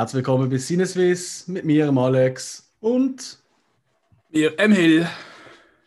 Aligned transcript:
Herzlich 0.00 0.24
willkommen 0.24 0.48
bei 0.48 0.56
Sinneswiss 0.56 1.46
mit 1.46 1.66
mir, 1.66 1.84
dem 1.84 1.98
Alex 1.98 2.72
und 2.80 3.38
mir, 4.30 4.58
M. 4.58 4.72
Hill. 4.72 5.06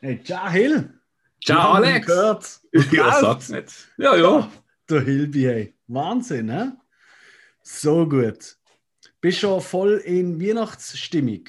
Hey, 0.01 0.21
ciao 0.23 0.51
Hill. 0.51 0.87
Ciao 1.43 1.73
Alex. 1.73 2.05
Gehört. 2.05 2.59
Ja, 2.91 3.19
sag's 3.19 3.49
nicht. 3.49 3.87
Ja, 3.97 4.15
ja. 4.15 4.51
Der 4.87 5.01
Hilby, 5.01 5.41
hey. 5.41 5.73
Wahnsinn, 5.87 6.51
hä? 6.51 6.73
So 7.63 8.07
gut. 8.07 8.55
Bist 9.19 9.39
schon 9.39 9.59
voll 9.59 9.97
in 10.05 10.39
Weihnachtsstimmung? 10.39 11.45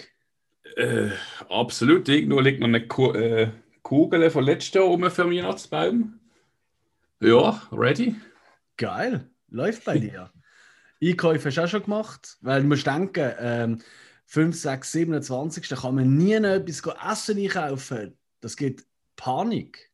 Äh, 0.76 1.10
absolut. 1.50 2.08
Irgendwo 2.08 2.40
liegt 2.40 2.60
noch 2.60 2.68
eine 2.68 2.88
Ku 2.88 3.12
äh, 3.12 3.50
Kugel 3.82 4.30
von 4.30 4.42
letztem 4.42 4.80
Jahr 4.80 4.90
rum 4.90 5.10
für 5.10 5.24
den 5.24 5.32
Weihnachtsbaum. 5.32 6.18
Ja, 7.20 7.60
ready. 7.70 8.14
Geil. 8.78 9.28
Läuft 9.50 9.84
bei 9.84 9.98
dir. 9.98 10.30
Einkäufe 11.02 11.48
hast 11.48 11.56
du 11.56 11.62
auch 11.62 11.68
schon 11.68 11.82
gemacht? 11.82 12.38
Weil 12.40 12.62
du 12.62 12.68
musst 12.68 12.86
denken, 12.86 13.32
ähm, 13.38 13.78
5, 14.26 14.56
6, 14.56 14.92
27. 14.92 15.68
Da 15.68 15.76
kann 15.76 15.94
man 15.94 16.16
nie 16.16 16.38
noch 16.40 16.50
etwas 16.50 16.82
essen 17.10 17.38
einkaufen. 17.38 18.16
Das 18.40 18.56
gibt 18.56 18.84
Panik. 19.16 19.90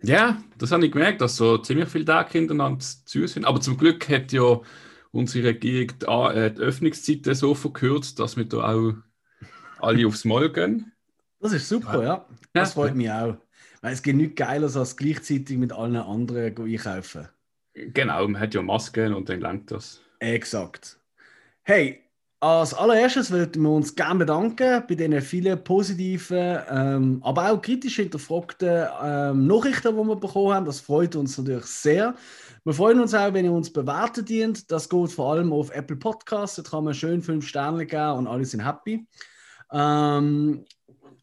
Ja, 0.00 0.40
das 0.58 0.70
habe 0.70 0.86
ich 0.86 0.92
gemerkt, 0.92 1.20
dass 1.20 1.36
so 1.36 1.58
ziemlich 1.58 1.88
viele 1.88 2.04
Tage 2.04 2.30
hintereinander 2.32 2.84
zu 3.04 3.26
sind. 3.26 3.44
Aber 3.44 3.60
zum 3.60 3.76
Glück 3.76 4.08
hat 4.08 4.32
ja 4.32 4.60
unsere 5.10 5.48
Regierung 5.48 5.98
die, 5.98 6.06
äh, 6.06 6.50
die 6.52 6.60
Öffnungszeiten 6.60 7.34
so 7.34 7.54
verkürzt, 7.54 8.20
dass 8.20 8.36
wir 8.36 8.44
da 8.44 8.72
auch 8.72 8.94
alle 9.80 10.06
aufs 10.06 10.24
Maul 10.24 10.52
gehen. 10.52 10.92
Das 11.40 11.52
ist 11.52 11.68
super, 11.68 12.02
ja. 12.02 12.26
Das 12.52 12.74
freut 12.74 12.94
mich 12.94 13.10
auch. 13.10 13.36
Weil 13.80 13.92
es 13.92 14.02
geht 14.02 14.16
nichts 14.16 14.36
geiler, 14.36 14.74
als 14.74 14.96
gleichzeitig 14.96 15.56
mit 15.56 15.72
allen 15.72 15.96
anderen 15.96 16.56
einkaufen. 16.56 17.28
Genau, 17.74 18.26
man 18.26 18.40
hat 18.40 18.54
ja 18.54 18.62
Masken 18.62 19.14
und 19.14 19.28
dann 19.28 19.40
lenkt 19.40 19.70
das. 19.70 20.00
Exakt. 20.20 20.98
Hey, 21.62 22.02
als 22.40 22.72
allererstes 22.72 23.30
würden 23.32 23.62
wir 23.62 23.70
uns 23.70 23.94
gerne 23.96 24.20
bedanken 24.20 24.84
bei 24.88 24.94
den 24.94 25.20
vielen 25.20 25.62
positiven, 25.64 26.58
ähm, 26.70 27.20
aber 27.24 27.50
auch 27.50 27.60
kritisch 27.60 27.96
hinterfragten 27.96 28.86
ähm, 29.02 29.46
Nachrichten, 29.48 29.96
die 29.96 30.04
wir 30.04 30.16
bekommen 30.16 30.54
haben. 30.54 30.66
Das 30.66 30.80
freut 30.80 31.16
uns 31.16 31.36
natürlich 31.36 31.64
sehr. 31.64 32.14
Wir 32.64 32.72
freuen 32.72 33.00
uns 33.00 33.12
auch, 33.12 33.32
wenn 33.32 33.44
ihr 33.44 33.52
uns 33.52 33.72
bewerten 33.72 34.24
dient. 34.24 34.70
Das 34.70 34.88
geht 34.88 35.10
vor 35.10 35.32
allem 35.32 35.52
auf 35.52 35.70
Apple 35.70 35.96
Podcasts. 35.96 36.56
Da 36.56 36.62
kann 36.62 36.84
man 36.84 36.94
schön 36.94 37.22
fünf 37.22 37.46
Sterne 37.46 37.86
geben 37.86 38.18
und 38.18 38.26
alle 38.28 38.44
sind 38.44 38.64
happy. 38.64 39.04
Ähm, 39.72 40.64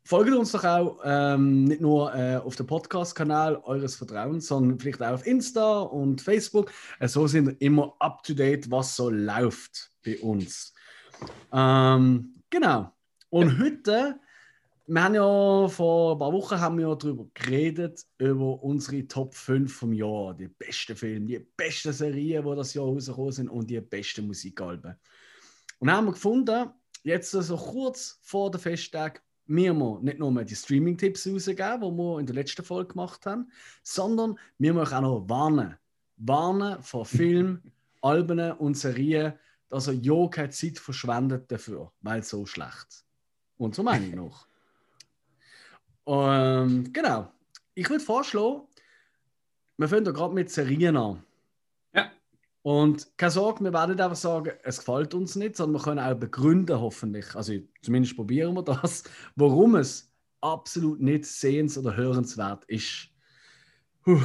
folgt 0.05 0.31
uns 0.33 0.51
doch 0.51 0.63
auch 0.63 0.99
ähm, 1.03 1.65
nicht 1.65 1.81
nur 1.81 2.13
äh, 2.13 2.37
auf 2.37 2.55
dem 2.55 2.67
Podcast-Kanal 2.67 3.57
eures 3.63 3.95
Vertrauens, 3.95 4.47
sondern 4.47 4.79
vielleicht 4.79 5.01
auch 5.01 5.15
auf 5.15 5.25
Insta 5.25 5.79
und 5.79 6.21
Facebook. 6.21 6.71
Äh, 6.99 7.07
so 7.07 7.25
sind 7.25 7.47
wir 7.47 7.59
immer 7.59 7.95
up 7.99 8.23
to 8.23 8.33
date, 8.33 8.69
was 8.69 8.95
so 8.95 9.09
läuft 9.09 9.91
bei 10.05 10.19
uns. 10.19 10.73
Ähm, 11.51 12.35
genau. 12.51 12.91
Und 13.29 13.59
heute, 13.59 14.19
wir 14.85 15.03
haben 15.03 15.15
ja 15.15 15.67
vor 15.69 16.13
ein 16.13 16.19
paar 16.19 16.33
Wochen 16.33 16.59
haben 16.59 16.77
wir 16.77 16.95
darüber 16.95 17.25
geredet, 17.33 18.05
über 18.19 18.61
unsere 18.63 19.07
Top 19.07 19.33
5 19.33 19.73
vom 19.73 19.91
Jahr. 19.91 20.35
Die 20.35 20.47
besten 20.47 20.95
Filme, 20.95 21.25
die 21.25 21.39
besten 21.57 21.91
Serien, 21.91 22.45
die 22.45 22.55
das 22.55 22.75
Jahr 22.75 22.85
rausgekommen 22.85 23.31
sind 23.31 23.49
und 23.49 23.71
die 23.71 23.81
besten 23.81 24.27
Musikalben. 24.27 24.95
Und 25.79 25.87
dann 25.87 25.97
haben 25.97 26.05
wir 26.05 26.13
gefunden, 26.13 26.69
jetzt 27.01 27.31
so 27.31 27.39
also 27.39 27.57
kurz 27.57 28.19
vor 28.21 28.51
der 28.51 28.59
Festtag, 28.59 29.24
wir 29.47 29.73
müssen 29.73 30.03
nicht 30.03 30.19
nur 30.19 30.43
die 30.43 30.55
Streaming-Tipps 30.55 31.27
rausgeben, 31.27 31.81
die 31.81 31.97
wir 31.97 32.19
in 32.19 32.25
der 32.25 32.35
letzten 32.35 32.63
Folge 32.63 32.93
gemacht 32.93 33.25
haben, 33.25 33.51
sondern 33.83 34.39
wir 34.57 34.73
müssen 34.73 34.93
auch 34.93 35.01
noch 35.01 35.29
warnen. 35.29 35.77
Warnen 36.17 36.81
vor 36.81 37.05
Filmen, 37.05 37.71
Alben 38.01 38.51
und 38.53 38.77
Serien, 38.77 39.33
dass 39.69 39.87
er 39.87 39.93
ja 39.93 40.27
keine 40.29 40.49
Zeit 40.49 40.79
verschwendet 40.79 41.51
dafür, 41.51 41.91
weil 42.01 42.19
es 42.19 42.29
so 42.29 42.45
schlecht. 42.45 43.05
Und 43.57 43.75
so 43.75 43.83
meine 43.83 44.07
ich 44.07 44.15
noch. 44.15 44.47
ähm, 46.07 46.91
genau. 46.93 47.31
Ich 47.73 47.89
würde 47.89 48.03
vorschlagen, 48.03 48.61
wir 49.77 49.89
fangen 49.89 50.05
da 50.05 50.11
gerade 50.11 50.33
mit 50.33 50.49
Serien 50.49 50.95
an. 50.95 51.24
Und 52.65 53.15
keine 53.15 53.29
Sorge, 53.29 53.63
wir 53.63 53.73
werden 53.73 53.91
nicht 53.91 54.01
einfach 54.01 54.15
sagen, 54.15 54.53
es 54.63 54.79
gefällt 54.79 55.13
uns 55.13 55.35
nicht, 55.35 55.55
sondern 55.55 55.79
wir 55.79 55.83
können 55.83 55.99
auch 55.99 56.15
begründen, 56.15 56.79
hoffentlich. 56.79 57.35
Also 57.35 57.53
zumindest 57.83 58.15
probieren 58.15 58.55
wir 58.55 58.63
das, 58.63 59.03
warum 59.35 59.75
es 59.75 60.11
absolut 60.41 60.99
nicht 60.99 61.25
sehens- 61.25 61.77
oder 61.77 61.95
hörenswert 61.95 62.65
ist. 62.65 63.09
Puh. 64.01 64.19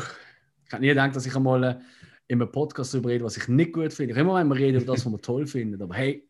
Ich 0.65 0.73
hätte 0.73 0.81
nie 0.81 0.89
gedacht, 0.89 1.15
dass 1.15 1.27
ich 1.27 1.37
einmal 1.37 1.83
in 2.29 2.41
einem 2.41 2.51
Podcast 2.51 2.95
darüber 2.95 3.11
reden, 3.11 3.25
was 3.25 3.37
ich 3.37 3.47
nicht 3.49 3.75
gut 3.75 3.93
finde. 3.93 4.15
Ich 4.15 4.19
immer 4.19 4.37
wenn 4.37 4.49
wir 4.49 4.57
reden 4.57 4.81
über 4.81 4.95
das, 4.95 5.05
was 5.05 5.13
wir 5.13 5.21
toll 5.21 5.47
finden. 5.47 5.83
Aber 5.83 5.95
hey, 5.95 6.27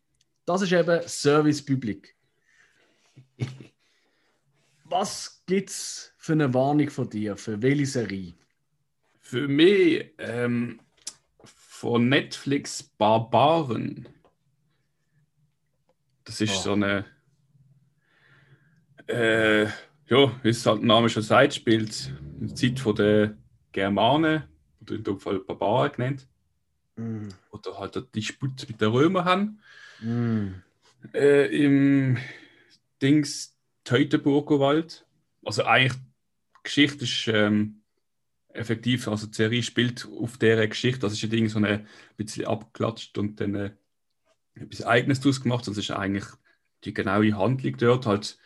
das 0.47 0.63
ist 0.63 0.73
eben 0.73 1.07
Service 1.07 1.65
Public. 1.65 2.17
Was 4.83 5.45
gibt 5.47 5.71
es 5.71 6.13
für 6.19 6.33
eine 6.33 6.53
Warnung 6.53 6.91
von 6.91 7.09
dir? 7.09 7.37
Für 7.37 7.63
welche 7.63 7.87
Serie? 7.87 8.35
Für 9.21 9.47
mich 9.47 10.13
ähm, 10.19 10.81
von 11.81 12.11
Netflix 12.11 12.83
Barbaren. 12.83 14.07
Das 16.25 16.43
ist 16.43 16.55
oh. 16.59 16.61
so 16.61 16.73
eine. 16.75 17.07
Äh, 19.07 19.65
ja, 19.65 20.41
wie 20.43 20.51
es 20.51 20.67
halt 20.67 20.81
der 20.81 20.87
Name 20.87 21.09
schon 21.09 21.23
sagt, 21.23 21.55
spielt 21.55 22.13
in 22.39 22.49
der 22.49 22.55
Zeit 22.55 22.99
der 22.99 23.35
Germanen 23.73 24.43
oder 24.83 24.95
in 24.95 25.05
dem 25.05 25.19
Fall 25.19 25.39
Barbaren 25.39 25.93
genannt. 25.93 26.29
Mm. 26.97 27.29
Oder 27.51 27.79
halt 27.79 27.95
der 27.95 28.03
Disput 28.03 28.69
mit 28.69 28.79
den 28.79 28.91
Römern 28.91 29.25
haben. 29.25 29.61
Mm. 30.03 30.49
Äh, 31.15 31.47
Im 31.65 32.19
Dings 33.01 33.57
Teutoburger 33.85 34.61
Wald. 34.61 35.07
Also 35.43 35.65
eigentlich, 35.65 35.95
die 35.95 36.63
Geschichte 36.63 37.05
ist 37.05 37.27
ähm, 37.29 37.80
effektiv, 38.53 39.09
also 39.09 39.27
die 39.27 39.37
Serie 39.37 39.63
spielt 39.63 40.09
auf 40.19 40.39
dieser 40.39 40.67
Geschichte. 40.67 41.01
Das 41.01 41.13
ist 41.13 41.23
ein 41.23 41.31
Ding 41.31 41.49
so 41.49 41.59
ein 41.59 41.87
bisschen 42.17 42.47
abgeklatscht 42.47 43.17
und 43.19 43.41
dann 43.41 43.55
äh, 43.55 43.71
etwas 44.55 44.83
Eigenes 44.83 45.21
daraus 45.21 45.41
gemacht. 45.41 45.67
Das 45.67 45.77
ist 45.77 45.91
eigentlich 45.91 46.25
die 46.85 46.95
genaue 46.95 47.37
Handlung 47.37 47.77
dort 47.77 48.07
halt 48.07 48.39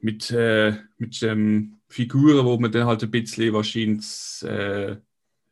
mit, 0.00 0.30
äh, 0.30 0.76
mit 0.98 1.22
ähm, 1.22 1.78
Figuren, 1.88 2.44
wo 2.44 2.58
man 2.58 2.72
dann 2.72 2.86
halt 2.86 3.02
ein 3.02 3.10
bisschen 3.10 3.52
wahrscheinlich 3.52 4.42
äh, 4.42 4.96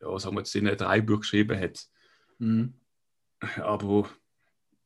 ja, 0.01 0.19
sagen 0.19 0.35
wir 0.35 0.41
jetzt 0.41 0.55
in 0.55 0.65
drei 0.65 1.01
Büchern 1.01 1.21
geschrieben 1.21 1.59
hat. 1.59 1.87
Mhm. 2.39 2.73
Aber 3.57 4.09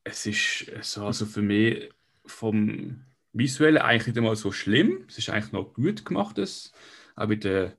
es 0.03 0.25
ist 0.25 0.71
so, 0.81 1.05
also 1.05 1.25
für 1.25 1.41
mich 1.41 1.89
vom 2.25 3.05
Visuellen 3.33 3.77
eigentlich 3.77 4.07
nicht 4.07 4.17
einmal 4.17 4.35
so 4.35 4.51
schlimm. 4.51 5.05
Es 5.07 5.17
ist 5.17 5.29
eigentlich 5.29 5.51
noch 5.51 5.73
gut 5.73 6.05
gemacht, 6.05 6.37
das. 6.37 6.71
auch 7.15 7.27
mit 7.27 7.43
den 7.43 7.73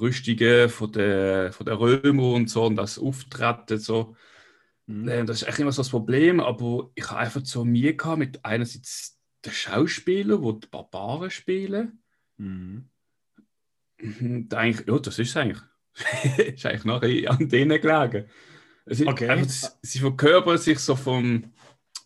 Rüstungen 0.00 0.68
von 0.68 0.92
der, 0.92 1.52
von 1.52 1.66
der 1.66 1.78
Römer 1.78 2.32
und 2.32 2.48
so 2.50 2.64
und 2.64 2.76
das 2.76 2.98
Auftreten 2.98 3.78
so. 3.78 4.16
Mhm. 4.86 5.08
Äh, 5.08 5.24
das 5.24 5.42
ist 5.42 5.44
eigentlich 5.44 5.60
immer 5.60 5.72
so 5.72 5.82
das 5.82 5.90
Problem, 5.90 6.40
aber 6.40 6.90
ich 6.94 7.10
habe 7.10 7.20
einfach 7.20 7.40
so 7.44 7.64
mir 7.64 7.96
gehabt 7.96 8.18
mit 8.18 8.44
einerseits 8.44 9.18
den 9.44 9.52
Schauspielern, 9.52 10.42
die 10.42 10.60
die 10.60 10.68
Barbaren 10.68 11.30
spielen. 11.30 12.02
Mhm. 12.36 12.88
Und 13.98 14.52
eigentlich, 14.54 14.86
ja, 14.86 14.98
das 14.98 15.18
ist 15.18 15.30
es 15.30 15.36
eigentlich. 15.36 15.62
ist 16.54 16.66
eigentlich 16.66 16.84
noch 16.84 17.02
an 17.02 17.48
denen 17.48 17.80
gelegen. 17.80 18.28
Es 18.84 19.00
ist 19.00 19.08
okay. 19.08 19.28
einfach, 19.28 19.72
sie 19.82 19.98
verkörpern 19.98 20.58
sich 20.58 20.78
so 20.78 20.94
vom, 20.94 21.52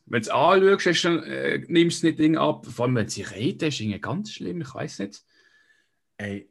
wenn 0.07 0.23
du 0.23 0.29
es 0.29 0.31
anschaust, 0.31 1.05
dann, 1.05 1.23
äh, 1.25 1.59
nimmst 1.69 2.03
du 2.03 2.07
nicht 2.07 2.19
Ding 2.19 2.37
ab. 2.37 2.67
Vor 2.67 2.87
allem, 2.87 2.95
wenn 2.95 3.09
sie 3.09 3.23
reden, 3.23 3.69
ist 3.69 3.81
es 3.81 4.01
ganz 4.01 4.33
schlimm, 4.33 4.61
ich 4.61 4.75
weiß 4.75 5.01
nicht. 5.01 5.23
Ey, 6.17 6.50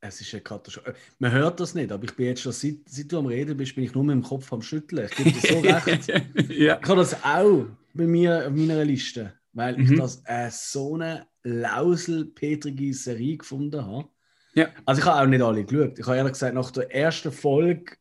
es 0.00 0.20
ist 0.20 0.32
eine 0.34 0.42
Katastrophe. 0.42 0.94
Man 1.18 1.32
hört 1.32 1.60
das 1.60 1.74
nicht, 1.74 1.90
aber 1.90 2.04
ich 2.04 2.14
bin 2.14 2.26
jetzt 2.26 2.42
schon, 2.42 2.52
seit, 2.52 2.76
seit 2.86 3.10
du 3.10 3.18
am 3.18 3.26
Reden 3.26 3.56
bist, 3.56 3.74
bin 3.74 3.84
ich 3.84 3.94
nur 3.94 4.04
mit 4.04 4.14
dem 4.14 4.22
Kopf 4.22 4.52
am 4.52 4.62
Schütteln. 4.62 5.06
Ich 5.06 5.16
gebe 5.16 5.32
dir 5.32 5.40
so 5.40 5.60
recht. 5.60 6.08
ja. 6.50 6.78
Ich 6.80 6.88
habe 6.88 6.96
das 6.96 7.24
auch 7.24 7.66
bei 7.94 8.06
mir 8.06 8.46
auf 8.46 8.52
meiner 8.52 8.84
Liste, 8.84 9.32
weil 9.52 9.76
mhm. 9.76 9.92
ich 9.92 9.98
das 9.98 10.22
äh, 10.26 10.50
so 10.50 10.94
eine 10.94 11.26
lausel-petrige 11.44 12.92
Serie 12.92 13.38
gefunden 13.38 13.84
habe. 13.84 14.08
Ja. 14.54 14.68
Also 14.84 15.00
ich 15.00 15.06
habe 15.06 15.22
auch 15.22 15.26
nicht 15.26 15.42
alle 15.42 15.64
geschaut. 15.64 15.98
Ich 15.98 16.06
habe 16.06 16.16
ehrlich 16.16 16.32
gesagt 16.32 16.54
nach 16.54 16.70
der 16.70 16.94
ersten 16.94 17.32
Folge, 17.32 17.96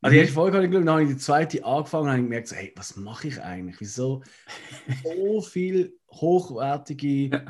also 0.00 0.12
die 0.12 0.16
mhm. 0.16 0.20
erste 0.22 0.34
Folge 0.34 0.56
habe 0.56 0.66
ich 0.66 0.70
geschaut, 0.70 0.86
dann 0.86 0.94
habe 0.94 1.04
ich 1.04 1.10
die 1.10 1.18
zweite 1.18 1.64
angefangen 1.64 2.04
und 2.04 2.10
habe 2.10 2.22
gemerkt, 2.22 2.48
so, 2.48 2.56
hey, 2.56 2.72
was 2.74 2.96
mache 2.96 3.28
ich 3.28 3.40
eigentlich? 3.40 3.80
Wieso 3.80 4.22
so 5.04 5.40
viel 5.42 5.96
hochwertige. 6.10 7.44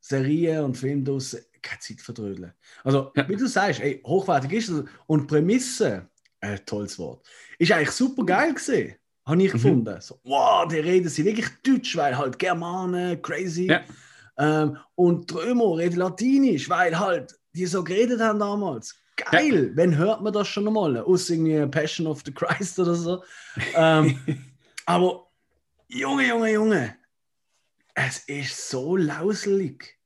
Serien 0.00 0.64
und 0.64 0.76
Filme 0.76 1.02
draussen 1.02 1.40
keine 1.64 1.80
Zeit 1.80 2.00
verdrödeln. 2.00 2.52
Also, 2.84 3.10
ja. 3.16 3.28
wie 3.28 3.36
du 3.36 3.48
sagst, 3.48 3.80
ey, 3.80 4.00
hochwertig 4.06 4.52
ist 4.52 4.68
es. 4.68 4.84
Und 5.06 5.26
Prämisse, 5.26 6.08
ein 6.40 6.54
äh, 6.54 6.58
tolles 6.60 6.98
Wort, 6.98 7.26
ist 7.58 7.72
eigentlich 7.72 7.90
super 7.90 8.24
geil 8.24 8.54
gesehen. 8.54 8.94
Habe 9.26 9.42
ich 9.42 9.48
mhm. 9.48 9.52
gefunden. 9.52 10.00
So, 10.00 10.20
wow, 10.24 10.68
die 10.68 10.78
reden 10.78 11.08
sie 11.08 11.24
wirklich 11.24 11.48
Deutsch, 11.62 11.96
weil 11.96 12.16
halt 12.16 12.38
Germanen, 12.38 13.20
crazy. 13.22 13.66
Ja. 13.66 13.82
Ähm, 14.36 14.76
und 14.94 15.28
Trömer 15.28 15.78
reden 15.78 15.98
Latinisch, 15.98 16.68
weil 16.68 16.98
halt 16.98 17.34
die 17.54 17.66
so 17.66 17.82
geredet 17.82 18.20
haben 18.20 18.38
damals. 18.38 18.94
Geil, 19.16 19.68
ja. 19.70 19.76
wenn 19.76 19.96
hört 19.96 20.22
man 20.22 20.32
das 20.32 20.48
schon 20.48 20.66
einmal? 20.66 20.98
Aus 20.98 21.30
irgendwie 21.30 21.64
Passion 21.66 22.06
of 22.06 22.22
the 22.24 22.32
Christ 22.32 22.78
oder 22.78 22.94
so. 22.94 23.22
ähm, 23.74 24.18
Aber, 24.86 25.28
Junge, 25.88 26.26
Junge, 26.26 26.52
Junge, 26.52 26.96
es 27.94 28.18
ist 28.26 28.68
so 28.68 28.96
lauselig. 28.96 29.96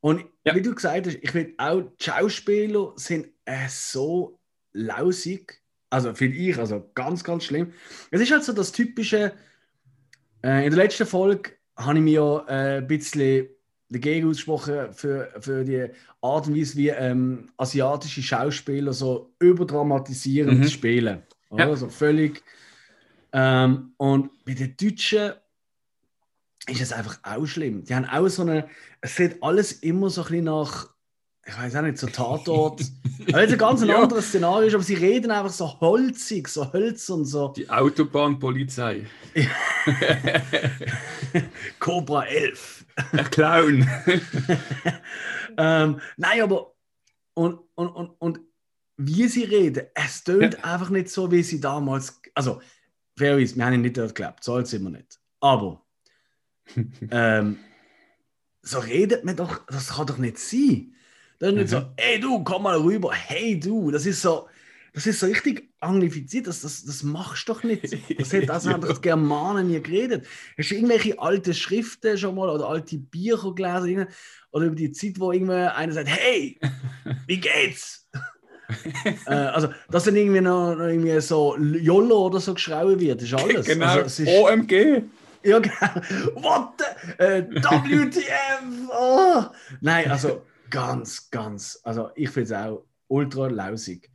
Und 0.00 0.24
ja. 0.48 0.54
wie 0.54 0.62
du 0.62 0.74
gesagt 0.74 1.06
hast, 1.06 1.18
ich 1.20 1.30
finde 1.30 1.54
auch, 1.58 1.80
die 1.80 2.04
Schauspieler 2.04 2.92
sind 2.96 3.28
äh, 3.44 3.68
so 3.68 4.38
lausig. 4.72 5.60
Also 5.90 6.14
finde 6.14 6.36
ich, 6.36 6.58
also 6.58 6.90
ganz, 6.94 7.24
ganz 7.24 7.44
schlimm. 7.44 7.72
Es 8.10 8.20
ist 8.20 8.30
halt 8.30 8.44
so 8.44 8.52
das 8.52 8.72
typische, 8.72 9.32
äh, 10.42 10.64
in 10.64 10.70
der 10.70 10.84
letzten 10.84 11.06
Folge 11.06 11.52
habe 11.76 11.98
ich 11.98 12.04
mir 12.04 12.44
äh, 12.48 12.78
ein 12.78 12.86
bisschen 12.86 13.48
dagegen 13.88 14.28
ausgesprochen 14.28 14.92
für, 14.92 15.32
für 15.40 15.64
die 15.64 15.86
Art 16.20 16.46
und 16.46 16.56
Weise, 16.56 16.76
wie 16.76 16.88
ähm, 16.88 17.48
asiatische 17.56 18.22
Schauspieler 18.22 18.92
so 18.92 19.32
überdramatisierend 19.38 20.60
mhm. 20.60 20.68
spielen. 20.68 21.22
Ja. 21.50 21.68
Also 21.68 21.88
völlig. 21.88 22.42
Ähm, 23.32 23.92
und 23.96 24.44
bei 24.44 24.54
den 24.54 24.76
Deutschen 24.76 25.32
ist 26.68 26.80
es 26.80 26.92
einfach 26.92 27.18
auch 27.22 27.46
schlimm. 27.46 27.84
Die 27.84 27.94
haben 27.94 28.04
auch 28.04 28.28
so 28.28 28.42
eine. 28.42 28.68
Es 29.00 29.16
sieht 29.16 29.42
alles 29.42 29.72
immer 29.72 30.10
so 30.10 30.22
ein 30.22 30.28
bisschen 30.28 30.44
nach. 30.44 30.88
Ich 31.46 31.56
weiß 31.56 31.76
auch 31.76 31.82
nicht, 31.82 31.96
so 31.96 32.06
Tatort. 32.06 32.82
Weil 33.32 33.46
es 33.46 33.52
ein 33.52 33.58
ganz 33.58 33.82
ja. 33.82 34.02
anderes 34.02 34.28
Szenario 34.28 34.68
ist, 34.68 34.74
aber 34.74 34.82
sie 34.82 34.94
reden 34.94 35.30
einfach 35.30 35.50
so 35.50 35.80
holzig, 35.80 36.48
so 36.48 36.72
hölzern, 36.72 37.24
so. 37.24 37.48
Die 37.56 37.68
Autobahnpolizei. 37.68 39.06
Cobra 41.78 42.24
11. 42.24 42.86
Der 43.12 43.24
Clown. 43.24 43.88
ähm, 45.56 46.00
nein, 46.16 46.42
aber. 46.42 46.74
Und, 47.34 47.60
und, 47.76 47.88
und, 47.88 48.10
und 48.18 48.40
wie 48.96 49.28
sie 49.28 49.44
reden, 49.44 49.86
es 49.94 50.24
tönt 50.24 50.54
ja. 50.54 50.64
einfach 50.64 50.90
nicht 50.90 51.08
so, 51.08 51.30
wie 51.30 51.42
sie 51.42 51.60
damals. 51.60 52.20
Also, 52.34 52.60
fairerweise, 53.16 53.56
wir 53.56 53.64
haben 53.64 53.74
ihn 53.74 53.82
nicht 53.82 53.96
dort 53.96 54.14
geglaubt, 54.14 54.44
soll 54.44 54.62
es 54.62 54.72
immer 54.72 54.90
nicht. 54.90 55.18
Aber. 55.40 55.82
ähm, 57.10 57.58
so 58.62 58.78
redet 58.78 59.24
man 59.24 59.36
doch, 59.36 59.66
das 59.66 59.88
kann 59.88 60.06
doch 60.06 60.18
nicht 60.18 60.38
sein. 60.38 60.94
Dann 61.38 61.54
nicht 61.54 61.66
mhm. 61.66 61.76
so, 61.76 61.82
ey 61.96 62.20
du, 62.20 62.42
komm 62.42 62.64
mal 62.64 62.78
rüber, 62.78 63.12
hey 63.12 63.58
du, 63.58 63.90
das 63.90 64.06
ist 64.06 64.22
so, 64.22 64.48
das 64.92 65.06
ist 65.06 65.20
so 65.20 65.26
richtig 65.26 65.68
anglifiziert, 65.80 66.46
das, 66.46 66.62
das, 66.62 66.84
das 66.84 67.02
machst 67.02 67.48
du 67.48 67.52
doch 67.52 67.62
nicht. 67.62 67.96
Das, 68.18 68.32
hat, 68.32 68.48
das 68.48 68.66
haben 68.68 68.80
doch 68.80 68.94
die 68.94 69.00
Germanen 69.00 69.68
nie 69.68 69.80
geredet. 69.80 70.26
Hast 70.56 70.70
du 70.70 70.74
irgendwelche 70.74 71.18
alte 71.18 71.54
Schriften 71.54 72.18
schon 72.18 72.34
mal 72.34 72.48
oder 72.48 72.68
alte 72.68 72.98
Bücher 72.98 73.54
gelesen? 73.54 74.06
Oder 74.50 74.66
über 74.66 74.74
die 74.74 74.90
Zeit, 74.92 75.20
wo 75.20 75.30
irgendwer 75.30 75.76
einer 75.76 75.92
sagt, 75.92 76.08
hey, 76.08 76.58
wie 77.26 77.38
geht's? 77.38 78.08
äh, 79.26 79.30
also, 79.30 79.68
dass 79.90 80.04
dann 80.04 80.16
irgendwie 80.16 80.40
noch, 80.40 80.74
noch 80.74 80.86
irgendwie 80.86 81.20
so 81.20 81.56
YOLO 81.56 82.26
oder 82.26 82.40
so 82.40 82.54
geschrieben 82.54 82.98
wird, 82.98 83.22
ist 83.22 83.34
alles. 83.34 83.66
Genau, 83.66 83.86
also, 83.86 84.22
ist, 84.22 84.28
OMG. 84.28 85.02
Ja, 85.42 85.58
genau. 85.58 85.94
What 86.34 86.74
the, 86.78 87.22
äh, 87.22 87.46
WTF? 87.50 88.90
Oh. 88.90 89.44
Nein, 89.80 90.10
also 90.10 90.44
ganz, 90.70 91.30
ganz, 91.30 91.80
also 91.84 92.10
ich 92.14 92.30
finde 92.30 92.44
es 92.44 92.52
auch 92.52 92.84
ultra 93.08 93.48
lausig. 93.48 94.10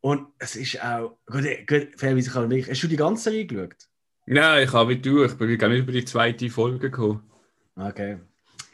Und 0.00 0.28
es 0.38 0.56
ist 0.56 0.82
auch, 0.82 1.18
gut, 1.26 1.44
gut 1.66 1.88
fairerweise 1.96 2.30
kann 2.30 2.50
ich, 2.50 2.68
hast 2.68 2.82
du 2.82 2.86
die 2.88 2.96
ganze 2.96 3.24
Serie 3.24 3.46
geschaut? 3.46 3.88
Nein, 4.26 4.64
ich 4.64 4.72
habe 4.72 4.90
wie 4.90 4.98
du, 4.98 5.24
ich 5.24 5.34
bin 5.34 5.58
gar 5.58 5.68
nicht 5.68 5.80
über 5.80 5.92
die 5.92 6.04
zweite 6.04 6.50
Folge 6.50 6.90
gekommen. 6.90 7.28
Okay. 7.76 8.18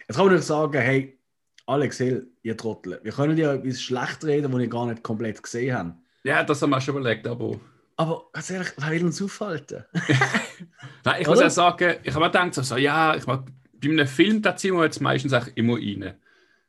Jetzt 0.07 0.17
kann 0.17 0.27
man 0.27 0.35
nicht 0.35 0.47
sagen, 0.47 0.81
hey, 0.81 1.19
Alex 1.67 1.99
Hill, 1.99 2.29
ihr 2.43 2.57
Trottel, 2.57 3.01
wir 3.03 3.13
können 3.13 3.39
ja 3.39 3.55
etwas 3.55 3.81
schlecht 3.81 4.25
reden, 4.25 4.53
was 4.53 4.61
ich 4.61 4.71
gar 4.71 4.87
nicht 4.87 5.03
komplett 5.03 5.43
gesehen 5.43 5.77
habe. 5.77 5.95
Ja, 6.25 6.43
das 6.43 6.61
haben 6.61 6.71
wir 6.71 6.81
schon 6.81 6.97
überlegt, 6.97 7.27
aber... 7.27 7.59
Aber 7.97 8.29
ganz 8.33 8.51
ehrlich, 8.51 8.73
wer 8.77 8.91
will 8.91 9.05
uns 9.05 9.23
aufhalten? 9.23 9.85
Nein, 11.05 11.23
ich 11.23 11.27
muss 11.27 11.41
ja 11.41 11.51
sagen, 11.51 11.97
ich 12.03 12.15
habe 12.15 12.25
mir 12.25 12.31
gedacht, 12.31 12.55
so, 12.55 12.77
ja, 12.77 13.15
ich 13.15 13.27
mag, 13.27 13.45
bei 13.81 13.89
einem 13.89 14.07
Film, 14.07 14.43
da 14.43 14.57
ziehen 14.57 14.75
wir 14.75 14.85
jetzt 14.85 15.01
meistens 15.01 15.33
immer 15.55 15.75
rein. 15.75 16.15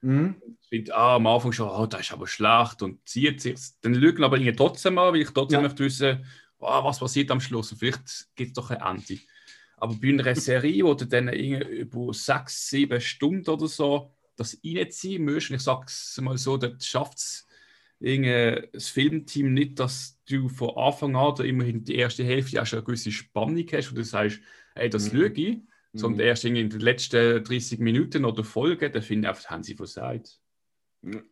Mhm. 0.01 0.35
Ich 0.61 0.69
finde 0.69 0.95
ah, 0.95 1.15
am 1.15 1.27
Anfang 1.27 1.51
schon, 1.51 1.69
oh, 1.69 1.85
das 1.85 2.01
ist 2.01 2.11
aber 2.11 2.27
schlecht 2.27 2.81
und 2.81 3.07
zieht 3.07 3.41
sich. 3.41 3.59
Dann 3.81 3.93
lügen 3.93 4.23
aber 4.23 4.37
irgendwie 4.37 4.55
trotzdem 4.55 4.97
an, 4.97 5.13
weil 5.13 5.21
ich 5.21 5.31
trotzdem 5.31 5.61
ja. 5.61 5.67
möchte 5.67 5.83
wissen, 5.83 6.25
oh, 6.59 6.83
was 6.83 6.99
passiert 6.99 7.31
am 7.31 7.39
Schluss 7.39 7.71
und 7.71 7.79
vielleicht 7.79 8.27
gibt 8.35 8.49
es 8.49 8.53
doch 8.53 8.69
ein 8.69 8.81
Ende. 8.81 9.21
Aber 9.77 9.95
bei 9.95 10.09
einer 10.09 10.35
Serie, 10.35 10.83
wo 10.83 10.93
du 10.93 11.05
dann 11.05 11.29
über 11.29 12.13
sechs, 12.13 12.69
sieben 12.69 13.01
Stunden 13.01 13.49
oder 13.49 13.67
so 13.67 14.11
das 14.35 14.57
reinziehen 14.63 15.23
musst, 15.23 15.49
und 15.49 15.55
ich 15.57 15.61
sage 15.61 15.85
es 15.87 16.19
mal 16.21 16.37
so, 16.37 16.57
das 16.57 16.85
schafft 16.85 17.17
es 17.17 17.44
das 17.99 18.89
Filmteam 18.89 19.53
nicht, 19.53 19.79
dass 19.79 20.19
du 20.29 20.49
von 20.49 20.75
Anfang 20.77 21.15
an 21.15 21.45
immerhin 21.45 21.83
die 21.83 21.95
erste 21.95 22.23
Hälfte 22.23 22.61
auch 22.61 22.65
schon 22.65 22.79
eine 22.79 22.85
gewisse 22.85 23.11
Spannung 23.11 23.65
hast, 23.71 23.91
wo 23.91 23.95
du 23.95 24.03
sagst, 24.03 24.39
ey, 24.75 24.89
das 24.89 25.11
mhm. 25.11 25.19
lüge 25.19 25.41
ich 25.41 25.57
Mhm. 25.95 25.99
Sondern 25.99 26.27
erst 26.27 26.45
in 26.45 26.55
den 26.55 26.79
letzten 26.79 27.43
30 27.43 27.79
Minuten 27.79 28.25
oder 28.25 28.43
Folgen, 28.43 28.91
da 28.91 29.01
finde 29.01 29.27
ich 29.27 29.29
einfach, 29.29 29.49
haben 29.49 29.63
sie 29.63 29.75
versagt. 29.75 30.39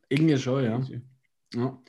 Irgendwie 0.07 0.37
schon, 0.37 0.63
ja. 0.63 0.81
ja. 1.53 1.81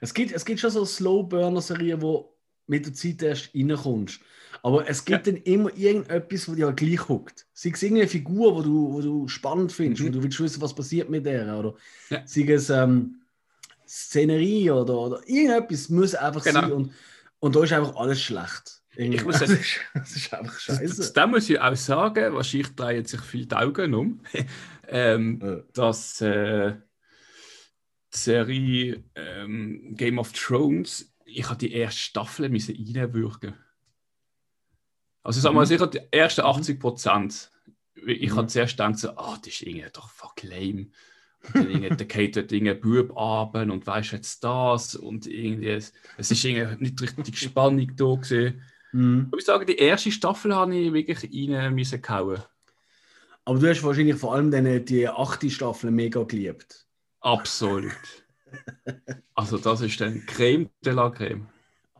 Es, 0.00 0.12
gibt, 0.12 0.32
es 0.32 0.44
gibt 0.44 0.60
schon 0.60 0.70
so 0.70 0.84
Slow-Burner-Serien, 0.84 2.02
wo 2.02 2.36
mit 2.66 2.84
der 2.84 2.92
Zeit 2.92 3.22
erst 3.22 3.54
reinkommst. 3.54 4.20
Aber 4.62 4.88
es 4.88 5.04
gibt 5.04 5.26
ja. 5.26 5.32
dann 5.32 5.42
immer 5.42 5.74
irgendetwas, 5.76 6.48
wo 6.48 6.54
dir 6.54 6.66
halt 6.66 6.76
gleich 6.76 7.08
huckt. 7.08 7.46
Sei 7.54 7.70
es 7.70 7.82
irgendeine 7.82 8.08
Figur, 8.08 8.54
wo 8.54 8.62
du, 8.62 8.92
wo 8.92 9.00
du 9.00 9.28
spannend 9.28 9.72
findest, 9.72 10.02
mhm. 10.02 10.08
wo 10.08 10.12
du 10.12 10.22
willst 10.22 10.40
wissen, 10.40 10.60
was 10.60 10.74
passiert 10.74 11.08
mit 11.08 11.24
der. 11.24 11.58
Oder 11.58 11.74
ja. 12.10 12.22
sei 12.26 12.42
es 12.42 12.68
ähm, 12.68 13.21
Szenerie 13.92 14.70
oder, 14.70 14.96
oder 14.96 15.28
irgendetwas 15.28 15.90
muss 15.90 16.14
einfach 16.14 16.42
genau. 16.42 16.60
sein. 16.62 16.72
Und, 16.72 16.92
und 17.40 17.54
da 17.54 17.62
ist 17.62 17.72
einfach 17.74 17.94
alles 17.96 18.22
schlecht. 18.22 18.80
Ich 18.96 19.22
muss 19.24 19.38
das, 19.40 19.50
ist, 19.50 19.80
das 19.92 20.16
ist 20.16 20.32
einfach 20.32 20.58
scheiße. 20.58 21.12
Da 21.12 21.26
muss 21.26 21.50
ich 21.50 21.60
auch 21.60 21.76
sagen, 21.76 22.34
wahrscheinlich 22.34 22.74
drehen 22.74 23.04
sich 23.04 23.20
viele 23.20 23.46
die 23.46 23.54
Augen 23.54 23.94
um, 23.94 24.22
ähm, 24.88 25.40
ja. 25.42 25.56
dass 25.74 26.22
äh, 26.22 26.72
die 28.14 28.18
Serie 28.18 29.04
ähm, 29.14 29.94
Game 29.94 30.18
of 30.18 30.32
Thrones, 30.32 31.12
ich 31.26 31.46
habe 31.48 31.58
die 31.58 31.72
erste 31.72 32.00
Staffel 32.00 32.48
müssen 32.48 32.74
reinwürgen. 32.74 33.54
Also 35.22 35.40
sagen 35.40 35.54
wir 35.54 35.60
mal 35.60 35.64
mhm. 35.64 35.68
sicher 35.68 35.86
die 35.86 36.00
ersten 36.10 36.40
80 36.42 36.80
Prozent. 36.80 37.50
Ich 38.06 38.30
mhm. 38.30 38.36
habe 38.36 38.46
zuerst 38.46 38.72
gedacht, 38.72 38.98
so, 38.98 39.10
oh, 39.16 39.36
das 39.36 39.48
ist 39.48 39.62
irgendwie 39.62 39.90
doch 39.92 40.08
fuck 40.08 40.42
lame. 40.42 40.88
Dann 41.54 41.96
geht 41.96 42.36
dort 42.36 42.50
Dinge 42.50 42.74
Bub 42.74 43.16
ab 43.16 43.54
und 43.54 43.86
weißt 43.86 44.12
jetzt 44.12 44.44
das 44.44 44.94
und 44.94 45.26
irgendwie, 45.26 45.70
es, 45.70 45.92
es 46.16 46.30
ist 46.30 46.44
irgendwie 46.44 46.84
nicht 46.84 47.02
richtig 47.02 47.38
Spannung 47.38 47.90
da 47.96 48.14
gewesen. 48.14 48.62
Mhm. 48.92 49.26
Ich 49.26 49.32
muss 49.32 49.46
sagen, 49.46 49.66
die 49.66 49.76
erste 49.76 50.12
Staffel 50.12 50.54
habe 50.54 50.76
ich 50.76 50.92
wirklich 50.92 51.50
rein 51.50 51.74
müssen 51.74 52.00
kauen. 52.00 52.42
Aber 53.44 53.58
du 53.58 53.68
hast 53.68 53.82
wahrscheinlich 53.82 54.16
vor 54.16 54.34
allem 54.34 54.50
dann 54.50 54.84
die 54.84 55.08
achte 55.08 55.50
Staffel 55.50 55.90
mega 55.90 56.22
geliebt. 56.22 56.86
Absolut. 57.20 57.92
also 59.34 59.58
das 59.58 59.80
ist 59.80 60.00
dann 60.00 60.24
Creme 60.26 60.68
de 60.84 60.92
la 60.92 61.10
Creme. 61.10 61.48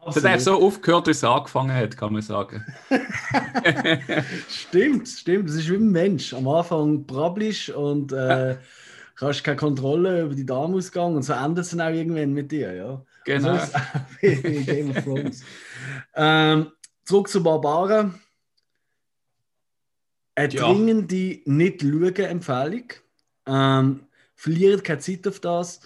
Das 0.04 0.24
hat 0.24 0.40
so 0.40 0.54
aufgehört, 0.54 1.06
wie 1.06 1.12
es 1.12 1.22
angefangen 1.22 1.72
hat, 1.72 1.96
kann 1.96 2.12
man 2.12 2.22
sagen. 2.22 2.64
stimmt, 4.48 5.08
stimmt. 5.08 5.48
Das 5.48 5.56
ist 5.56 5.70
wie 5.70 5.76
ein 5.76 5.90
Mensch. 5.90 6.34
Am 6.34 6.48
Anfang 6.48 7.04
brablisch 7.06 7.70
und 7.70 8.12
äh, 8.12 8.56
hast 9.16 9.42
keine 9.42 9.56
Kontrolle 9.56 10.22
über 10.22 10.34
die 10.34 10.46
Darmausgang 10.46 11.16
und 11.16 11.22
so 11.22 11.32
endet 11.32 11.64
es 11.64 11.70
dann 11.70 11.80
auch 11.80 11.94
irgendwann 11.94 12.32
mit 12.32 12.50
dir, 12.50 12.74
ja. 12.74 13.04
Genau. 13.24 13.50
Also, 13.50 13.72
Game 14.20 14.90
of 14.90 15.04
Thrones. 15.04 15.44
ähm, 16.14 16.72
zurück 17.04 17.28
zu 17.28 17.42
Barbaren. 17.42 18.14
Eine 20.34 20.52
ja. 20.52 20.66
dringende 20.66 21.40
Nicht-Schauen-Empfehlung. 21.44 22.84
Ähm, 23.46 24.00
verliert 24.34 24.84
keine 24.84 24.98
Zeit 24.98 25.28
auf 25.28 25.40
das. 25.40 25.80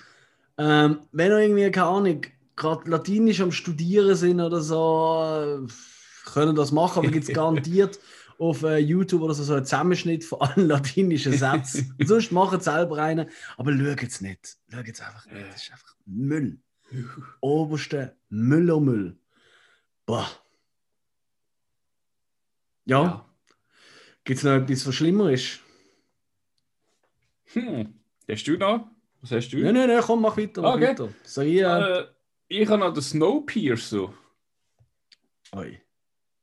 Ähm, 0.56 1.00
wenn 1.12 1.32
ihr 1.32 1.38
irgendwie, 1.38 1.70
keine 1.70 1.86
Ahnung, 1.86 2.20
gerade 2.54 2.90
Latinisch 2.90 3.40
am 3.40 3.52
Studieren 3.52 4.14
sind 4.14 4.40
oder 4.40 4.60
so, 4.60 5.66
äh, 5.66 6.30
können 6.30 6.56
das 6.56 6.72
machen, 6.72 7.00
aber 7.00 7.10
gibt 7.10 7.28
es 7.28 7.34
garantiert 7.34 7.98
auf 8.38 8.62
äh, 8.62 8.78
YouTube 8.78 9.22
oder 9.22 9.34
so, 9.34 9.42
so 9.42 9.54
einen 9.54 9.64
Zusammenschnitt 9.64 10.24
von 10.24 10.40
allen 10.40 10.66
latinischen 10.68 11.32
Sätzen. 11.32 11.94
Sonst 12.04 12.32
macht 12.32 12.58
es 12.58 12.64
selber 12.64 12.98
einen, 12.98 13.28
aber 13.56 13.72
schaut 13.76 14.02
es 14.02 14.20
nicht. 14.20 14.56
Schaut 14.70 14.88
es 14.88 15.00
einfach 15.00 15.26
nicht. 15.26 15.46
Das 15.48 15.62
ist 15.62 15.72
einfach 15.72 15.94
Müll. 16.06 16.58
Oberste 17.40 18.16
Müll 18.28 18.70
um 18.70 18.84
Müll. 18.84 19.18
Boah. 20.04 20.28
Ja. 22.84 23.02
ja. 23.02 23.24
Gibt 24.24 24.38
es 24.38 24.44
noch 24.44 24.52
etwas, 24.52 24.86
was 24.86 24.94
schlimmer 24.94 25.30
ist? 25.30 25.60
Hm. 27.52 27.94
Hast 28.28 28.46
du 28.46 28.56
noch? 28.56 28.88
Was 29.20 29.30
hast 29.30 29.50
du? 29.50 29.58
Nein, 29.58 29.74
nein, 29.74 29.88
nein, 29.88 30.02
komm, 30.02 30.22
mach 30.22 30.36
weiter. 30.36 30.62
Mach 30.62 30.74
okay. 30.74 30.88
weiter. 30.88 31.08
So, 31.24 31.42
ich, 31.42 31.60
äh... 31.60 31.98
äh, 32.00 32.06
ich 32.48 32.68
habe 32.68 32.78
noch 32.78 32.92
den 32.92 33.02
Snowpiercer. 33.02 34.12
Oi. 35.54 35.80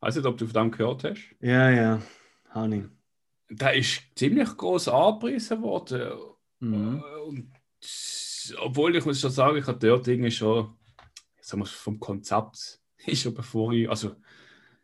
Weiß 0.04 0.18
nicht, 0.18 0.26
ob 0.26 0.38
du 0.38 0.46
von 0.46 0.54
dem 0.54 0.72
gehört 0.72 1.06
hast. 1.06 1.34
Ja, 1.40 1.70
ja. 1.70 2.02
Honey. 2.54 2.84
Der 3.50 3.74
ist 3.74 4.02
ziemlich 4.16 4.50
groß 4.58 4.90
angepriesen 4.90 5.62
worden. 5.62 6.12
Mhm. 6.60 7.02
Äh, 7.02 7.20
und, 7.22 7.54
obwohl 8.58 8.98
ich 8.98 9.06
muss 9.06 9.22
schon 9.22 9.32
sagen, 9.32 9.58
ich 9.58 9.66
habe 9.66 9.80
dort 9.80 10.06
irgendwie 10.10 10.30
schon, 10.30 10.76
sagen 11.40 11.62
wir, 11.62 11.68
vom 11.68 12.02
Konzept, 12.02 12.82
ist 13.06 13.22
schon 13.22 13.34
bevor 13.34 13.72
ich, 13.72 13.90
also 13.90 14.18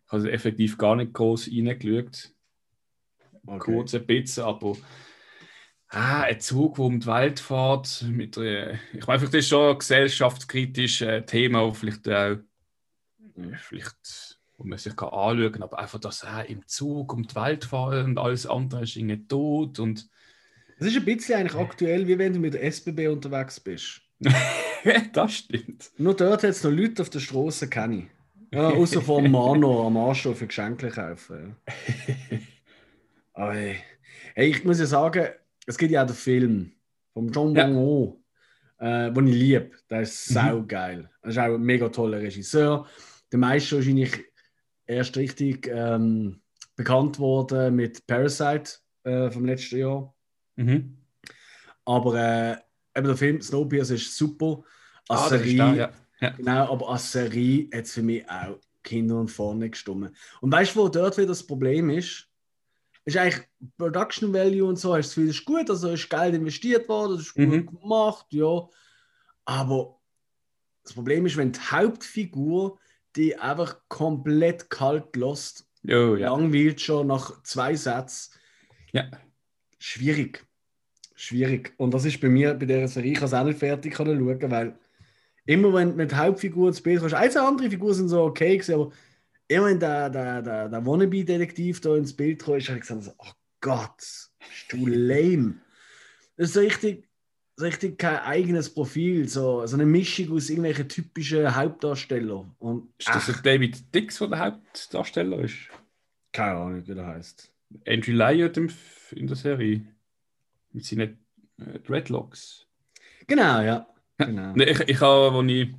Ich 0.05 0.11
habe 0.13 0.31
effektiv 0.31 0.77
gar 0.77 0.95
nicht 0.95 1.11
groß 1.11 1.49
reingeschaut. 1.49 2.31
Okay. 3.45 3.73
Kurz 3.73 3.95
ein 3.95 4.05
bisschen, 4.05 4.45
aber 4.45 4.77
ah, 5.89 6.21
ein 6.21 6.39
Zug, 6.39 6.75
der 6.75 6.85
um 6.85 6.97
die 7.01 7.07
Welt 7.07 7.41
fährt, 7.41 8.05
mit 8.07 8.37
der, 8.37 8.79
ich 8.93 9.05
meine, 9.05 9.25
das 9.25 9.33
ist 9.33 9.49
schon 9.49 9.73
ein 9.73 9.79
gesellschaftskritisches 9.79 11.07
äh, 11.09 11.25
Thema, 11.25 11.73
vielleicht 11.73 12.07
auch, 12.07 12.37
mhm. 13.35 13.55
vielleicht, 13.55 14.38
wo 14.59 14.67
man 14.67 14.77
sich 14.77 14.95
kann 14.95 15.09
anschauen 15.09 15.51
kann, 15.53 15.63
aber 15.63 15.79
einfach, 15.79 15.99
dass 15.99 16.23
er 16.23 16.47
im 16.47 16.67
Zug 16.67 17.13
um 17.13 17.25
die 17.25 17.35
Welt 17.35 17.65
fahren 17.65 18.05
und 18.05 18.17
alles 18.19 18.45
andere 18.45 18.83
ist 18.83 18.95
irgendwie 18.95 19.25
tot 19.27 19.79
und 19.79 20.07
es 20.77 20.87
ist 20.87 20.97
ein 20.97 21.05
bisschen 21.05 21.39
eigentlich 21.39 21.59
aktuell, 21.59 22.07
wie 22.07 22.17
wenn 22.17 22.33
du 22.33 22.39
mit 22.39 22.53
der 22.53 22.63
SBB 22.63 23.07
unterwegs 23.07 23.59
bist. 23.59 24.01
das 25.13 25.33
stimmt. 25.33 25.91
Nur 25.97 26.15
dort 26.15 26.43
hat 26.43 26.49
es 26.51 26.63
noch 26.63 26.71
Leute 26.71 27.01
auf 27.01 27.09
der 27.09 27.19
Straße, 27.19 27.67
kenne 27.69 27.97
ich. 27.97 28.05
Ja, 28.51 28.69
außer 28.69 29.01
vom 29.01 29.29
Mano 29.31 29.87
am 29.87 29.97
Anstoß 29.97 30.37
für 30.37 30.47
Geschenke 30.47 30.89
kaufen. 30.89 31.55
hey. 33.33 33.77
hey, 34.35 34.49
ich 34.49 34.63
muss 34.63 34.79
ja 34.79 34.85
sagen, 34.85 35.27
es 35.65 35.77
gibt 35.77 35.91
ja 35.91 36.03
auch 36.03 36.07
den 36.07 36.15
Film 36.15 36.71
vom 37.13 37.29
John 37.29 37.55
ja. 37.55 37.69
Wong 37.69 38.19
äh, 38.79 39.11
den 39.11 39.27
ich 39.27 39.35
liebe. 39.35 39.71
Der 39.89 40.01
ist 40.01 40.29
mhm. 40.29 40.33
saugeil. 40.33 41.09
Er 41.21 41.29
ist 41.29 41.37
auch 41.37 41.55
ein 41.55 41.61
mega 41.61 41.89
toller 41.89 42.19
Regisseur. 42.19 42.87
Der 43.31 43.39
meiste 43.39 43.75
wahrscheinlich 43.75 44.25
erst 44.89 45.15
richtig 45.17 45.67
ähm, 45.71 46.41
bekannt 46.75 47.19
worden 47.19 47.75
mit 47.75 48.05
Parasite 48.07 48.71
äh, 49.03 49.29
vom 49.29 49.45
letzten 49.45 49.77
Jahr. 49.77 50.13
Mhm. 50.55 50.97
Aber 51.85 52.15
äh, 52.15 52.57
eben 52.95 53.07
der 53.07 53.17
Film 53.17 53.41
Snowpiercer 53.41 53.95
ist 53.95 54.15
super. 54.17 54.63
Als 55.07 55.21
ah, 55.21 55.29
Serie, 55.29 55.57
da, 55.57 55.73
ja. 55.73 55.91
Ja. 56.21 56.29
Genau, 56.31 56.73
aber 56.73 56.89
als 56.89 57.11
Serie 57.11 57.69
hat 57.73 57.85
es 57.85 57.93
für 57.93 58.01
mich 58.01 58.27
auch 58.29 58.59
Kinder 58.83 59.19
und 59.19 59.29
vorne 59.29 59.69
gestimmt. 59.69 60.11
Und 60.41 60.51
weißt 60.51 60.75
du, 60.75 60.79
wo 60.81 60.87
dort 60.89 61.17
wieder 61.17 61.27
das 61.27 61.45
Problem 61.45 61.89
ist? 61.89 62.27
Ist 63.05 63.17
eigentlich 63.17 63.47
Production 63.77 64.33
Value 64.33 64.67
und 64.67 64.77
so, 64.77 64.95
hast 64.95 65.15
du 65.15 65.21
das 65.21 65.35
ist 65.35 65.45
gut, 65.45 65.69
also 65.69 65.89
ist 65.91 66.09
Geld 66.09 66.35
investiert 66.35 66.87
worden, 66.89 67.13
das 67.13 67.27
ist 67.27 67.33
gut 67.33 67.47
mhm. 67.47 67.65
gemacht, 67.65 68.25
ja. 68.31 68.67
Aber 69.45 69.99
das 70.83 70.93
Problem 70.93 71.25
ist, 71.25 71.37
wenn 71.37 71.51
die 71.51 71.59
Hauptfigur 71.59 72.77
die 73.15 73.37
einfach 73.37 73.77
komplett 73.87 74.69
kalt 74.69 75.15
lässt, 75.15 75.67
oh, 75.87 76.15
ja. 76.15 76.29
langweilt 76.29 76.81
schon 76.81 77.07
nach 77.07 77.41
zwei 77.43 77.75
Sätzen. 77.75 78.33
Ja. 78.91 79.09
Schwierig 79.77 80.45
schwierig. 81.19 81.73
Und 81.77 81.93
das 81.93 82.05
ist 82.05 82.21
bei 82.21 82.29
mir 82.29 82.53
bei 82.53 82.65
dieser 82.65 82.87
Serie, 82.87 83.11
ich 83.11 83.17
kann 83.17 83.27
es 83.27 83.33
auch 83.33 83.43
nicht 83.43 83.59
fertig 83.59 83.95
schauen, 83.95 84.51
weil 84.51 84.79
immer 85.45 85.73
wenn 85.73 85.95
mit 85.95 86.15
Hauptfigur 86.15 86.69
ins 86.69 86.81
Bild 86.81 86.99
kommst, 86.99 87.15
einzelne 87.15 87.47
andere 87.47 87.69
Figuren 87.69 87.93
sind 87.93 88.07
so 88.07 88.23
okay 88.23 88.57
gewesen, 88.57 88.75
aber 88.75 88.91
immer 89.49 89.65
wenn 89.65 89.79
der, 89.79 90.09
der, 90.09 90.41
der, 90.41 90.69
der 90.69 90.85
Wannabe-Detektiv 90.85 91.81
da 91.81 91.95
ins 91.97 92.15
Bild 92.15 92.39
kam, 92.39 92.53
habe 92.53 92.59
ich 92.59 92.67
gesagt, 92.67 93.15
oh 93.17 93.31
Gott, 93.59 93.97
bist 93.97 94.71
du 94.71 94.85
lame. 94.87 95.55
Das 96.37 96.49
ist 96.49 96.53
so 96.53 96.61
richtig, 96.61 97.08
richtig 97.61 97.97
kein 97.97 98.17
eigenes 98.19 98.73
Profil, 98.73 99.27
so, 99.27 99.65
so 99.65 99.75
eine 99.75 99.85
Mischung 99.85 100.31
aus 100.33 100.49
irgendwelchen 100.49 100.87
typischen 100.87 101.55
Hauptdarstellern. 101.55 102.51
Und, 102.59 102.89
ist 102.97 103.09
das 103.09 103.29
ach, 103.29 103.41
David 103.41 103.93
Dix, 103.93 104.19
der 104.19 104.27
der 104.27 104.39
Hauptdarsteller 104.39 105.39
ist? 105.39 105.55
Keine 106.31 106.57
Ahnung, 106.57 106.87
wie 106.87 106.95
der 106.95 107.05
heißt. 107.05 107.51
Andrew 107.87 108.13
Lyon 108.13 108.71
in 109.11 109.27
der 109.27 109.35
Serie 109.35 109.85
mit 110.71 110.85
seinen 110.85 111.19
äh, 111.59 111.79
Dreadlocks. 111.79 112.65
Genau, 113.27 113.61
ja. 113.61 113.87
Genau. 114.17 114.53
ich, 114.55 114.79
ich 114.81 115.01
habe, 115.01 115.37
als 115.37 115.51
ich 115.51 115.69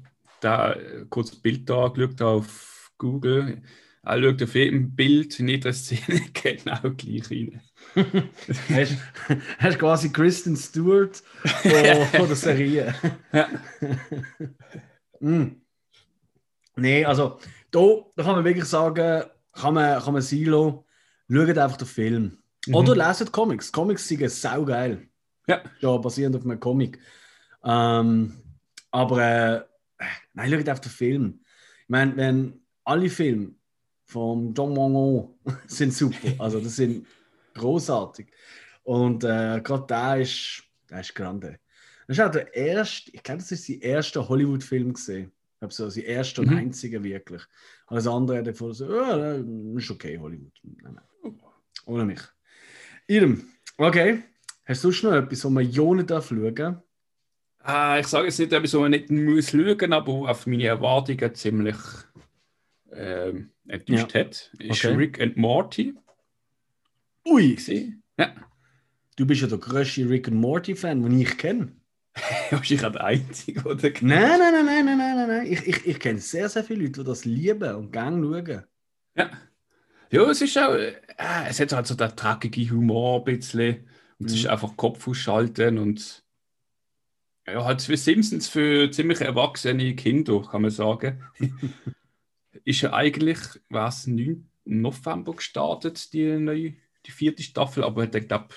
da 0.40 0.72
äh, 0.72 1.04
kurz 1.08 1.34
Bild 1.34 1.68
da 1.68 1.86
angeschaut 1.86 2.20
habe 2.20 2.30
auf 2.30 2.92
Google, 2.96 3.62
er 4.02 4.22
schaut 4.22 4.42
auf 4.42 4.54
jedem 4.54 4.94
Bild 4.94 5.38
in 5.40 5.48
jeder 5.48 5.72
Szene 5.72 6.20
genau 6.32 6.90
gleich 6.96 7.30
rein. 7.30 7.60
hast, 8.70 8.96
hast 9.58 9.78
quasi 9.78 10.10
Kristen 10.10 10.56
Stewart 10.56 11.16
von, 11.16 12.06
von 12.12 12.26
der 12.26 12.36
Serie. 12.36 12.94
ja. 13.32 13.48
mm. 15.20 15.60
Nee, 16.76 17.04
also 17.04 17.38
da, 17.70 17.80
da 18.16 18.22
kann 18.22 18.36
man 18.36 18.44
wirklich 18.44 18.64
sagen, 18.64 19.24
kann 19.52 19.74
man, 19.74 20.00
kann 20.00 20.12
man 20.14 20.22
Silo, 20.22 20.86
schaut 21.28 21.58
einfach 21.58 21.76
den 21.76 21.86
Film. 21.86 22.38
Mhm. 22.66 22.74
Oder 22.74 22.96
leset 22.96 23.32
Comics. 23.32 23.70
Comics 23.70 24.08
sind 24.08 24.30
saugeil. 24.30 25.08
Ja. 25.46 25.62
Ja, 25.80 25.96
basierend 25.98 26.36
auf 26.36 26.44
einem 26.44 26.60
Comic. 26.60 26.98
Ähm, 27.64 28.32
aber 28.90 29.66
äh, 29.98 30.04
nein, 30.32 30.50
schaut 30.50 30.68
auf 30.70 30.80
den 30.80 30.90
Film. 30.90 31.40
Ich 31.82 31.88
meine, 31.88 32.16
wenn 32.16 32.60
alle 32.84 33.10
Filme 33.10 33.54
von 34.10 34.52
John 34.54 34.76
Wong 34.76 35.34
sind 35.66 35.94
super. 35.94 36.34
Also 36.38 36.60
das 36.60 36.76
sind 36.76 37.06
großartig. 37.54 38.26
Und 38.82 39.24
äh, 39.24 39.60
gerade 39.62 39.84
da 39.86 40.16
ist, 40.16 40.64
der 40.88 41.00
ist 41.00 41.14
grande. 41.14 41.58
Das 42.06 42.18
ist 42.18 42.24
auch 42.24 42.30
der 42.30 42.52
erste, 42.54 43.10
ich 43.14 43.22
glaube, 43.22 43.40
das 43.40 43.52
ist 43.52 43.66
sein 43.66 43.80
erster 43.80 44.28
Hollywood-Film 44.28 44.92
gesehen. 44.94 45.30
Ich 45.54 45.58
glaube 45.60 45.74
so, 45.74 45.88
sein 45.88 46.04
erster 46.04 46.42
mhm. 46.42 46.48
und 46.48 46.58
einziger 46.58 47.02
wirklich. 47.04 47.42
Alles 47.86 48.06
andere 48.06 48.38
hat 48.38 48.46
er 48.46 48.54
vorher 48.54 48.74
so, 48.74 48.86
oh, 48.88 49.78
ist 49.78 49.90
okay, 49.90 50.18
Hollywood. 50.18 50.52
Nein, 50.62 50.94
nein. 50.94 51.34
Ohne 51.86 52.04
mich. 52.04 52.20
Irm, 53.06 53.44
okay. 53.76 54.24
Hast 54.64 54.82
du 54.84 54.90
schon 54.90 55.10
noch 55.10 55.18
etwas, 55.18 55.44
wo 55.44 55.50
man 55.50 55.72
schauen 55.72 56.06
darf? 56.06 56.32
Ah, 57.62 57.98
ich 57.98 58.06
sage 58.06 58.26
jetzt 58.26 58.38
nicht 58.38 58.52
etwas, 58.52 58.74
wo 58.74 58.80
man 58.80 58.92
nicht 58.92 59.10
muss 59.10 59.50
schauen 59.50 59.92
aber 59.92 60.12
auf 60.30 60.46
meine 60.46 60.66
Erwartungen 60.66 61.34
ziemlich 61.34 61.76
ähm, 62.92 63.50
enttäuscht 63.70 64.14
ja. 64.14 64.20
hat. 64.20 64.50
Ist 64.58 64.84
okay. 64.84 64.94
Rick 64.94 65.20
and 65.20 65.36
Morty. 65.36 65.94
Ui! 67.26 67.56
Ja. 68.18 68.34
Du 69.16 69.26
bist 69.26 69.42
ja 69.42 69.46
der 69.46 69.58
größte 69.58 70.08
Rick 70.08 70.28
and 70.28 70.38
Morty-Fan, 70.38 71.02
den 71.02 71.20
ich 71.20 71.36
kenne. 71.36 71.72
Bist 72.50 72.70
ich 72.70 72.80
der 72.80 73.02
Einzige, 73.02 73.62
der 73.76 73.92
kennt? 73.92 74.10
Nein, 74.10 74.38
nein, 74.38 74.64
nein, 74.64 74.84
nein, 74.84 74.98
nein, 74.98 75.16
nein, 75.16 75.28
nein. 75.28 75.46
Ich, 75.46 75.66
ich, 75.66 75.86
ich 75.86 76.00
kenne 76.00 76.18
sehr, 76.18 76.48
sehr 76.48 76.64
viele 76.64 76.84
Leute, 76.84 77.00
die 77.00 77.06
das 77.06 77.24
lieben 77.24 77.74
und 77.74 77.92
gerne 77.92 78.20
schauen. 78.22 78.64
Ja. 79.16 79.30
Ja, 80.12 80.28
es 80.28 80.42
ist 80.42 80.58
auch, 80.58 80.74
äh, 80.74 80.96
es 81.48 81.60
hat 81.60 81.72
halt 81.72 81.86
so 81.86 81.94
den 81.94 82.10
dreckigen 82.16 82.70
Humor 82.70 83.18
ein 83.18 83.24
bisschen. 83.24 83.88
Und 84.18 84.26
es 84.26 84.34
ist 84.34 84.44
mhm. 84.44 84.50
einfach 84.50 84.76
Kopf 84.76 85.06
ausschalten 85.06 85.78
und 85.78 86.24
ja, 87.46 87.64
halt 87.64 87.88
wie 87.88 87.96
Simpsons 87.96 88.48
für 88.48 88.90
ziemlich 88.90 89.20
erwachsene 89.20 89.94
Kinder, 89.94 90.42
kann 90.42 90.62
man 90.62 90.70
sagen. 90.70 91.22
ist 92.64 92.80
ja 92.80 92.92
eigentlich, 92.92 93.38
was 93.68 94.06
9. 94.06 94.48
November 94.64 95.34
gestartet, 95.34 96.12
die 96.12 96.38
neue, 96.38 96.74
die 97.06 97.10
vierte 97.10 97.42
Staffel, 97.42 97.84
aber 97.84 98.12
ich 98.12 98.28
glaube, 98.28 98.54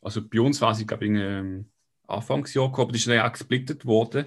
also 0.00 0.26
bei 0.26 0.40
uns 0.40 0.60
war 0.60 0.74
sie, 0.74 0.86
glaube 0.86 1.04
ich, 1.06 1.12
ähm, 1.12 1.70
Anfangsjahr 2.06 2.68
gekommen, 2.68 2.86
aber 2.86 2.92
die 2.92 2.98
ist 2.98 3.06
dann 3.06 3.20
auch 3.20 3.32
gesplittet 3.32 3.86
worden. 3.86 4.26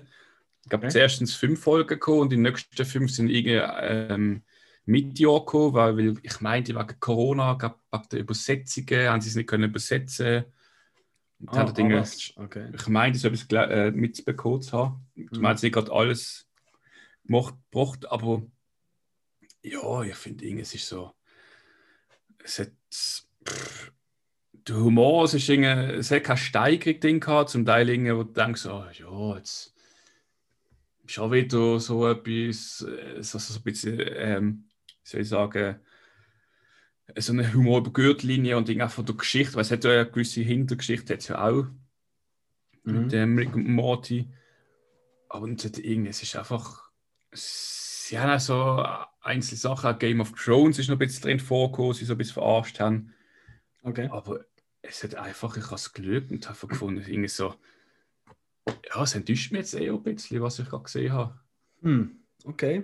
Ich 0.64 0.70
glaube, 0.70 0.86
okay. 0.86 0.94
zuerst 0.94 1.34
fünf 1.34 1.62
Folgen 1.62 1.88
gekommen 1.88 2.22
und 2.22 2.32
die 2.32 2.38
nächsten 2.38 2.86
fünf 2.86 3.12
sind 3.12 3.30
irgendwie 3.30 3.62
ähm, 3.82 4.44
Mitte-Jahr 4.86 5.40
gekommen, 5.40 5.74
weil, 5.74 6.14
ich 6.22 6.42
meinte, 6.42 6.76
wegen 6.76 7.00
Corona, 7.00 7.54
gab 7.54 8.10
der 8.10 8.20
Übersetzungen, 8.20 9.10
haben 9.10 9.22
sie 9.22 9.30
es 9.30 9.36
nicht 9.36 9.48
können 9.48 9.70
übersetzen. 9.70 10.46
Und 11.40 11.56
ah, 11.56 11.72
Dinge, 11.72 12.02
ah, 12.02 12.42
okay. 12.42 12.72
Ich 12.74 12.88
meinte, 12.88 13.20
so 13.20 13.28
etwas 13.28 13.48
äh, 13.52 13.92
mitbekommen 13.92 14.62
zu 14.62 14.78
haben. 14.78 15.08
Ich 15.16 15.32
mhm. 15.32 15.42
meine, 15.42 15.58
sie 15.58 15.72
gerade 15.72 15.92
alles 15.92 16.48
gemacht, 17.26 17.56
gebracht, 17.72 18.10
aber 18.10 18.44
ja, 19.72 20.02
ich 20.04 20.16
finde, 20.16 20.60
es 20.60 20.74
ist 20.74 20.88
so. 20.88 21.14
Es 22.44 22.60
hat. 22.60 22.72
Pff, 23.48 23.92
der 24.68 24.78
Humor, 24.78 25.26
es, 25.26 25.34
ist 25.36 25.48
es 25.48 26.12
hat 26.12 26.24
keine 26.24 26.38
Steigerung 26.38 27.00
drin 27.00 27.20
gehabt, 27.20 27.50
zum 27.52 27.66
Teil, 27.66 27.88
wo 27.88 28.24
du 28.24 28.34
denkst, 28.34 28.66
oh, 28.66 28.84
ja, 28.92 29.36
jetzt 29.38 29.76
schon 31.06 31.32
wieder 31.32 31.80
so 31.80 32.08
etwas, 32.08 32.82
äh, 32.82 33.22
so, 33.22 33.38
so 33.38 33.60
ein 33.60 33.64
bisschen 33.64 34.00
ähm, 34.16 34.70
soll 35.04 35.22
ich 35.22 35.30
sagen, 35.30 35.80
so 37.16 37.34
eine 37.34 37.54
Humor 37.54 37.80
über 37.80 37.94
Gürtellinie 37.94 38.58
und 38.58 38.70
einfach 38.70 38.92
von 38.92 39.06
der 39.06 39.16
Geschichte, 39.16 39.54
weil 39.54 39.62
es 39.62 39.72
hat 39.72 39.84
ja 39.84 39.92
eine 39.92 40.10
gewisse 40.10 40.42
Hintergeschichte, 40.42 41.14
hat 41.14 41.20
es 41.20 41.28
ja 41.28 41.48
auch 41.48 41.66
mhm. 42.84 43.02
mit 43.02 43.12
dem 43.12 43.38
Rick 43.38 43.56
und 43.56 43.68
Morty. 43.68 44.34
Aber 45.30 45.48
es, 45.48 45.64
hat 45.64 45.78
irgendwie, 45.78 46.10
es 46.10 46.24
ist 46.24 46.36
einfach, 46.36 46.90
sie 47.32 48.18
haben 48.18 48.32
auch 48.32 48.40
so 48.40 48.84
einzelne 49.26 49.58
Sachen, 49.58 49.98
Game 50.00 50.22
of 50.22 50.32
Thrones 50.34 50.80
ist 50.80 50.88
noch 50.88 50.96
ein 50.96 51.00
bisschen 51.00 51.24
drin 51.24 51.40
vorgekommen, 51.40 51.94
sie 51.94 52.06
so 52.06 52.14
ein 52.14 52.18
bisschen 52.18 52.36
verarscht 52.36 52.80
haben. 52.80 53.14
Okay. 53.84 54.08
Aber 54.12 54.46
es 54.82 55.04
hat 55.04 55.16
einfach, 55.16 55.58
ich 55.58 55.66
habe 55.66 55.76
es 55.76 55.94
gelügt 55.94 56.32
und 56.32 56.48
habe 56.48 56.68
gefunden, 56.68 57.04
irgendwie 57.06 57.28
so, 57.28 57.56
ja, 58.68 59.04
es 59.04 59.16
enttäuscht 59.16 59.52
mich 59.52 59.62
jetzt 59.62 59.74
eh 59.76 59.90
ein 59.90 60.04
bisschen, 60.04 60.42
was 60.42 60.60
ich 60.60 60.70
gerade 60.70 60.84
gesehen 60.84 61.14
habe. 61.14 61.40
Hm, 61.82 62.20
okay. 62.46 62.84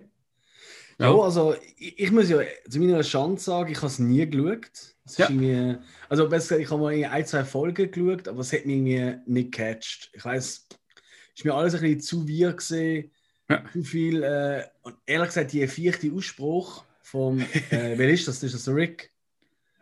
Ja, 0.99 1.11
ja 1.11 1.21
also 1.21 1.55
ich, 1.77 1.99
ich, 1.99 2.11
muss 2.11 2.29
ja 2.29 2.39
zu 2.69 2.79
meiner 2.79 3.01
Chance 3.01 3.43
sagen, 3.43 3.71
ich 3.71 3.77
habe 3.77 3.87
es 3.87 3.99
nie 3.99 4.29
geschaut. 4.29 4.95
Es 5.05 5.17
ja. 5.17 5.27
also 6.09 6.29
besser 6.29 6.57
gesagt, 6.57 6.61
ich 6.61 6.71
habe 6.71 6.81
mal 6.81 7.11
ein, 7.11 7.25
zwei 7.25 7.43
Folgen 7.43 7.91
geschaut, 7.91 8.27
aber 8.27 8.41
es 8.41 8.53
hat 8.53 8.65
mich 8.65 8.77
irgendwie 8.77 9.31
nicht 9.31 9.51
gecatcht. 9.51 10.11
Ich 10.13 10.23
weiß, 10.23 10.67
es 10.69 11.35
ist 11.35 11.45
mir 11.45 11.53
alles 11.53 11.75
ein 11.75 11.81
bisschen 11.81 12.01
zu 12.01 12.27
wir 12.27 12.53
gesehen, 12.53 13.11
ja. 13.51 13.63
zu 13.71 13.83
viel. 13.83 14.23
Äh, 14.23 14.65
und 14.81 14.95
ehrlich 15.05 15.27
gesagt, 15.27 15.53
die 15.53 15.67
vierte 15.67 16.11
Ausspruch, 16.11 16.83
vom, 17.01 17.39
äh, 17.39 17.45
wer 17.97 18.09
ist 18.09 18.27
das? 18.27 18.39
Das 18.39 18.53
ist 18.53 18.67
das 18.67 18.73
Rick. 18.73 19.11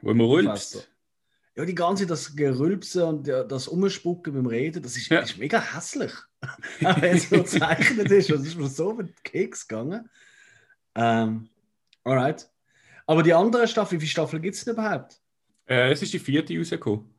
Wo 0.02 0.14
man 0.14 0.28
rülpst. 0.28 0.90
Ja, 1.56 1.66
die 1.66 1.76
ganze 1.76 2.08
das 2.08 2.36
Gerülpse 2.36 3.06
und 3.06 3.28
das 3.28 3.68
Umspucken 3.68 4.34
beim 4.34 4.46
Reden, 4.46 4.82
das 4.82 4.96
ist, 4.96 5.10
ja. 5.10 5.20
ist 5.20 5.38
mega 5.38 5.60
hässlich. 5.60 6.14
Auch 6.42 6.58
wenn 7.02 7.18
es 7.18 7.30
so 7.30 7.38
gezeichnet 7.38 8.10
ist, 8.12 8.30
das 8.30 8.46
ist 8.46 8.58
mir 8.58 8.68
so 8.68 8.94
mit 8.94 9.24
Keks 9.24 9.68
gegangen. 9.68 10.10
Ähm, 10.96 11.50
alright. 12.04 12.50
Aber 13.06 13.24
die 13.24 13.34
andere 13.34 13.68
Staffel, 13.68 13.98
wie 13.98 14.02
viele 14.02 14.12
Staffeln 14.12 14.42
gibt 14.42 14.56
es 14.56 14.64
denn 14.64 14.74
überhaupt? 14.74 15.20
Äh, 15.66 15.92
es 15.92 16.02
ist 16.02 16.14
die 16.14 16.20
vierte 16.20 16.58
rausgekommen. 16.58 17.14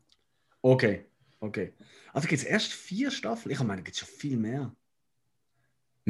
Okay, 0.62 1.04
okay. 1.40 1.74
Also 2.12 2.26
gibt 2.26 2.42
es 2.42 2.48
erst 2.48 2.72
vier 2.72 3.10
Staffeln? 3.10 3.52
Ich 3.52 3.62
meine, 3.62 3.82
gibt 3.82 3.94
es 3.94 4.00
schon 4.00 4.08
viel 4.08 4.36
mehr. 4.36 4.74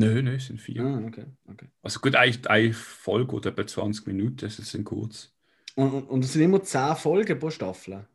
Nö, 0.01 0.23
nö, 0.23 0.37
es 0.37 0.47
sind 0.47 0.59
vier. 0.59 0.83
Ah, 0.83 0.99
okay, 1.07 1.27
okay. 1.47 1.69
Also 1.83 2.01
gut, 2.01 2.15
eine, 2.15 2.35
eine 2.47 2.73
Folge 2.73 3.37
oder 3.37 3.51
etwa 3.51 3.67
20 3.67 4.07
Minuten, 4.07 4.37
das 4.39 4.57
sind 4.57 4.85
kurz. 4.85 5.31
Und, 5.75 5.93
und, 5.93 6.05
und 6.05 6.25
es 6.25 6.33
sind 6.33 6.41
immer 6.43 6.63
10 6.63 6.97
Folgen 6.97 7.39
pro 7.39 7.51
Staffel? 7.51 8.07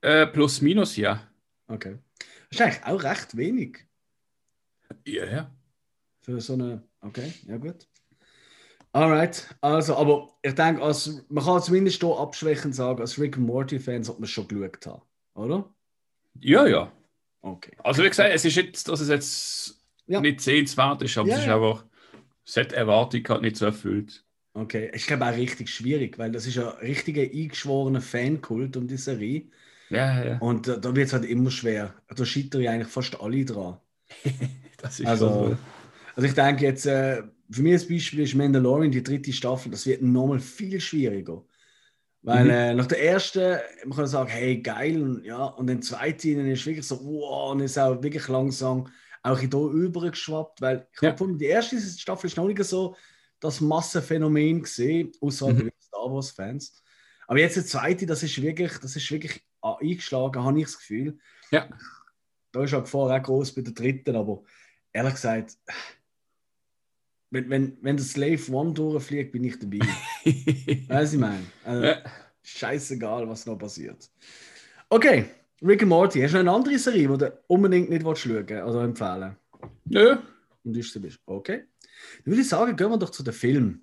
Äh, 0.00 0.26
plus, 0.26 0.62
minus, 0.62 0.96
ja. 0.96 1.28
Okay. 1.66 1.98
Das 2.48 2.60
ist 2.60 2.62
eigentlich 2.62 2.84
auch 2.84 3.02
recht 3.02 3.36
wenig. 3.36 3.86
Ja, 5.06 5.26
ja. 5.26 5.50
Für 6.22 6.40
so 6.40 6.54
eine. 6.54 6.82
Okay, 7.02 7.34
ja 7.46 7.58
gut. 7.58 7.86
Alright, 8.92 9.54
also, 9.60 9.96
aber 9.96 10.38
ich 10.40 10.54
denke, 10.54 10.80
als, 10.80 11.26
man 11.28 11.44
kann 11.44 11.60
zumindest 11.60 12.00
hier 12.00 12.18
abschwächend 12.18 12.74
sagen, 12.74 13.00
als 13.02 13.18
Rick 13.18 13.36
and 13.36 13.46
Morty-Fan 13.46 14.02
sollte 14.02 14.20
man 14.22 14.28
schon 14.28 14.48
geschaut 14.48 14.86
haben, 14.86 15.02
oder? 15.34 15.74
Ja, 16.40 16.66
ja. 16.66 16.92
Okay. 17.42 17.76
Also, 17.82 18.02
wie 18.02 18.08
gesagt, 18.08 18.32
es 18.32 18.46
ist 18.46 18.54
jetzt, 18.54 18.88
dass 18.88 19.00
es 19.00 19.08
jetzt 19.08 19.83
ja. 20.06 20.20
nicht 20.20 20.40
sehenswert 20.40 21.02
ist, 21.02 21.16
aber 21.18 21.28
ja, 21.28 21.36
es 21.36 21.42
ist 21.42 21.48
einfach, 21.48 21.84
es 22.46 22.56
hat 22.56 22.72
Erwartung 22.72 23.22
halt 23.28 23.42
nicht 23.42 23.56
so 23.56 23.66
erfüllt. 23.66 24.24
Okay, 24.54 24.90
ich 24.94 25.06
glaube 25.06 25.26
auch 25.26 25.36
richtig 25.36 25.68
schwierig, 25.68 26.18
weil 26.18 26.30
das 26.30 26.46
ist 26.46 26.54
ja 26.54 26.72
ein 26.72 26.86
richtiger 26.86 27.22
eingeschworener 27.22 28.00
Fankult 28.00 28.76
um 28.76 28.86
die 28.86 28.96
Serie. 28.96 29.48
Ja, 29.90 30.24
ja. 30.24 30.38
Und 30.38 30.68
äh, 30.68 30.80
da 30.80 30.94
wird 30.94 31.08
es 31.08 31.12
halt 31.12 31.24
immer 31.24 31.50
schwer. 31.50 31.94
Da 32.14 32.24
scheitern 32.24 32.62
ja 32.62 32.70
eigentlich 32.70 32.88
fast 32.88 33.20
alle 33.20 33.44
dran. 33.44 33.78
das 34.80 35.00
ist 35.00 35.06
also, 35.06 35.28
so. 35.28 35.56
Also 36.14 36.28
ich 36.28 36.34
denke 36.34 36.64
jetzt, 36.64 36.86
äh, 36.86 37.22
für 37.50 37.62
mich 37.62 37.74
als 37.74 37.88
Beispiel 37.88 38.20
ist 38.20 38.34
Mandalorian, 38.34 38.92
die 38.92 39.02
dritte 39.02 39.32
Staffel, 39.32 39.72
das 39.72 39.86
wird 39.86 40.02
nochmal 40.02 40.38
viel 40.38 40.80
schwieriger. 40.80 41.44
Weil 42.22 42.44
mhm. 42.44 42.50
äh, 42.50 42.74
nach 42.74 42.86
der 42.86 43.02
ersten, 43.04 43.58
man 43.84 43.98
kann 43.98 44.06
sagen, 44.06 44.30
hey, 44.30 44.58
geil, 44.58 45.02
und, 45.02 45.24
ja, 45.24 45.44
und 45.44 45.66
dann 45.66 45.82
zweite 45.82 46.30
ist 46.30 46.64
wirklich 46.64 46.86
so, 46.86 47.04
wow, 47.04 47.52
und 47.52 47.60
ist 47.60 47.78
auch 47.78 48.02
wirklich 48.02 48.28
langsam 48.28 48.86
auch 49.24 49.38
hier 49.38 49.52
übergeschwappt, 49.52 50.60
weil 50.60 50.86
ich 50.92 51.02
ja. 51.02 51.10
habe 51.10 51.36
die 51.36 51.46
erste 51.46 51.80
Staffel 51.80 52.26
ist 52.26 52.36
noch 52.36 52.46
nicht 52.46 52.62
so 52.62 52.94
das 53.40 53.60
Massenphänomen 53.60 54.62
gesehen, 54.62 55.12
außer 55.20 55.52
mhm. 55.52 55.70
Star 55.80 56.12
Wars-Fans. 56.12 56.82
Aber 57.26 57.38
jetzt 57.38 57.56
die 57.56 57.64
zweite, 57.64 58.06
das 58.06 58.22
ist 58.22 58.40
wirklich, 58.40 58.78
das 58.78 58.96
ist 58.96 59.10
wirklich 59.10 59.42
eingeschlagen, 59.62 60.44
habe 60.44 60.58
ich 60.58 60.66
das 60.66 60.78
Gefühl. 60.78 61.18
Ja. 61.50 61.68
Da 62.52 62.64
ist 62.64 62.74
auch 62.74 62.82
Gefahr 62.82 63.18
auch 63.18 63.22
groß 63.22 63.54
bei 63.54 63.62
der 63.62 63.72
dritten, 63.72 64.14
aber 64.14 64.42
ehrlich 64.92 65.14
gesagt, 65.14 65.56
wenn, 67.30 67.48
wenn, 67.48 67.78
wenn 67.80 67.96
der 67.96 68.04
Slave 68.04 68.52
One 68.52 68.74
durchfliegt, 68.74 69.32
bin 69.32 69.44
ich 69.44 69.58
dabei. 69.58 69.78
weißt 70.88 71.12
du, 71.12 71.16
ich 71.16 71.20
meine? 71.20 71.46
Also, 71.64 71.82
ja. 71.82 72.02
Scheißegal, 72.42 73.26
was 73.26 73.46
noch 73.46 73.56
passiert. 73.56 74.10
Okay, 74.90 75.30
Rick 75.64 75.80
and 75.80 75.88
Morty, 75.88 76.20
hast 76.20 76.34
du 76.34 76.38
eine 76.38 76.50
andere 76.50 76.78
Serie, 76.78 77.08
die 77.08 77.16
du 77.16 77.32
unbedingt 77.46 77.88
nicht 77.88 78.02
schauen 78.02 78.44
oder 78.44 78.82
empfehlen? 78.82 79.34
Nö. 79.86 80.16
Und 80.62 80.76
du 80.76 81.00
bist. 81.00 81.20
Okay. 81.24 81.64
Dann 82.22 82.32
würde 82.32 82.42
ich 82.42 82.48
sagen, 82.48 82.76
gehen 82.76 82.90
wir 82.90 82.98
doch 82.98 83.08
zu 83.08 83.22
den 83.22 83.32
Film. 83.32 83.82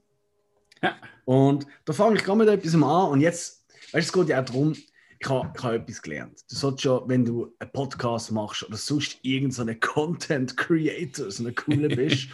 Ja. 0.83 0.95
Und 1.25 1.65
da 1.85 1.93
fange 1.93 2.17
ich 2.17 2.23
gerade 2.23 2.37
mit 2.37 2.49
etwas 2.49 2.75
an. 2.75 3.09
Und 3.09 3.21
jetzt, 3.21 3.65
weißt 3.93 3.93
du, 3.93 4.19
es 4.19 4.27
geht 4.27 4.29
ja 4.29 4.41
auch 4.41 4.45
darum, 4.45 4.73
ich 4.73 5.27
habe, 5.27 5.51
ich 5.55 5.63
habe 5.63 5.75
etwas 5.77 6.01
gelernt. 6.03 6.41
Du 6.51 6.55
sollst 6.55 6.83
schon, 6.83 7.09
wenn 7.09 7.25
du 7.25 7.51
einen 7.57 7.71
Podcast 7.71 8.31
machst 8.31 8.63
oder 8.63 8.77
sonst 8.77 9.17
irgendeinen 9.23 9.79
Content 9.79 10.55
Creator, 10.57 11.31
so 11.31 11.43
eine 11.43 11.53
coole 11.53 11.89
bist, 11.95 12.27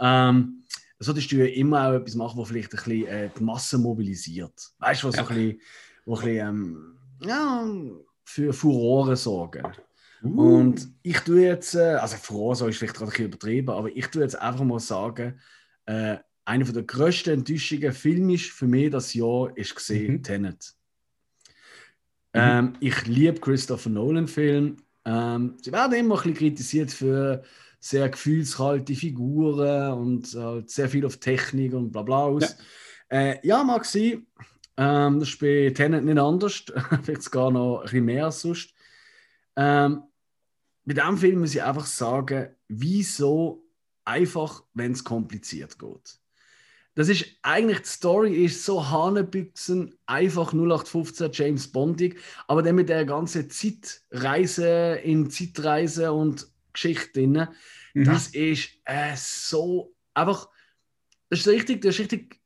ähm, 0.00 0.62
solltest 0.98 1.30
du 1.30 1.36
ja 1.36 1.44
immer 1.44 1.88
auch 1.88 1.92
etwas 1.92 2.14
machen, 2.14 2.40
was 2.40 2.48
vielleicht 2.48 2.72
ein 2.72 2.76
bisschen 2.76 3.06
äh, 3.06 3.28
die 3.38 3.44
Masse 3.44 3.76
mobilisiert. 3.76 4.70
Weißt 4.78 5.02
du, 5.02 5.08
was 5.08 5.16
ja. 5.16 5.24
so 5.24 5.28
ein 5.28 5.36
bisschen, 5.36 5.60
wo 6.06 6.16
ein 6.16 6.24
bisschen 6.24 6.48
ähm, 6.48 6.98
ja, 7.20 7.66
für 8.28 8.52
Furore 8.52 9.16
sorgen. 9.16 9.62
Uh. 10.22 10.58
Und 10.58 10.88
ich 11.02 11.18
tue 11.20 11.42
jetzt, 11.44 11.74
äh, 11.74 11.94
also 11.94 12.16
Furore 12.18 12.68
ist 12.68 12.76
vielleicht 12.76 12.94
gerade 12.94 13.06
ein 13.06 13.10
bisschen 13.10 13.24
übertrieben, 13.26 13.70
aber 13.70 13.88
ich 13.88 14.06
tue 14.08 14.20
jetzt 14.20 14.38
einfach 14.38 14.64
mal 14.64 14.80
sagen, 14.80 15.40
äh, 15.86 16.18
eine 16.44 16.64
der 16.64 16.82
grössten 16.82 17.30
Enttäuschungen 17.30 17.92
filmisch 17.92 18.52
für 18.52 18.66
mich 18.66 18.90
das 18.90 19.14
Jahr 19.14 19.56
ist 19.56 19.74
gesehen 19.74 20.14
mhm. 20.14 20.22
Tenet. 20.22 20.74
Mhm. 22.34 22.40
Ähm, 22.40 22.72
ich 22.80 23.06
liebe 23.06 23.40
Christopher 23.40 23.88
Nolan-Filme. 23.88 24.76
Ähm, 25.06 25.56
sie 25.62 25.72
werden 25.72 25.98
immer 25.98 26.16
ein 26.16 26.18
bisschen 26.18 26.34
kritisiert 26.34 26.90
für 26.90 27.42
sehr 27.80 28.10
gefühlskalte 28.10 28.94
Figuren 28.94 29.92
und 29.94 30.34
halt 30.34 30.68
sehr 30.68 30.90
viel 30.90 31.06
auf 31.06 31.16
Technik 31.16 31.72
und 31.72 31.92
bla 31.92 32.02
bla 32.02 32.24
aus. 32.24 32.56
Ja, 33.10 33.18
äh, 33.18 33.46
ja 33.46 33.64
mag 33.64 33.86
sein. 33.86 34.26
Ähm, 34.78 35.18
das 35.18 35.30
ist 35.30 35.40
bei 35.40 35.72
Tenet 35.74 36.04
nicht 36.04 36.18
anders. 36.18 36.64
Vielleicht 37.02 37.30
gar 37.32 37.50
noch 37.50 37.78
ein 37.78 37.82
bisschen 37.82 38.04
mehr 38.04 38.26
als 38.26 38.40
sonst. 38.40 38.72
Ähm, 39.56 40.04
bei 40.84 40.94
diesem 40.94 41.18
Film 41.18 41.40
muss 41.40 41.54
ich 41.54 41.62
einfach 41.62 41.84
sagen, 41.84 42.48
wieso 42.68 43.64
einfach, 44.04 44.62
wenn 44.72 44.92
es 44.92 45.04
kompliziert 45.04 45.78
geht. 45.78 46.18
Das 46.94 47.08
ist 47.08 47.26
eigentlich, 47.42 47.80
die 47.80 47.88
Story 47.88 48.44
ist 48.44 48.64
so 48.64 48.88
Hanebüchsen, 48.88 49.94
einfach 50.06 50.52
0815 50.52 51.30
James 51.32 51.70
Bondig, 51.70 52.18
aber 52.46 52.62
dann 52.62 52.76
mit 52.76 52.88
der 52.88 53.04
ganzen 53.04 53.50
Zeitreise 53.50 54.98
in 55.04 55.30
Zeitreise 55.30 56.12
und 56.12 56.48
Geschichte 56.72 57.12
drin, 57.12 57.48
mhm. 57.94 58.04
das 58.04 58.28
ist 58.28 58.70
äh, 58.84 59.14
so 59.16 59.94
einfach, 60.14 60.48
das 61.30 61.40
ist 61.40 61.48
richtig, 61.48 61.82
das 61.82 61.94
ist 61.94 62.00
richtig, 62.00 62.37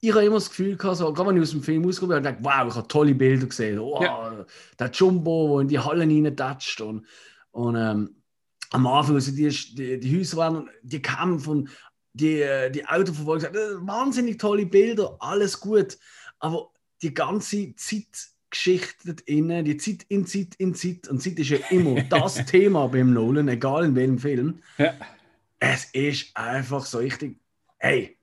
ich 0.00 0.12
habe 0.12 0.24
immer 0.24 0.36
das 0.36 0.48
Gefühl 0.48 0.76
gehabt, 0.76 0.96
so, 0.96 1.12
gerade 1.12 1.28
wenn 1.28 1.36
ich 1.36 1.42
aus 1.42 1.50
dem 1.50 1.62
Film 1.62 1.84
rausgekommen 1.84 2.22
bin, 2.22 2.32
gedacht, 2.32 2.42
wow, 2.42 2.68
ich 2.68 2.74
habe 2.74 2.88
tolle 2.88 3.14
Bilder 3.14 3.46
gesehen, 3.46 3.78
wow, 3.80 4.02
ja. 4.02 4.46
der 4.78 4.90
Jumbo, 4.90 5.56
der 5.56 5.62
in 5.62 5.68
die 5.68 5.78
Hallen 5.78 6.10
reintatscht 6.24 6.80
und, 6.80 7.06
und 7.50 7.76
ähm, 7.76 8.16
am 8.70 8.86
Anfang, 8.86 9.16
also 9.16 9.32
die, 9.32 9.48
die, 9.48 10.00
die 10.00 10.18
Häuser 10.18 10.36
waren, 10.38 10.70
die 10.82 11.02
Kämpfe 11.02 11.50
und 11.50 11.70
die, 12.12 12.40
äh, 12.40 12.70
die 12.70 12.86
Autoverfolgung 12.86 13.54
äh, 13.54 13.86
wahnsinnig 13.86 14.38
tolle 14.38 14.66
Bilder, 14.66 15.16
alles 15.20 15.60
gut. 15.60 15.98
Aber 16.38 16.70
die 17.02 17.12
ganze 17.12 17.74
Zeitgeschichte 17.74 19.16
innen, 19.26 19.64
die 19.64 19.76
Zeit 19.76 20.04
in 20.08 20.26
Zeit 20.26 20.54
in 20.56 20.74
Zeit, 20.74 21.08
und 21.08 21.22
Zeit 21.22 21.38
ist 21.38 21.50
ja 21.50 21.58
immer 21.70 22.02
das 22.08 22.44
Thema 22.46 22.88
beim 22.88 23.12
Nolan, 23.12 23.48
egal 23.48 23.84
in 23.84 23.94
welchem 23.94 24.18
Film. 24.18 24.62
Ja. 24.78 24.94
Es 25.58 25.86
ist 25.92 26.34
einfach 26.34 26.86
so 26.86 26.98
richtig, 26.98 27.38
hey, 27.78 28.16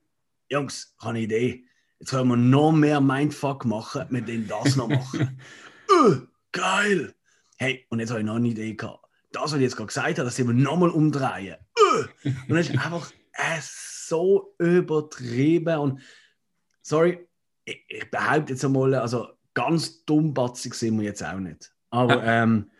Jungs, 0.50 0.94
ich 0.96 1.04
habe 1.04 1.10
eine 1.10 1.20
Idee. 1.20 1.67
Jetzt 2.00 2.10
können 2.10 2.28
wir 2.28 2.36
noch 2.36 2.72
mehr 2.72 3.00
Mindfuck 3.00 3.64
machen, 3.64 4.06
mit 4.10 4.28
dem 4.28 4.46
das 4.46 4.76
noch 4.76 4.88
machen. 4.88 5.40
uh, 5.90 6.16
geil! 6.52 7.14
Hey, 7.56 7.86
und 7.90 7.98
jetzt 7.98 8.10
habe 8.10 8.20
ich 8.20 8.26
noch 8.26 8.36
eine 8.36 8.48
Idee 8.48 8.74
gehabt. 8.74 9.04
Das, 9.32 9.44
was 9.44 9.54
ich 9.54 9.62
jetzt 9.62 9.76
gerade 9.76 9.88
gesagt 9.88 10.18
habe, 10.18 10.24
das 10.24 10.38
wir 10.38 10.44
nochmal 10.44 10.90
umdrehen. 10.90 11.56
Uh, 11.76 12.04
und 12.24 12.48
dann 12.48 12.58
ist 12.58 12.70
einfach 12.84 13.10
es 13.32 14.06
so 14.08 14.54
übertrieben 14.58 15.78
und 15.78 16.00
sorry, 16.82 17.28
ich, 17.64 17.84
ich 17.88 18.10
behaupte 18.10 18.52
jetzt 18.52 18.64
einmal, 18.64 18.94
also 18.94 19.28
ganz 19.54 20.04
dummbatzig 20.04 20.74
sind 20.74 20.98
wir 20.98 21.04
jetzt 21.04 21.22
auch 21.22 21.38
nicht. 21.38 21.72
Aber 21.90 22.22
ähm, 22.24 22.70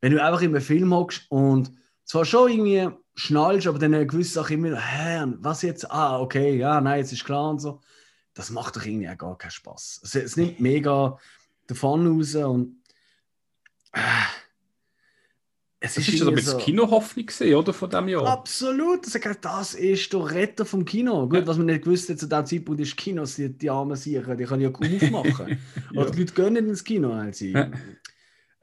wenn 0.00 0.12
du 0.12 0.22
einfach 0.22 0.42
in 0.42 0.50
einem 0.50 0.62
Film 0.62 0.94
hockst 0.94 1.30
und 1.30 1.72
zwar 2.04 2.24
schon 2.24 2.50
irgendwie 2.50 2.88
schnallst, 3.14 3.66
aber 3.66 3.78
dann 3.78 3.94
eine 3.94 4.06
gewisse 4.06 4.34
Sache 4.34 4.54
immer, 4.54 4.76
hä, 4.76 5.24
was 5.38 5.62
jetzt? 5.62 5.90
Ah, 5.90 6.20
okay, 6.20 6.56
ja, 6.56 6.80
nein, 6.80 7.00
jetzt 7.00 7.12
ist 7.12 7.24
klar 7.24 7.50
und 7.50 7.60
so. 7.60 7.80
Das 8.34 8.50
macht 8.50 8.76
doch 8.76 8.84
irgendwie 8.84 9.08
auch 9.08 9.18
gar 9.18 9.38
keinen 9.38 9.50
Spaß. 9.50 10.00
Es, 10.04 10.14
es 10.14 10.36
nimmt 10.36 10.60
mega 10.60 11.18
davon 11.66 12.06
raus 12.06 12.34
und 12.34 12.76
äh, 13.92 14.00
es 15.84 15.94
das 15.94 16.08
ist, 16.08 16.14
ist 16.14 16.20
so 16.20 16.28
ein 16.28 16.34
bisschen 16.34 16.52
so, 16.52 16.64
Kinohoffnung 16.64 17.26
gesehen, 17.26 17.54
oder, 17.56 17.74
von 17.74 17.90
diesem 17.90 18.08
Jahr? 18.08 18.26
Absolut, 18.26 19.06
das 19.06 19.74
ist 19.74 20.12
der 20.12 20.30
Retter 20.30 20.64
vom 20.64 20.84
Kino. 20.86 21.28
Gut, 21.28 21.40
ja. 21.40 21.46
was 21.46 21.58
man 21.58 21.66
nicht 21.66 21.84
gewusst 21.84 22.08
hat 22.08 22.18
zu 22.18 22.26
diesem 22.26 22.46
Zeitpunkt 22.46 22.80
ist, 22.80 22.96
Kinos, 22.96 23.36
die, 23.36 23.50
die 23.50 23.68
armen 23.68 23.94
Sicher, 23.94 24.34
die 24.34 24.44
können 24.44 24.62
ja 24.62 24.70
kaum 24.70 24.86
aufmachen. 24.86 25.58
ja. 25.92 26.00
Oder 26.00 26.10
die 26.10 26.20
Leute 26.20 26.32
gehen 26.32 26.52
nicht 26.54 26.66
ins 26.66 26.84
Kino, 26.84 27.10
weil 27.10 27.34
sie 27.34 27.52
ja. 27.52 27.70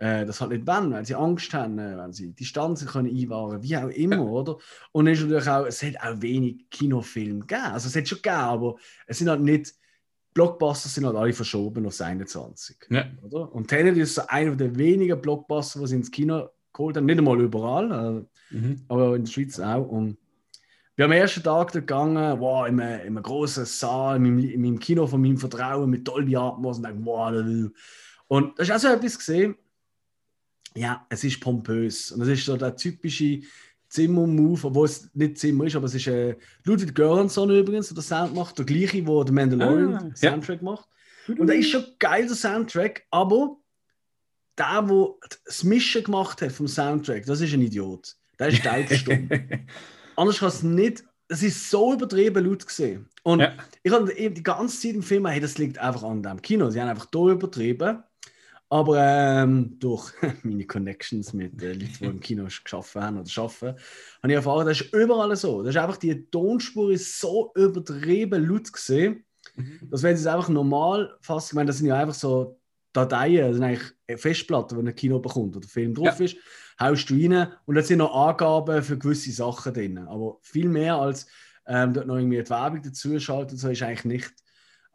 Äh, 0.02 0.26
das 0.26 0.42
halt 0.42 0.52
nicht 0.52 0.66
wollen, 0.66 0.92
weil 0.92 1.06
sie 1.06 1.14
Angst 1.14 1.54
haben, 1.54 1.78
äh, 1.78 1.96
wenn 1.96 2.12
sie 2.12 2.34
Distanzen 2.34 2.88
können 2.88 3.16
einwahren, 3.16 3.62
wie 3.62 3.78
auch 3.78 3.90
immer, 3.90 4.26
oder? 4.26 4.58
Und 4.92 5.06
es 5.06 5.20
ist 5.20 5.26
natürlich 5.26 5.48
auch, 5.48 5.66
es 5.68 5.84
hat 5.84 5.96
auch 6.02 6.22
wenig 6.22 6.70
Kinofilme 6.72 7.42
gegeben. 7.42 7.62
Also 7.72 7.88
es 7.88 7.96
hat 7.96 8.08
schon 8.08 8.18
gegeben, 8.18 8.36
aber 8.36 8.76
es 9.06 9.20
sind 9.20 9.30
halt 9.30 9.42
nicht 9.42 9.76
Blockbuster 10.34 10.88
sind 10.88 11.06
halt 11.06 11.18
alle 11.18 11.34
verschoben 11.34 11.86
auf 11.86 12.00
21. 12.00 12.78
Ja. 12.90 13.06
Oder? 13.22 13.54
Und 13.54 13.68
Tenet 13.68 13.98
ist 13.98 14.16
so 14.16 14.22
einer 14.28 14.56
der 14.56 14.76
wenigen 14.78 15.22
Blockbuster, 15.22 15.82
die 15.82 15.88
sie 15.88 15.98
ins 15.98 16.10
Kino 16.10 16.48
geholt 16.74 16.96
haben. 16.96 17.06
Nicht 17.06 17.18
einmal 17.18 17.42
überall, 17.42 17.92
äh, 18.52 18.56
mhm. 18.56 18.82
aber 18.88 19.18
in 19.18 19.26
der 19.26 19.32
Schweiz 19.32 19.60
auch. 19.60 19.88
Und 19.88 20.18
bin 20.96 21.06
am 21.06 21.12
ersten 21.12 21.44
Tag 21.44 21.74
gegangen, 21.74 22.40
wow, 22.40 22.66
in 22.66 22.80
einem, 22.80 23.02
in 23.02 23.08
einem 23.08 23.24
großen 23.24 23.66
Saal, 23.66 24.16
in 24.16 24.24
meinem, 24.24 24.40
in 24.40 24.62
meinem, 24.62 24.80
Kino 24.80 25.06
von 25.06 25.22
meinem 25.22 25.38
Vertrauen 25.38 25.90
mit 25.90 26.08
Dolby 26.08 26.38
Atmos 26.38 26.78
und 26.78 26.84
dachte, 26.84 26.98
wow, 27.04 27.70
und 28.30 28.58
das 28.58 28.70
ist 28.70 28.76
auch 28.76 28.80
so 28.80 28.88
etwas 28.88 29.18
gesehen. 29.20 29.56
Ja, 30.76 31.06
es 31.10 31.24
ist 31.24 31.40
pompös 31.40 32.12
und 32.12 32.22
es 32.22 32.28
ist 32.28 32.46
so 32.46 32.56
der 32.56 32.76
typische 32.76 33.42
Zimmer-Move, 33.90 34.68
obwohl 34.68 34.86
es 34.86 35.10
nicht 35.14 35.38
Zimmer 35.38 35.66
ist, 35.66 35.76
aber 35.76 35.86
es 35.86 35.96
ist 35.96 36.08
äh, 36.08 36.38
Ludwig 36.64 36.96
Göransson 36.96 37.50
übrigens, 37.50 37.90
der 37.90 37.96
das 37.96 38.08
Sound 38.08 38.34
macht, 38.34 38.58
der 38.58 38.66
gleiche, 38.66 39.04
der 39.04 39.24
den 39.26 39.36
Mandalorian 39.36 39.94
ah, 39.96 40.16
Soundtrack 40.16 40.62
ja. 40.62 40.64
macht. 40.64 40.88
Und 41.28 41.48
da 41.48 41.54
ist 41.54 41.70
schon 41.70 41.84
geil, 42.00 42.26
der 42.26 42.36
Soundtrack, 42.36 43.06
aber 43.12 43.58
der, 44.58 44.82
der 44.82 45.08
das 45.46 45.64
Mischen 45.64 46.04
gemacht 46.04 46.42
hat 46.42 46.52
vom 46.52 46.68
Soundtrack, 46.68 47.26
das 47.26 47.42
ist 47.42 47.54
ein 47.54 47.62
Idiot. 47.62 48.16
Der 48.40 48.48
ist 48.48 48.64
taubstumm. 48.64 49.30
Anders 50.16 50.40
kann 50.40 50.50
es 50.50 50.64
nicht. 50.64 51.04
Es 51.28 51.44
ist 51.44 51.70
so 51.70 51.94
übertrieben 51.94 52.46
laut 52.46 52.66
gesehen. 52.66 53.08
Und 53.24 53.40
ja. 53.40 53.54
ich 53.84 53.92
habe 53.92 54.14
die 54.14 54.44
ganze 54.44 54.80
Zeit 54.80 54.96
im 54.96 55.04
Film, 55.04 55.28
hey, 55.28 55.40
das 55.40 55.58
liegt 55.58 55.78
einfach 55.78 56.04
an 56.04 56.24
dem 56.24 56.42
Kino. 56.42 56.70
Sie 56.70 56.82
haben 56.82 56.90
einfach 56.90 57.06
da 57.06 57.30
übertrieben. 57.30 58.04
Aber 58.72 58.98
ähm, 59.00 59.78
durch 59.80 60.14
meine 60.44 60.66
Connections 60.66 61.34
mit 61.34 61.62
äh, 61.62 61.74
Leuten, 61.74 61.98
die 62.00 62.06
im 62.06 62.20
Kino 62.22 62.46
geschaffen 62.46 63.04
haben 63.04 63.20
oder 63.20 63.30
arbeiten, 63.36 63.78
habe 64.24 64.32
ich 64.32 64.34
erfahren, 64.34 64.66
das 64.66 64.80
ist 64.80 64.94
überall 64.94 65.36
so. 65.36 65.62
Das 65.62 65.76
ist 65.76 65.82
einfach 65.82 65.98
die 65.98 66.30
Tonspur 66.32 66.90
ist 66.92 67.20
so 67.20 67.52
übertrieben 67.54 68.48
laut 68.48 68.72
gesehen, 68.72 69.26
mhm. 69.58 69.90
dass 69.92 70.04
wenn 70.04 70.16
sie 70.16 70.22
es 70.22 70.34
einfach 70.34 70.48
normal 70.48 71.18
fassen, 71.20 71.50
ich 71.50 71.56
meine, 71.56 71.68
das 71.68 71.80
sind 71.80 71.88
ja 71.88 71.96
einfach 71.96 72.14
so 72.14 72.62
Dateien, 72.94 73.48
das 73.48 73.56
sind 73.58 73.66
eigentlich 73.66 74.22
Festplatten, 74.22 74.80
die 74.80 74.90
ein 74.90 74.96
Kino 74.96 75.20
bekommt 75.20 75.58
oder 75.58 75.68
Film 75.68 75.94
drauf 75.94 76.20
ja. 76.20 76.26
ist, 76.26 76.38
haust 76.80 77.10
du 77.10 77.16
rein 77.16 77.52
und 77.66 77.76
da 77.76 77.84
sind 77.84 77.98
noch 77.98 78.16
Angaben 78.16 78.84
für 78.84 78.98
gewisse 78.98 79.34
Sachen 79.34 79.74
drin. 79.74 79.98
Aber 79.98 80.38
viel 80.44 80.70
mehr 80.70 80.96
als 80.96 81.28
ähm, 81.68 81.94
dort 81.94 82.08
noch 82.08 82.16
irgendwie 82.16 82.42
die 82.42 82.50
Werbung 82.50 82.82
dazu 82.82 83.20
schalten, 83.20 83.58
so 83.58 83.68
ist 83.68 83.84
eigentlich 83.84 84.06
nicht. 84.06 84.34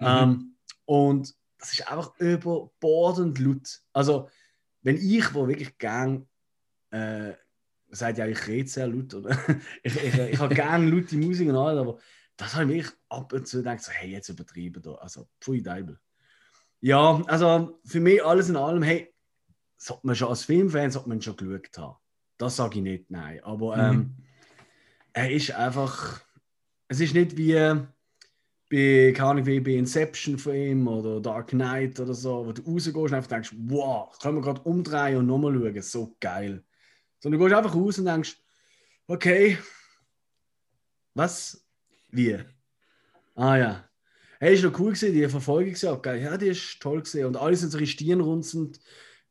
Mhm. 0.01 0.07
Ähm, 0.07 0.57
und 0.87 1.35
das 1.67 1.81
ist 1.81 1.89
einfach 1.89 2.17
überbordend 2.19 3.39
laut. 3.41 3.81
Also, 3.93 4.29
wenn 4.83 4.97
ich, 4.97 5.35
wo 5.35 5.49
wirklich 5.49 5.77
gern, 5.79 6.29
äh, 6.91 7.33
sagt 7.91 8.19
ja, 8.19 8.27
ich 8.27 8.47
rede 8.47 8.69
sehr 8.69 8.87
laut, 8.87 9.15
oder? 9.15 9.37
ich, 9.83 9.97
ich, 9.97 10.15
ich 10.15 10.39
habe 10.39 10.55
gerne 10.55 10.89
laute 10.89 11.17
Musik 11.17 11.49
und 11.49 11.57
alles, 11.57 11.81
aber 11.81 11.99
das 12.37 12.55
habe 12.55 12.65
ich 12.65 12.85
wirklich 12.85 12.93
ab 13.09 13.33
und 13.33 13.49
zu 13.49 13.59
gedacht, 13.59 13.83
so, 13.83 13.91
hey, 13.91 14.11
jetzt 14.11 14.29
übertrieben 14.29 14.81
da. 14.81 14.95
Also, 14.95 15.29
pfui 15.41 15.61
Deibel. 15.61 15.99
Ja, 16.81 17.21
also 17.27 17.81
für 17.85 18.01
mich 18.01 18.25
alles 18.25 18.49
in 18.49 18.57
allem, 18.57 18.83
hey, 18.83 19.13
sollte 19.77 20.07
man 20.07 20.15
schon 20.15 20.29
als 20.29 20.45
Filmfan 20.45 20.91
sollte 20.91 21.09
man 21.09 21.21
schon 21.21 21.37
geschaut 21.37 21.79
haben. 21.79 21.97
Das 22.39 22.57
sage 22.57 22.77
ich 22.77 22.83
nicht, 22.83 23.11
nein. 23.11 23.43
Aber 23.43 23.77
ähm, 23.77 23.97
mhm. 23.97 24.17
er 25.15 25.33
ist 25.33 25.51
einfach, 25.51 26.21
es 26.87 27.01
ist 27.01 27.15
nicht 27.15 27.37
wie 27.37 27.55
bei, 28.69 29.13
keine 29.15 29.31
Ahnung, 29.31 29.47
wie 29.47 29.61
bei 29.61 29.73
Inception 29.73 30.39
von 30.39 30.55
ihm 30.55 30.89
oder 30.89 31.21
Dark 31.21 31.49
Knight 31.49 32.01
oder 32.01 32.15
so, 32.15 32.47
wo 32.47 32.53
du 32.53 32.63
rausgehst 32.63 32.97
und 32.97 33.15
einfach 33.15 33.29
denkst, 33.29 33.55
wow, 33.57 34.17
können 34.19 34.37
wir 34.37 34.43
gerade 34.43 34.63
umdrehen 34.63 35.19
und 35.19 35.27
nochmal 35.27 35.55
schauen, 35.55 35.83
so 35.83 36.17
geil. 36.21 36.65
Sondern 37.21 37.41
du 37.41 37.47
gehst 37.47 37.57
einfach 37.57 37.75
raus 37.75 37.99
und 37.99 38.07
denkst, 38.07 38.37
okay, 39.07 39.59
was? 41.15 41.65
Wie? 42.11 42.39
Ah 43.35 43.57
ja, 43.57 43.87
Hey, 44.39 44.55
ist 44.55 44.65
noch 44.65 44.79
cool 44.79 44.93
gewesen, 44.93 45.15
die 45.15 45.27
Verfolgungsjagd. 45.29 46.07
Ja, 46.07 46.37
die 46.37 46.49
ist 46.49 46.79
toll 46.81 46.99
gewesen. 46.99 47.25
Und 47.25 47.37
alle 47.37 47.57
sind 47.57 47.71
so 47.71 47.85
stirnrunzend. 47.85 48.79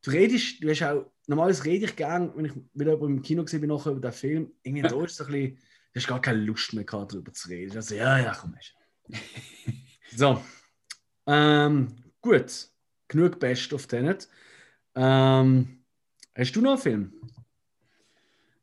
Du 0.02 0.10
redest, 0.10 0.62
du 0.62 0.68
hast 0.68 0.82
auch, 0.82 1.12
normalerweise 1.28 1.64
rede 1.64 1.84
ich 1.84 1.94
gerne, 1.94 2.32
wenn 2.34 2.46
ich 2.46 2.52
wieder 2.74 3.00
im 3.00 3.22
Kino 3.22 3.44
gesehen 3.44 3.60
bin, 3.60 3.70
nachher 3.70 3.92
über 3.92 4.00
den 4.00 4.12
Film. 4.12 4.52
Irgendwie 4.62 4.82
da 4.82 5.04
ist 5.04 5.16
so 5.16 5.24
ein 5.24 5.32
bisschen, 5.32 5.56
du 5.92 6.00
hast 6.00 6.08
gar 6.08 6.20
keine 6.20 6.40
Lust 6.40 6.72
mehr 6.72 6.84
gehabt, 6.84 7.12
darüber 7.12 7.32
zu 7.32 7.48
reden. 7.48 7.76
Also, 7.76 7.94
ja, 7.94 8.18
ja, 8.18 8.36
komm, 8.38 8.54
hast 8.56 8.75
So. 10.16 10.42
Ähm, 11.26 11.88
gut. 12.22 12.68
Genug 13.08 13.38
Best 13.38 13.72
of 13.74 13.86
Tenet. 13.86 14.28
Ähm, 14.94 15.84
hast 16.34 16.56
du 16.56 16.62
noch 16.62 16.70
einen 16.70 16.80
Film? 16.80 17.12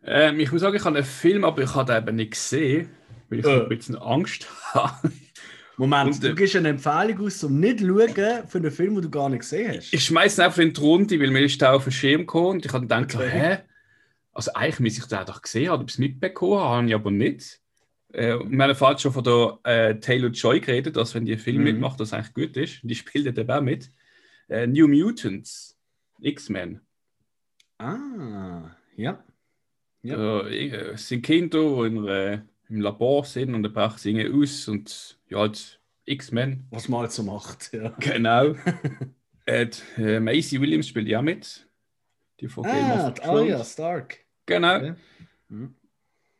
Ähm, 0.03 0.39
ich 0.39 0.51
muss 0.51 0.61
sagen, 0.61 0.75
ich 0.75 0.83
habe 0.83 0.97
einen 0.97 1.05
Film, 1.05 1.43
aber 1.43 1.61
ich 1.61 1.75
habe 1.75 1.93
den 1.93 2.01
eben 2.01 2.15
nicht 2.15 2.31
gesehen, 2.31 2.89
weil 3.29 3.39
ich 3.39 3.45
äh. 3.45 3.61
ein 3.61 3.69
bisschen 3.69 3.95
Angst 3.97 4.47
habe. 4.73 5.11
Moment, 5.77 6.15
und, 6.15 6.23
du 6.23 6.29
äh, 6.29 6.35
gibst 6.35 6.55
eine 6.55 6.69
Empfehlung 6.69 7.25
aus, 7.25 7.43
um 7.43 7.59
nicht 7.59 7.79
zu 7.79 7.87
schauen 7.87 8.47
für 8.47 8.57
einen 8.57 8.71
Film, 8.71 8.95
den 8.95 9.03
du 9.03 9.09
gar 9.09 9.29
nicht 9.29 9.39
gesehen 9.39 9.77
hast. 9.77 9.93
Ich 9.93 10.05
schmeiße 10.05 10.43
einfach 10.43 10.59
in 10.59 10.73
die 10.73 10.81
Runde, 10.81 11.19
weil 11.19 11.31
mir 11.31 11.41
ist 11.41 11.61
da 11.61 11.73
auf 11.73 11.83
den 11.83 11.91
Schirm 11.91 12.21
gekommen 12.21 12.57
und 12.57 12.65
ich 12.65 12.73
habe 12.73 12.81
gedacht, 12.81 13.15
okay. 13.15 13.29
hä? 13.29 13.57
Also 14.33 14.53
eigentlich 14.53 14.79
müsste 14.79 15.01
ich 15.01 15.07
den 15.07 15.25
doch 15.25 15.41
gesehen 15.41 15.69
haben, 15.69 15.81
ob 15.81 15.87
ich 15.87 15.93
es 15.93 15.99
mitbekommen 15.99 16.59
habe, 16.59 16.87
ich 16.87 16.95
aber 16.95 17.11
nicht. 17.11 17.62
Äh, 18.13 18.39
wir 18.39 18.63
haben 18.63 18.75
vorhin 18.75 18.99
schon 18.99 19.11
von 19.11 19.23
der 19.23 19.59
äh, 19.63 19.99
Taylor 19.99 20.29
Joy 20.29 20.59
geredet, 20.59 20.95
dass 20.95 21.13
wenn 21.15 21.25
die 21.25 21.37
Film 21.37 21.57
mhm. 21.57 21.63
mitmacht, 21.63 21.99
das 21.99 22.13
eigentlich 22.13 22.33
gut 22.33 22.57
ist. 22.57 22.79
Die 22.83 22.95
spielt 22.95 23.37
eben 23.37 23.51
auch 23.51 23.61
mit. 23.61 23.91
Äh, 24.49 24.67
New 24.67 24.87
Mutants, 24.87 25.77
X-Men. 26.21 26.81
Ah, 27.79 28.71
ja. 28.95 29.23
ja. 30.03 30.41
Äh, 30.41 30.93
es 30.93 31.07
sind 31.07 31.23
Kinder, 31.23 31.59
die 31.59 31.87
in 31.87 32.07
einer 32.07 32.45
im 32.69 32.81
Labor 32.81 33.25
sind 33.25 33.53
und 33.53 33.63
dann 33.63 33.73
brauchen 33.73 33.97
sie 33.97 34.11
irgendwie 34.11 34.43
aus 34.43 34.67
und 34.67 35.19
ja, 35.29 35.39
halt 35.39 35.79
X-Men. 36.05 36.65
Was 36.71 36.89
man 36.89 37.01
halt 37.01 37.11
so 37.11 37.23
macht, 37.23 37.73
ja. 37.73 37.89
Genau. 37.99 38.55
äh, 39.45 39.67
äh, 39.97 40.19
Maisie 40.19 40.59
Williams 40.61 40.87
spielt 40.87 41.07
ja 41.07 41.21
mit. 41.21 41.67
Die 42.39 42.47
von 42.47 42.63
Game 42.63 42.73
ah, 42.73 43.07
of 43.07 43.13
Thrones. 43.15 43.41
Arya 43.41 43.63
Stark. 43.63 44.19
Genau. 44.45 44.75
Okay. 44.77 44.93
Mhm. 45.49 45.75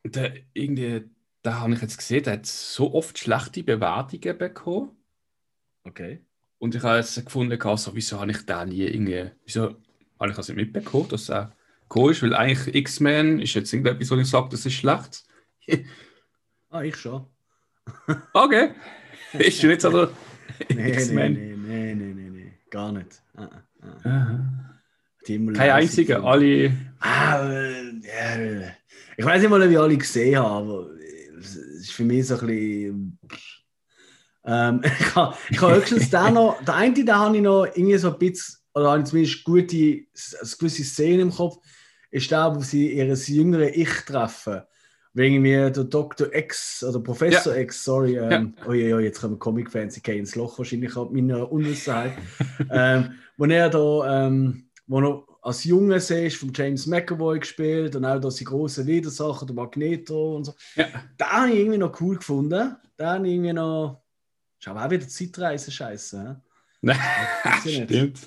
Der, 0.06 0.34
irgendwie, 0.54 1.04
da 1.44 1.60
habe 1.60 1.74
ich 1.74 1.82
jetzt 1.82 1.98
gesehen, 1.98 2.24
der 2.24 2.34
hat 2.34 2.46
so 2.46 2.94
oft 2.94 3.20
schlechte 3.20 3.64
Bewertungen 3.64 4.38
bekommen. 4.38 4.92
Okay. 5.84 6.22
Und 6.58 6.74
ich 6.74 6.84
habe 6.84 6.98
jetzt 6.98 7.24
gefunden, 7.24 7.60
so, 7.78 7.94
wieso 7.94 8.20
habe 8.20 8.32
ich 8.32 8.46
da 8.46 8.66
nie 8.66 8.84
irgendwie, 8.84 9.30
wieso 9.46 9.76
habe 10.20 10.30
ich 10.30 10.36
das 10.36 10.48
nicht 10.48 10.56
mitbekommen, 10.56 11.10
dass 11.10 11.30
er 11.30 11.54
cool 11.94 12.12
ist, 12.12 12.24
weil 12.24 12.34
eigentlich 12.34 12.74
X-Men 12.74 13.42
ist 13.42 13.54
jetzt 13.54 13.74
irgendetwas, 13.74 14.10
wo 14.10 14.16
ich 14.16 14.30
sage, 14.30 14.48
das 14.50 14.66
ist 14.66 14.74
schlecht. 14.74 15.24
Ah, 16.70 16.82
ich 16.82 16.96
schon. 16.96 17.28
Okay. 18.34 18.72
Ist 19.34 19.62
du 19.62 19.68
nicht 19.68 19.82
so 19.82 19.92
der 19.92 20.10
X-Men? 20.70 21.34
Nein, 21.34 21.66
nein, 21.68 21.98
nein, 21.98 22.16
nein, 22.16 22.34
nein, 22.34 22.54
gar 22.72 22.92
nicht. 22.92 23.22
Ah, 23.36 23.50
ah. 23.82 24.10
ah. 24.10 24.80
Kein 25.24 25.60
einziger, 25.60 26.24
alle. 26.24 26.76
Ah, 27.00 27.46
ja, 27.46 28.74
ich 29.18 29.26
weiß 29.26 29.42
nicht 29.42 29.50
mal, 29.50 29.72
ich 29.72 29.78
alle 29.78 29.98
gesehen 29.98 30.38
habe, 30.38 30.50
aber 30.50 30.90
es 31.44 31.56
ist 31.56 31.92
für 31.92 32.04
mich 32.04 32.28
so 32.28 32.38
ein 32.38 32.48
bisschen. 32.48 33.20
Ähm, 34.46 34.82
ich 35.00 35.16
habe 35.16 35.76
höchstens 35.76 36.10
den 36.10 36.34
noch, 36.34 36.62
der 36.66 36.76
eine, 36.76 36.94
den 36.94 37.16
habe 37.16 37.36
ich 37.36 37.44
noch 37.44 37.66
irgendwie 37.66 37.98
so 37.98 38.12
ein 38.12 38.20
bisschen, 38.20 38.60
oder 38.74 38.92
habe 38.92 39.00
ich 39.02 39.06
zumindest 39.06 39.44
gute, 39.44 39.76
eine 39.76 40.50
gewisse 40.60 40.84
Szene 40.84 41.22
im 41.22 41.32
Kopf, 41.32 41.58
ist 42.12 42.30
der, 42.30 42.56
wo 42.56 42.60
sie 42.60 42.94
ihr 42.94 43.06
jüngeres 43.06 43.72
Ich 43.76 43.92
treffen 44.06 44.62
wegen 45.14 45.42
mir 45.42 45.70
der 45.70 45.84
Dr. 45.84 46.34
X 46.34 46.84
oder 46.84 47.00
Professor 47.00 47.56
ja. 47.56 47.62
X, 47.62 47.84
sorry, 47.84 48.18
ähm, 48.18 48.56
ja. 48.58 48.66
oh, 48.66 48.96
oh, 48.96 49.00
jetzt 49.00 49.22
kommen 49.22 49.38
Comic-Fans, 49.38 49.98
ich 49.98 50.04
gehe 50.04 50.16
ins 50.16 50.36
Loch 50.36 50.58
wahrscheinlich 50.58 50.98
ab 50.98 51.12
meiner 51.12 51.52
Unwissenheit. 51.52 52.14
ähm, 52.72 53.14
wo 53.38 53.46
er 53.46 53.70
da, 53.70 54.26
ähm, 54.28 54.70
wo 54.88 55.00
er 55.00 55.24
als 55.44 55.66
Junge 55.66 56.00
siehst, 56.00 56.38
von 56.38 56.54
James 56.54 56.88
McAvoy 56.88 57.40
gespielt 57.40 57.96
und 57.96 58.06
auch 58.06 58.20
da 58.20 58.30
die 58.30 58.44
großen 58.46 58.88
Widersacher, 58.88 59.46
der 59.46 59.56
Magneto 59.56 60.38
und 60.38 60.46
so. 60.46 60.56
Ja. 60.76 60.88
Da 61.18 61.30
habe 61.30 61.52
ich 61.52 61.60
irgendwie 61.60 61.78
noch 61.78 62.00
cool 62.00 62.16
gefunden. 62.16 62.78
Da 62.96 63.14
habe 63.14 63.28
ich 63.28 63.34
irgendwie 63.34 63.54
noch. 63.54 64.02
Schau 64.60 64.74
auch 64.76 64.90
wieder 64.90 65.06
Zeitreise-Scheiße. 65.06 66.42
Nein, 66.82 66.98
stimmt. 67.60 68.20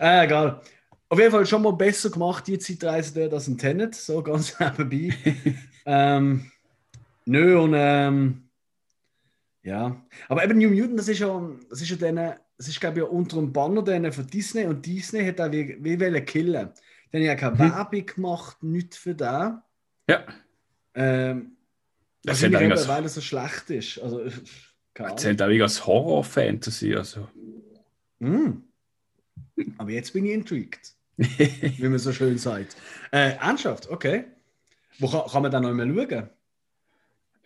Äh, 0.00 0.24
egal. 0.24 0.62
Auf 1.10 1.18
jeden 1.18 1.30
Fall 1.30 1.46
schon 1.46 1.62
mal 1.62 1.74
besser 1.74 2.08
gemacht, 2.08 2.46
die 2.46 2.58
Zeitreise 2.58 3.12
dort 3.14 3.34
als 3.34 3.46
ein 3.46 3.58
Tenet, 3.58 3.94
so 3.94 4.22
ganz 4.22 4.58
nebenbei. 4.78 5.14
ähm, 5.86 6.50
nö, 7.26 7.60
und 7.60 7.74
ähm, 7.76 8.48
ja. 9.62 10.02
Aber 10.28 10.42
eben 10.42 10.58
New 10.58 10.70
Mutant, 10.70 10.98
das 10.98 11.08
ist 11.08 11.18
ja, 11.18 11.50
das 11.68 11.82
ist 11.82 11.90
ja 11.90 11.96
denen, 11.96 12.34
das 12.56 12.68
ist 12.68 12.80
glaube 12.80 13.00
ich 13.00 13.06
unter 13.06 13.36
dem 13.36 13.52
Banner 13.52 13.82
denen 13.82 14.12
von 14.12 14.26
Disney 14.26 14.64
und 14.64 14.86
Disney 14.86 15.24
hat 15.26 15.40
auch 15.40 15.50
wie, 15.50 15.76
wie 15.82 16.00
wollen 16.00 16.24
killen. 16.24 16.70
Die 17.12 17.18
haben 17.18 17.24
ja 17.24 17.34
keine 17.36 17.58
hm. 17.58 17.70
Werbung 17.70 18.06
gemacht, 18.06 18.62
nichts 18.62 18.96
für 18.96 19.14
da. 19.14 19.64
Ja. 20.08 20.24
Ähm, 20.94 21.56
das 22.22 22.38
ist 22.38 22.44
eben, 22.44 22.70
weil 22.70 23.04
es 23.04 23.14
so 23.14 23.20
schlecht 23.20 23.70
ist. 23.70 23.98
Also, 23.98 24.18
keine 24.94 25.08
Ahnung. 25.08 25.18
Erzählt 25.18 25.42
auch 25.42 25.48
wie 25.48 25.62
als 25.62 25.86
Horror-Fantasy. 25.86 26.94
Also. 26.94 27.28
Mm. 28.18 28.62
Aber 29.78 29.90
jetzt 29.90 30.12
bin 30.12 30.24
ich 30.24 30.32
intrigued. 30.32 30.94
wie 31.16 31.88
man 31.88 31.98
so 31.98 32.12
schön 32.12 32.38
sagt. 32.38 32.76
Äh, 33.12 33.36
ernsthaft, 33.36 33.88
okay. 33.88 34.24
Wo 34.98 35.08
kann, 35.08 35.30
kann 35.30 35.42
man 35.42 35.52
dann 35.52 35.62
noch 35.62 35.72
mal 35.72 35.86
schauen? 35.86 36.28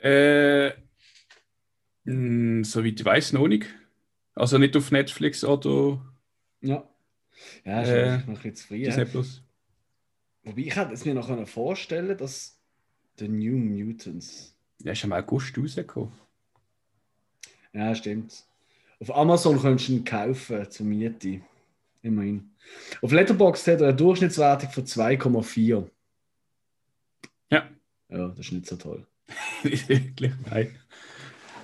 Äh, 0.00 0.68
mh, 0.68 0.74
hm, 2.04 2.64
soweit 2.64 3.00
ich 3.00 3.04
weiß, 3.04 3.32
noch 3.32 3.48
nicht. 3.48 3.66
Also 4.38 4.56
nicht 4.56 4.76
auf 4.76 4.92
Netflix 4.92 5.42
oder. 5.42 6.00
Ja. 6.60 6.88
Ja, 7.64 7.82
ist 7.82 7.88
äh, 7.88 8.18
noch 8.18 8.28
ein 8.28 8.34
bisschen 8.34 8.54
zu 8.54 8.66
früh. 8.68 8.84
Disney 8.84 9.04
Plus. 9.04 9.42
Wobei 10.44 10.62
ich 10.62 10.76
hätte 10.76 10.92
es 10.92 11.04
mir 11.04 11.14
noch 11.14 11.48
vorstellen 11.48 12.16
dass 12.16 12.56
The 13.18 13.28
New 13.28 13.56
Mutants. 13.56 14.54
Ja, 14.82 14.92
ist 14.92 15.02
im 15.02 15.12
August 15.12 15.58
rausgekommen. 15.58 16.12
Ja, 17.72 17.94
stimmt. 17.94 18.44
Auf 19.00 19.14
Amazon 19.14 19.60
könntest 19.60 19.88
du 19.88 19.94
ihn 19.94 20.04
kaufen 20.04 20.70
zur 20.70 20.86
Miete. 20.86 21.40
Immerhin. 22.02 22.50
Auf 23.02 23.10
Letterboxd 23.10 23.66
hat 23.66 23.80
er 23.80 23.88
eine 23.88 23.96
Durchschnittswertung 23.96 24.70
von 24.70 24.84
2,4. 24.84 25.90
Ja. 27.50 27.68
Ja, 28.08 28.28
das 28.28 28.38
ist 28.38 28.52
nicht 28.52 28.66
so 28.66 28.76
toll. 28.76 29.04
Wirklich, 29.62 30.32
nein. 30.48 30.76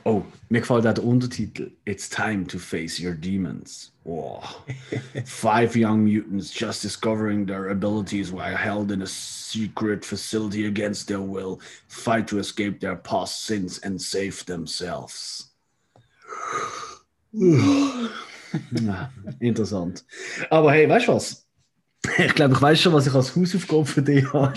Oh, 0.06 0.22
mir 0.50 0.60
gefällt 0.60 0.86
auch 0.86 0.92
der 0.92 1.04
Untertitel. 1.04 1.70
It's 1.86 2.10
time 2.10 2.46
to 2.48 2.58
face 2.58 3.00
your 3.00 3.14
demons. 3.14 3.90
Oh. 4.04 4.42
Five 5.24 5.74
young 5.76 6.04
mutants 6.04 6.52
just 6.52 6.82
discovering 6.82 7.46
their 7.46 7.70
abilities 7.70 8.30
while 8.30 8.54
held 8.54 8.92
in 8.92 9.00
a 9.00 9.06
secret 9.06 10.04
facility 10.04 10.66
against 10.66 11.08
their 11.08 11.22
will 11.22 11.58
fight 11.88 12.28
to 12.28 12.38
escape 12.38 12.80
their 12.80 12.96
past 12.96 13.46
sins 13.46 13.78
and 13.78 14.00
save 14.00 14.44
themselves. 14.44 15.50
ja, 17.32 18.08
ah, 18.88 19.10
interessant. 19.40 20.04
Aber 20.50 20.70
hey, 20.72 20.86
weißt 20.86 21.08
du 21.08 21.14
was? 21.14 21.46
Ich 22.18 22.34
glaube, 22.34 22.52
ich 22.52 22.60
weiß 22.60 22.78
schon, 22.78 22.92
was 22.92 23.06
ich 23.06 23.14
als 23.14 23.34
Hausaufgabe 23.34 23.86
für 23.86 24.02
dich 24.02 24.30
habe. 24.34 24.52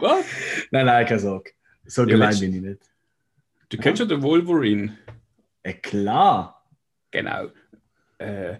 Was? 0.00 0.24
nein, 0.70 0.86
nein, 0.86 1.06
keine 1.06 1.20
Sorge. 1.20 1.50
So 1.84 2.02
Ja, 2.02 2.08
gemein 2.08 2.40
bin 2.40 2.54
ich 2.54 2.62
nicht. 2.62 2.91
Du 3.72 3.78
kennst 3.78 4.00
ja 4.00 4.06
den 4.06 4.20
Wolverine. 4.20 4.98
Äh, 5.62 5.72
klar. 5.72 6.62
Genau. 7.10 7.48
Äh, 8.18 8.58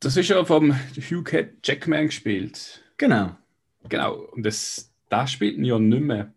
das 0.00 0.16
ist 0.16 0.28
ja 0.28 0.44
vom 0.44 0.74
Hugh 0.96 1.48
Jackman 1.62 2.06
gespielt. 2.06 2.82
Genau. 2.96 3.36
Genau. 3.88 4.14
Und 4.32 4.44
das, 4.44 4.92
das 5.08 5.30
spielt 5.30 5.56
ihn 5.56 5.64
ja 5.64 5.78
nicht 5.78 6.02
mehr. 6.02 6.32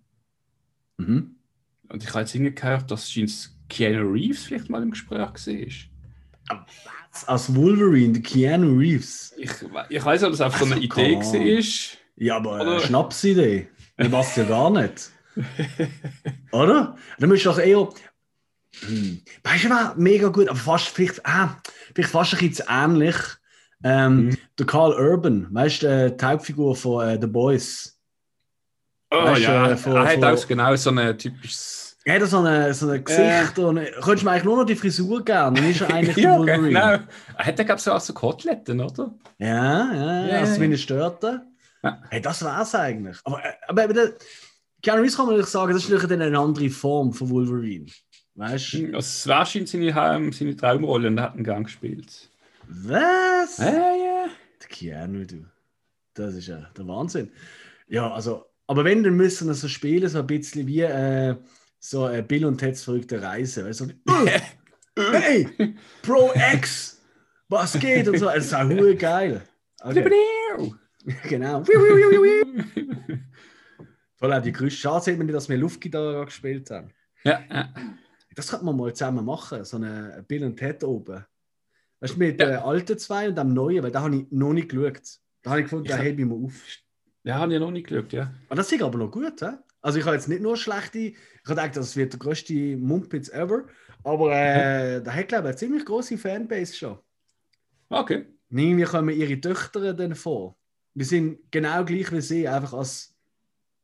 Mhm. 0.97 1.37
Und 1.89 2.03
ich 2.03 2.09
habe 2.09 2.19
jetzt 2.19 2.35
irgendwie 2.35 2.53
gehört, 2.53 2.91
dass 2.91 3.11
scheint 3.11 3.57
Keanu 3.67 4.11
Reeves 4.11 4.43
vielleicht 4.43 4.69
mal 4.69 4.83
im 4.83 4.91
Gespräch 4.91 5.19
war. 5.19 5.89
Als 7.25 7.55
Wolverine, 7.55 8.21
Keanu 8.21 8.77
Reeves. 8.77 9.33
Ich, 9.37 9.51
ich 9.89 10.05
weiß 10.05 10.21
nicht, 10.21 10.27
ob 10.27 10.33
das 10.33 10.41
einfach 10.41 10.59
so 10.59 10.65
eine 10.65 10.75
Also, 10.75 10.85
Idee 10.85 11.15
war. 11.15 11.97
Ja, 12.15 12.35
aber 12.35 12.61
eine 12.61 12.79
Schnapsidee. 12.79 13.69
Das 13.97 14.09
passt 14.11 14.37
ja 14.37 14.43
gar 14.43 14.69
nicht. 14.69 15.11
Oder? 16.51 16.95
Dann 17.19 17.29
müsst 17.29 17.45
du 17.45 17.49
doch 17.49 17.59
eher. 17.59 17.87
Hm. 18.85 19.21
Weißt 19.43 19.65
du, 19.65 19.69
was 19.69 19.95
mega 19.97 20.29
gut, 20.29 20.47
aber 20.47 20.57
fast 20.57 20.87
vielleicht, 20.89 21.25
ah, 21.25 21.57
vielleicht 21.93 22.11
fast 22.11 22.33
ein 22.33 22.47
bisschen 22.49 22.65
ähnlich. 22.69 23.15
Ähm, 23.83 24.25
Mhm. 24.27 24.37
Der 24.59 24.65
Carl 24.67 24.93
Urban, 24.93 25.47
weißt 25.51 25.81
du, 25.83 25.87
äh, 25.87 26.15
die 26.15 26.23
Hauptfigur 26.25 26.75
von 26.75 27.07
äh, 27.07 27.17
The 27.19 27.27
Boys. 27.27 27.97
Oh 29.09 29.23
Weißt 29.25 29.41
ja, 29.41 29.71
äh, 29.71 29.77
von- 29.77 29.95
er 29.95 30.03
hat 30.05 30.13
von- 30.13 30.23
auch 30.23 30.47
genau 30.47 30.75
so 30.75 30.91
ein 30.91 31.17
typisches. 31.17 31.97
Er 32.05 32.19
hat 32.21 32.29
so 32.29 32.39
ein 32.39 32.73
so 32.73 32.87
eine 32.89 33.01
Gesicht 33.03 33.59
und 33.59 33.75
könntest 33.75 34.21
du 34.21 34.25
mir 34.25 34.31
eigentlich 34.31 34.43
nur 34.43 34.57
noch 34.57 34.65
die 34.65 34.75
Frisur 34.75 35.23
geben, 35.25 35.55
dann 35.55 35.69
ist 35.69 35.81
er 35.81 35.93
eigentlich 35.93 36.17
ja, 36.23 36.37
Wolverine. 36.37 36.67
genau. 36.69 36.81
Er 37.37 37.45
hat 37.45 37.59
ja, 37.59 37.63
glaube 37.65 37.77
ich, 37.77 37.83
so 37.83 37.91
auch 37.91 37.99
so 37.99 38.13
Koteletten, 38.13 38.79
oder? 38.81 39.13
Ja, 39.37 39.93
ja, 39.93 40.27
Ja, 40.27 40.39
also 40.39 40.53
ja, 40.53 40.59
wie 40.61 40.65
eine 40.65 40.77
Störte. 40.77 41.41
Ja. 41.83 42.01
Hey, 42.09 42.21
das 42.21 42.43
war's 42.43 42.73
eigentlich. 42.75 43.17
Aber, 43.23 43.43
äh, 43.43 43.53
aber 43.67 43.87
der, 43.93 44.13
Keanu 44.81 45.01
Reeves 45.01 45.15
kann 45.15 45.25
man 45.25 45.35
natürlich 45.35 45.51
sagen, 45.51 45.73
das 45.73 45.83
ist 45.83 45.89
natürlich 45.89 46.11
eine 46.21 46.37
andere 46.39 46.69
Form 46.69 47.13
von 47.13 47.29
Wolverine. 47.29 47.85
Weißt 48.35 48.73
du? 48.73 48.85
Also, 48.87 48.97
es 48.99 49.27
war 49.27 49.45
schon 49.45 49.65
seine, 49.67 49.93
Heim- 49.93 50.31
seine 50.31 50.55
Traumrolle 50.55 51.07
und 51.09 51.17
er 51.17 51.23
hat 51.25 51.35
einen 51.35 51.43
Gang 51.43 51.65
gespielt. 51.65 52.29
Was? 52.67 53.57
Ja, 53.57 53.65
ja. 53.95 54.25
Der 54.61 54.67
Keanu, 54.69 55.25
du. 55.25 55.45
Das 56.13 56.33
ist 56.35 56.47
ja 56.47 56.69
der 56.77 56.87
Wahnsinn. 56.87 57.31
Ja, 57.87 58.11
also, 58.13 58.45
aber 58.67 58.83
wenn, 58.85 59.03
dann 59.03 59.15
müssen 59.15 59.47
wir 59.47 59.53
so 59.53 59.67
spielen, 59.67 60.07
so 60.09 60.19
ein 60.19 60.27
bisschen 60.27 60.65
wie 60.67 60.81
äh, 60.81 61.35
so 61.79 62.07
äh, 62.07 62.21
Bill 62.21 62.45
und 62.45 62.57
Ted's 62.57 62.83
verrückte 62.83 63.21
Reise. 63.21 63.65
Weißt 63.65 63.81
du? 63.81 63.85
so, 63.85 64.25
äh, 64.25 64.39
hey, 65.11 65.75
Pro 66.01 66.31
X, 66.53 67.01
was 67.49 67.77
geht? 67.79 68.07
Und 68.07 68.17
so. 68.17 68.25
Das 68.25 68.45
ist 68.45 68.53
auch 68.53 68.69
geil. 68.97 69.41
Okay. 69.83 70.09
Genau. 71.27 71.63
Voll 74.21 74.33
auch 74.33 74.41
die 74.41 74.51
Grüße. 74.51 74.77
Schade 74.77 75.03
sieht 75.03 75.17
man 75.17 75.25
nicht, 75.25 75.35
dass 75.35 75.49
wir 75.49 75.57
Luftgitarre 75.57 76.23
gespielt 76.25 76.69
haben. 76.69 76.91
ja, 77.23 77.41
ja. 77.49 77.73
Das 78.35 78.49
könnte 78.49 78.63
man 78.65 78.77
mal 78.77 78.93
zusammen 78.93 79.25
machen, 79.25 79.65
so 79.65 79.75
eine 79.75 80.23
Bill 80.25 80.45
und 80.45 80.55
Ted 80.55 80.83
oben. 80.85 81.25
Weißt 81.99 82.13
du, 82.15 82.19
mit 82.19 82.39
Ja. 82.39 82.45
den 82.47 82.55
alten 82.59 82.97
zwei 82.97 83.27
und 83.27 83.37
dem 83.37 83.53
neuen, 83.53 83.83
weil 83.83 83.91
da 83.91 84.01
habe 84.03 84.15
ich 84.15 84.25
noch 84.31 84.53
nicht 84.53 84.69
geschaut. 84.69 85.01
Da 85.41 85.49
habe 85.49 85.59
ich 85.59 85.65
gefunden, 85.65 85.87
da 85.89 85.97
hab- 85.97 86.03
hebe 86.05 86.21
ich 86.21 86.27
mal 86.27 86.35
auf. 86.45 86.53
Ja, 87.23 87.39
habe 87.39 87.53
ich 87.53 87.59
noch 87.59 87.71
nicht 87.71 87.87
geschaut, 87.87 88.13
ja. 88.13 88.33
Aber 88.47 88.55
das 88.55 88.71
ist 88.71 88.81
aber 88.81 88.97
noch 88.97 89.11
gut, 89.11 89.41
hä? 89.41 89.57
Also 89.81 89.99
ich 89.99 90.05
habe 90.05 90.15
jetzt 90.15 90.29
nicht 90.29 90.41
nur 90.41 90.55
schlechte, 90.55 90.97
ich 90.99 91.15
habe 91.45 91.55
gedacht, 91.55 91.75
das 91.75 91.95
wird 91.97 92.13
der 92.13 92.19
größte 92.19 92.77
Mumpitz 92.77 93.27
ever, 93.29 93.65
aber 94.03 94.31
äh, 94.33 95.01
da 95.03 95.11
hat 95.13 95.27
glaube 95.27 95.43
ich 95.45 95.49
eine 95.49 95.55
ziemlich 95.57 95.85
große 95.85 96.17
Fanbase 96.17 96.73
schon. 96.75 96.99
Okay. 97.89 98.27
Und 98.49 98.57
Irgendwie 98.57 98.83
kommen 98.85 99.09
ihre 99.15 99.41
Töchter 99.41 99.93
dann 99.93 100.15
vor. 100.15 100.55
Wir 100.93 101.05
sind 101.05 101.39
genau 101.51 101.83
gleich 101.83 102.11
wie 102.11 102.21
sie, 102.21 102.47
einfach 102.47 102.73
als 102.73 103.10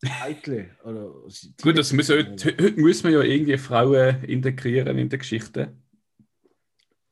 Eitle. 0.03 0.69
Oder 0.83 1.13
Gut, 1.61 1.77
das 1.77 1.93
muss 1.93 2.09
heute, 2.09 2.45
heute 2.45 2.79
muss 2.79 3.03
man 3.03 3.13
ja 3.13 3.21
irgendwie 3.21 3.57
Frauen 3.57 4.23
integrieren 4.23 4.97
in 4.97 5.09
der 5.09 5.19
Geschichte. 5.19 5.75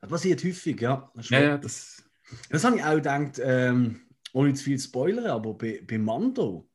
Das 0.00 0.10
passiert 0.10 0.44
häufig, 0.44 0.80
ja. 0.80 1.10
Ja, 1.22 1.40
ja, 1.40 1.58
das. 1.58 2.04
das 2.50 2.64
habe 2.64 2.76
ich 2.76 2.84
auch 2.84 2.94
gedacht, 2.94 3.40
ähm, 3.42 4.02
ohne 4.32 4.54
zu 4.54 4.64
viel 4.64 4.78
zu 4.78 4.88
spoilern, 4.88 5.26
aber 5.26 5.54
bei, 5.54 5.82
bei 5.86 5.98
Mando 5.98 6.68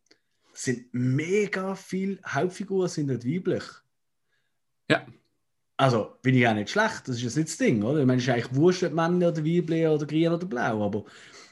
sind 0.54 0.94
mega 0.94 1.76
viele 1.76 2.20
Hauptfiguren 2.28 2.90
sind 2.90 3.08
dort 3.08 3.26
weiblich. 3.26 3.64
Ja. 4.90 5.06
Also, 5.78 6.18
bin 6.22 6.36
ich 6.36 6.48
auch 6.48 6.54
nicht 6.54 6.70
schlecht, 6.70 7.08
das 7.08 7.16
ist 7.16 7.24
jetzt 7.24 7.38
nicht 7.38 7.50
das 7.50 7.58
Ding, 7.58 7.82
oder? 7.82 8.02
Ich 8.02 8.06
meine, 8.06 8.20
es 8.20 8.28
ist 8.28 8.34
eigentlich 8.34 8.56
wurscht, 8.56 8.84
ob 8.84 8.94
Männer 8.94 9.30
oder 9.30 9.44
Weibli 9.44 9.88
oder 9.88 10.06
grün 10.06 10.28
oder 10.28 10.46
blau, 10.46 10.86
aber 10.86 11.06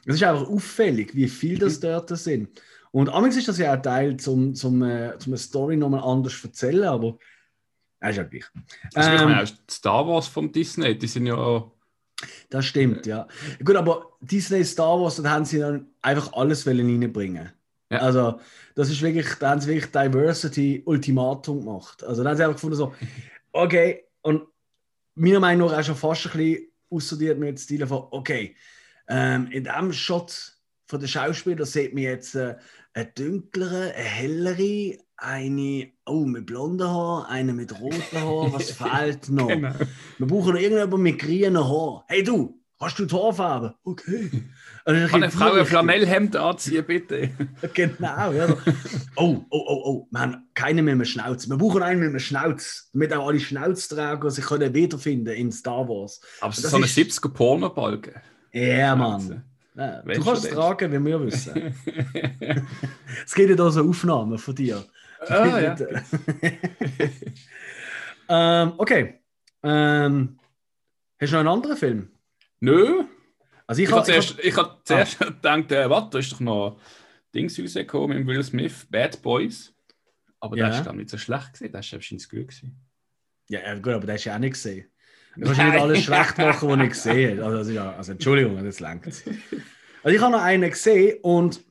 es 0.06 0.15
ist 0.15 0.24
einfach 0.24 0.48
auffällig, 0.48 1.15
wie 1.15 1.28
viel 1.28 1.58
das 1.58 1.80
dort 1.80 2.15
sind. 2.17 2.50
Und 2.91 3.10
amigs 3.10 3.38
ist 3.38 3.47
das 3.47 3.58
ja 3.58 3.75
auch 3.78 3.82
Teil, 3.82 4.17
zum, 4.17 4.56
zum, 4.56 4.82
äh, 4.84 5.17
zum 5.19 5.34
eine 5.34 5.38
Story 5.38 5.78
nochmal 5.78 6.04
anders 6.04 6.39
zu 6.39 6.47
erzählen, 6.47 6.86
aber 6.86 7.17
es 7.99 8.12
ist 8.12 8.17
ja 8.17 8.23
gleich. 8.23 8.45
Also, 8.93 9.12
ich 9.12 9.21
Ähm, 9.21 9.30
meine, 9.30 9.43
auch 9.43 9.47
Star 9.69 10.08
Wars 10.08 10.28
von 10.28 10.52
Disney, 10.52 10.97
die 10.97 11.08
sind 11.08 11.25
ja. 11.28 11.69
Das 12.49 12.65
stimmt, 12.65 13.06
ja. 13.06 13.28
Gut, 13.63 13.75
aber 13.75 14.13
Disney 14.21 14.63
Star 14.65 14.99
Wars, 14.99 15.17
da 15.17 15.30
haben 15.30 15.45
sie 15.45 15.60
dann 15.60 15.88
einfach 16.02 16.34
alles 16.34 16.65
reinbringen. 16.67 17.52
Ja. 17.91 17.99
Also, 17.99 18.39
das 18.75 18.89
ist 18.89 19.02
wirklich, 19.02 19.34
da 19.36 19.52
haben 19.52 19.62
sie 19.62 19.67
wirklich 19.67 19.91
Diversity 19.91 20.82
Ultimatum 20.86 21.62
gemacht. 21.62 22.04
Also, 22.04 22.23
da 22.23 22.30
haben 22.30 22.38
sie 22.38 22.43
einfach 22.43 22.56
gefunden, 22.56 22.75
so, 22.75 22.93
okay, 23.52 24.04
und 24.21 24.43
meiner 25.15 25.39
Meinung 25.39 25.69
nach 25.69 25.80
auch 25.80 25.84
schon 25.84 25.95
fast 25.95 26.25
ein 26.28 26.32
bisschen 26.38 26.67
aussortiert 26.89 27.39
mit 27.39 27.49
dem 27.49 27.58
Stil 27.58 27.86
von, 27.88 28.08
okay, 28.12 28.56
ähm, 29.08 29.47
in 29.52 29.63
diesem 29.63 29.91
Shot 29.91 30.58
von 30.86 30.99
den 30.99 31.08
Schauspielern 31.08 31.65
sieht 31.65 31.93
man 31.93 32.04
jetzt 32.04 32.36
äh, 32.36 32.56
eine 33.00 33.12
dunklere, 33.16 33.94
eine 33.96 34.04
hellere, 34.04 34.98
eine, 35.18 35.92
oh, 36.06 36.26
mit 36.26 36.46
blonden 36.46 36.88
Haaren, 36.88 37.26
eine 37.26 37.54
mit 37.54 37.80
roten 37.80 38.02
Haaren, 38.14 38.54
was 38.54 38.72
fehlt 38.72 39.30
noch? 39.30 39.48
Genau. 39.48 39.72
Wir 40.18 40.28
brauchen 40.28 40.54
noch 40.54 40.60
irgendjemanden 40.62 41.02
mit 41.02 41.20
grünen 41.20 41.58
Haaren. 41.58 42.04
Hey 42.08 42.24
du, 42.24 42.60
hast 42.80 43.00
du 43.00 43.06
die 43.06 43.16
Haarfarbe? 43.16 43.76
Okay. 43.84 44.30
Also, 44.86 45.08
Kann 45.08 45.22
eine 45.22 45.32
Frau 45.32 45.52
ein 45.54 45.66
Flanellhemd 45.68 46.36
anziehen, 46.36 46.84
bitte? 46.88 47.30
Genau, 47.76 48.32
ja. 48.32 48.48
Oh, 49.18 49.46
oh, 49.52 49.64
oh, 49.68 49.82
oh, 49.86 50.08
wir 50.10 50.20
haben 50.20 50.48
keinen 50.56 50.84
mit 50.86 50.94
einem 50.94 51.06
Schnauz. 51.06 51.48
Wir 51.48 51.58
brauchen 51.58 51.84
einen 51.84 52.00
mit 52.00 52.10
einem 52.10 52.20
Schnauz, 52.20 52.90
damit 52.94 53.14
auch 53.14 53.28
alle 53.28 53.40
Schnauzträger 53.40 54.32
sich 54.32 54.46
können 54.46 54.74
wiederfinden 54.74 55.36
in 55.36 55.52
Star 55.52 55.88
Wars. 55.88 56.22
Aber 56.42 56.50
es 56.52 56.56
Das 56.56 56.66
ist 56.66 56.72
so 56.72 56.78
eine 56.78 56.86
ist- 56.88 56.98
70er 56.98 57.30
Pornobalken. 57.30 58.14
Ja, 58.52 58.96
Mann. 58.96 59.44
Ja, 59.80 60.02
du 60.02 60.24
kannst 60.24 60.44
es 60.46 60.52
tragen, 60.52 60.92
wie 60.92 61.06
wir 61.10 61.26
wissen. 61.26 61.74
Es 63.26 63.34
gibt 63.36 63.50
ja 63.50 63.56
da 63.56 63.70
so 63.72 63.88
Aufnahmen 63.88 64.38
von 64.38 64.54
dir. 64.56 64.84
ah, 65.28 65.60
ja. 65.60 65.76
ähm, 68.30 68.74
okay. 68.78 69.20
Ähm, 69.63 70.39
hast 71.20 71.32
du 71.32 71.36
noch 71.36 71.39
einen 71.39 71.48
anderen 71.50 71.78
Film? 71.78 72.12
Nö. 72.60 73.04
Also 73.68 73.82
ich, 73.82 73.88
Ich 73.89 73.94
hab- 73.96 74.02
habe 74.08 74.12
ich 74.12 74.18
hab- 74.18 74.24
zuerst, 74.26 74.39
ich 74.46 74.58
hab 74.58 74.86
zuerst 74.88 75.20
gedacht, 75.42 75.72
äh, 75.72 75.89
warte, 75.89 76.10
da 76.12 76.20
ist 76.20 76.32
doch 76.32 76.39
noch 76.39 76.80
Dings 77.34 77.60
rausgekommen 77.60 78.18
mit 78.18 78.28
Will 78.28 78.44
Smith, 78.44 78.88
Bad 78.89 79.22
Boys. 79.22 79.74
Aber 80.39 80.58
Ja. 80.58 80.70
der 80.70 80.78
ist 80.80 80.86
dann 80.86 80.98
nicht 80.98 81.10
so 81.10 81.18
schlecht 81.18 81.54
gewesen, 81.54 81.72
der 81.72 81.80
ist 81.82 81.92
wahrscheinlich 81.94 82.30
gut 82.30 82.39
gewesen. 82.48 82.80
Ja, 83.50 83.62
ja, 83.62 83.76
gut, 83.76 83.94
aber 83.94 84.08
das 84.08 84.15
hast 84.15 84.26
du 84.26 84.30
ja 84.30 84.36
auch 84.36 84.39
nicht 84.39 84.54
gesehen. 84.54 84.89
Du 85.36 85.46
kannst 85.46 85.62
nicht 85.62 85.80
alles 85.80 86.04
schlecht 86.04 86.38
machen, 86.38 86.70
was 86.70 86.80
ich 86.82 86.89
gesehen 86.89 87.42
habe. 87.42 87.58
Also, 87.58 87.72
ja, 87.72 87.96
also 87.96 88.12
Entschuldigung, 88.12 88.63
das 88.63 88.80
langt. 88.80 89.06
Also 89.06 90.15
ich 90.15 90.22
habe 90.22 90.32
noch 90.32 90.42
einen 90.42 90.70
gesehen 90.70 91.20
und 91.24 91.63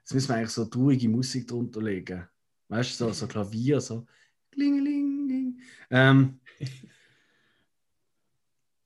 jetzt 0.00 0.14
müssen 0.14 0.28
wir 0.28 0.36
eigentlich 0.36 0.50
so 0.50 0.64
traurige 0.64 1.08
Musik 1.08 1.46
drunter 1.46 1.82
legen. 1.82 2.26
Weißt 2.68 3.00
du, 3.00 3.04
so, 3.06 3.12
so 3.12 3.26
Klavier, 3.26 3.80
so 3.80 4.06
Klingeling. 4.50 5.60
Ähm, 5.90 6.40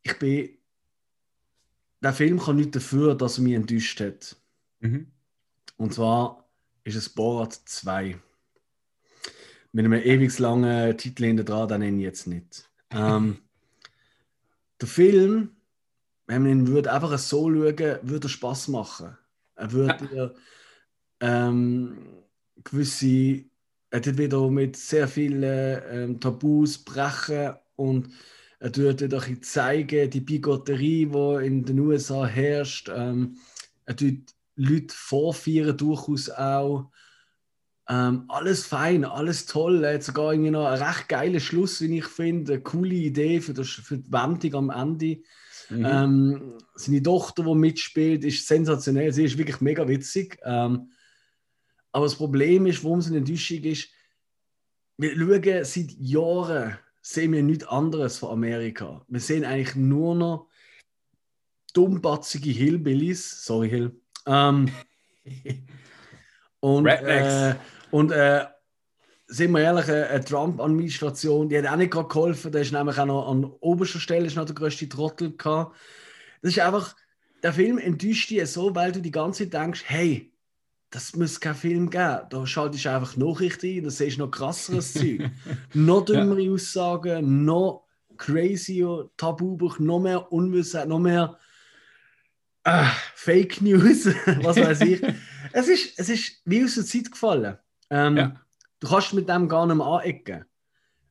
ich 0.03 0.19
bin. 0.19 0.51
Der 2.01 2.13
Film 2.13 2.39
kann 2.39 2.57
nicht 2.57 2.75
dafür, 2.77 3.15
dass 3.15 3.39
er 3.39 3.45
mich 3.45 3.55
enttäuscht 3.55 4.01
hat. 4.01 4.37
Mhm. 4.81 5.11
Und 5.77 5.95
zwar 5.95 6.49
ist 6.85 6.95
es 6.95 7.09
Borat 7.09 7.55
2. 7.55 8.19
mit 9.73 9.85
einem 9.85 10.01
ewig 10.01 10.39
langen 10.39 10.97
Titel 10.97 11.25
hinter 11.25 11.45
dran, 11.45 11.69
den 11.69 11.81
nenne 11.81 11.99
ich 11.99 12.05
jetzt 12.05 12.27
nicht. 12.27 12.68
Ähm, 12.91 13.39
der 14.81 14.89
Film, 14.89 15.57
wenn 16.27 16.43
man 16.43 16.51
ihn 16.51 16.67
würde 16.69 16.93
einfach 16.93 17.19
so 17.19 17.49
schauen, 17.49 17.99
würde 18.03 18.27
er 18.27 18.29
Spaß 18.29 18.69
machen. 18.69 19.17
Er 19.57 19.73
würde 19.73 20.09
ja. 20.15 20.31
ähm, 21.21 21.99
gewisse, 22.65 23.45
er 23.91 24.03
tut 24.03 24.19
wieder 24.19 24.49
mit 24.51 24.77
sehr 24.77 25.09
vielen 25.09 25.43
ähm, 25.43 26.21
Tabus 26.21 26.79
brechen 26.79 27.55
und 27.77 28.11
er 28.61 28.73
tut 28.73 29.15
auch 29.15 29.27
zeigen, 29.41 30.11
die 30.11 30.21
Bigotterie, 30.21 31.07
die 31.07 31.47
in 31.47 31.65
den 31.65 31.79
USA 31.81 32.27
herrscht. 32.27 32.91
Ähm, 32.93 33.39
er 33.85 33.97
tut 33.97 34.35
Leute 34.57 34.95
vorführen, 34.95 35.77
durchaus 35.77 36.29
auch. 36.31 36.91
Ähm, 37.91 38.25
alles 38.29 38.67
fein, 38.67 39.05
alles 39.05 39.47
toll. 39.47 39.87
Hat 39.87 40.03
sogar 40.03 40.33
irgendwie 40.33 40.51
noch 40.51 40.67
einen 40.67 40.83
recht 40.83 41.09
geilen 41.09 41.41
Schluss, 41.41 41.81
wie 41.81 41.99
ich 41.99 42.05
finde. 42.05 42.55
Eine 42.55 42.63
coole 42.63 42.95
Idee 42.95 43.41
für, 43.41 43.55
das, 43.55 43.69
für 43.69 43.99
die 43.99 44.13
Wendung 44.13 44.55
am 44.55 44.71
Ende. 44.71 45.23
Mhm. 45.71 45.87
Ähm, 45.87 46.59
seine 46.75 47.03
Tochter, 47.03 47.45
die 47.45 47.55
mitspielt, 47.55 48.25
ist 48.25 48.47
sensationell. 48.47 49.13
Sie 49.13 49.25
ist 49.25 49.39
wirklich 49.39 49.61
mega 49.61 49.89
witzig. 49.89 50.39
Ähm, 50.45 50.91
aber 51.93 52.05
das 52.05 52.17
Problem 52.17 52.67
ist, 52.67 52.85
warum 52.85 52.99
es 52.99 53.07
eine 53.07 53.19
Enttäuschung 53.19 53.63
ist, 53.65 53.89
wir 54.99 55.17
schauen 55.17 55.65
seit 55.65 55.93
Jahren, 55.99 56.79
sehen 57.01 57.33
wir 57.33 57.43
nichts 57.43 57.67
anderes 57.67 58.19
von 58.19 58.31
Amerika. 58.31 59.05
Wir 59.09 59.21
sehen 59.21 59.45
eigentlich 59.45 59.77
nur 59.77 60.15
noch 60.15 60.49
dummbatzige 61.73 62.51
Hillbillies. 62.51 63.45
Sorry, 63.45 63.71
Hill. 63.71 64.01
Ähm, 64.27 64.71
und, 66.61 66.87
äh, 66.87 67.55
und 67.91 68.13
äh, 68.13 68.47
sind 69.29 69.53
wir 69.53 69.61
ehrlich, 69.61 69.89
eine 69.91 70.25
Trump-Administration, 70.25 71.49
die 71.49 71.59
hat 71.59 71.67
auch 71.67 71.77
nicht 71.77 71.93
gerade 71.93 72.09
geholfen. 72.09 72.51
Der 72.51 72.63
ist 72.63 72.73
nämlich 72.73 72.99
auch 72.99 73.07
noch 73.07 73.31
an 73.31 73.45
oberster 73.61 74.01
Stelle 74.01 74.27
ist 74.27 74.37
noch 74.37 74.47
der 74.47 74.55
größte 74.55 74.89
Trottel 74.89 75.37
gehabt. 75.37 75.77
Das 76.41 76.53
ist 76.53 76.61
einfach, 76.61 76.97
der 77.43 77.53
Film 77.53 77.79
enttäuscht 77.79 78.31
dich 78.31 78.51
so, 78.51 78.75
weil 78.75 78.93
du 78.93 79.01
die 79.01 79.11
ganze 79.11 79.45
Zeit 79.45 79.63
denkst, 79.63 79.85
hey, 79.87 80.33
das 80.91 81.15
muss 81.15 81.41
kein 81.41 81.55
Film 81.55 81.91
geben. 81.91 82.21
Da 82.31 82.47
schaltest 82.47 82.87
du 82.87 82.91
einfach 82.91 83.17
Nachrichten 83.17 83.67
ein, 83.67 83.85
da 83.85 83.91
siehst 83.91 84.17
du 84.17 84.23
noch 84.23 84.31
krasseres 84.31 84.93
Zeug. 84.95 85.31
Noch 85.75 86.05
dümmere 86.07 86.41
ja. 86.41 86.53
Aussagen, 86.53 87.45
noch 87.45 87.85
crazier 88.17 89.11
Tabubuch, 89.17 89.79
noch 89.79 90.01
mehr 90.01 90.33
Unwissheit, 90.33 90.89
noch 90.89 90.99
mehr 90.99 91.39
äh, 92.65 92.87
Fake 93.15 93.61
News, 93.61 94.07
was 94.43 94.57
weiß 94.57 94.81
ich. 94.83 95.03
es, 95.53 95.69
ist, 95.69 95.99
es 95.99 96.09
ist 96.09 96.43
wie 96.47 96.65
aus 96.65 96.75
der 96.75 96.87
Zeit 96.87 97.11
gefallen. 97.11 97.59
Ähm, 97.91 98.17
ja. 98.17 98.41
Du 98.81 98.89
kannst 98.89 99.15
mit 99.15 99.29
dem 99.29 99.49
gar 99.49 99.67
nicht 99.67 99.77
mehr 99.77 99.87
anecken. 99.87 100.45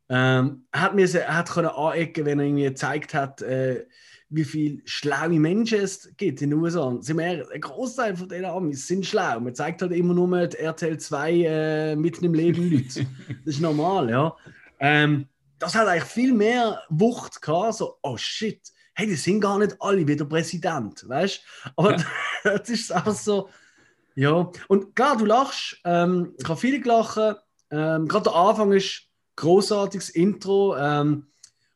Ähm, 0.10 0.66
er 0.72 0.82
hat, 0.82 0.96
mir, 0.96 1.13
er 1.13 1.38
hat 1.38 1.50
können 1.50 1.68
anecken, 1.68 2.26
wenn 2.26 2.40
er 2.40 2.46
irgendwie 2.46 2.63
gezeigt 2.63 3.13
hat, 3.13 3.42
äh, 3.42 3.86
wie 4.30 4.44
viele 4.44 4.82
schlaue 4.86 5.40
Menschen 5.40 5.80
es 5.80 6.13
gibt 6.18 6.42
in 6.42 6.50
den 6.50 6.60
USA. 6.60 6.98
Sind 7.00 7.18
wir, 7.18 7.50
ein 7.52 7.62
Großteil 7.62 8.16
von 8.16 8.28
den 8.30 8.46
Amis 8.46 8.88
sind 8.88 9.06
schlau. 9.06 9.40
Man 9.40 9.56
zeigt 9.56 9.82
halt 9.82 9.94
immer 9.94 10.13
nur 10.13 10.48
die 10.48 10.58
RTL 10.58 10.98
2 10.98 11.32
äh, 11.32 11.96
mitten 11.96 12.26
im 12.26 12.34
Leben 12.34 12.70
Leute. 12.70 13.06
Das 13.46 13.56
ist 13.56 13.62
normal, 13.62 14.10
ja. 14.10 14.36
Ähm, 14.80 15.28
das 15.60 15.76
hat 15.76 15.88
eigentlich 15.88 16.04
viel 16.04 16.34
mehr 16.34 16.82
Wucht 16.90 17.42
gehabt. 17.42 17.76
So, 17.76 17.98
oh 18.02 18.18
shit, 18.18 18.62
hey, 18.94 19.08
die 19.08 19.16
sind 19.16 19.42
gar 19.42 19.58
nicht 19.60 19.76
alle 19.80 20.06
wieder 20.08 20.26
Präsident, 20.26 21.08
weißt 21.08 21.42
du? 21.42 21.72
Aber 21.78 21.96
ja. 21.96 22.06
das 22.58 22.70
ist 22.70 22.92
einfach 22.92 23.16
so, 23.16 23.50
ja. 24.18 24.52
Und 24.68 24.96
klar, 24.96 25.18
du 25.18 25.26
lachst. 25.26 25.80
Ähm, 25.86 26.34
ich 26.38 26.48
habe 26.48 26.60
viele 26.60 26.80
gelacht. 26.80 27.18
Ähm, 27.70 28.08
Gerade 28.08 28.24
der 28.24 28.36
Anfang 28.36 28.72
ist 28.72 29.04
großartiges 29.36 30.10
Intro. 30.10 30.76
Ähm, 30.78 31.28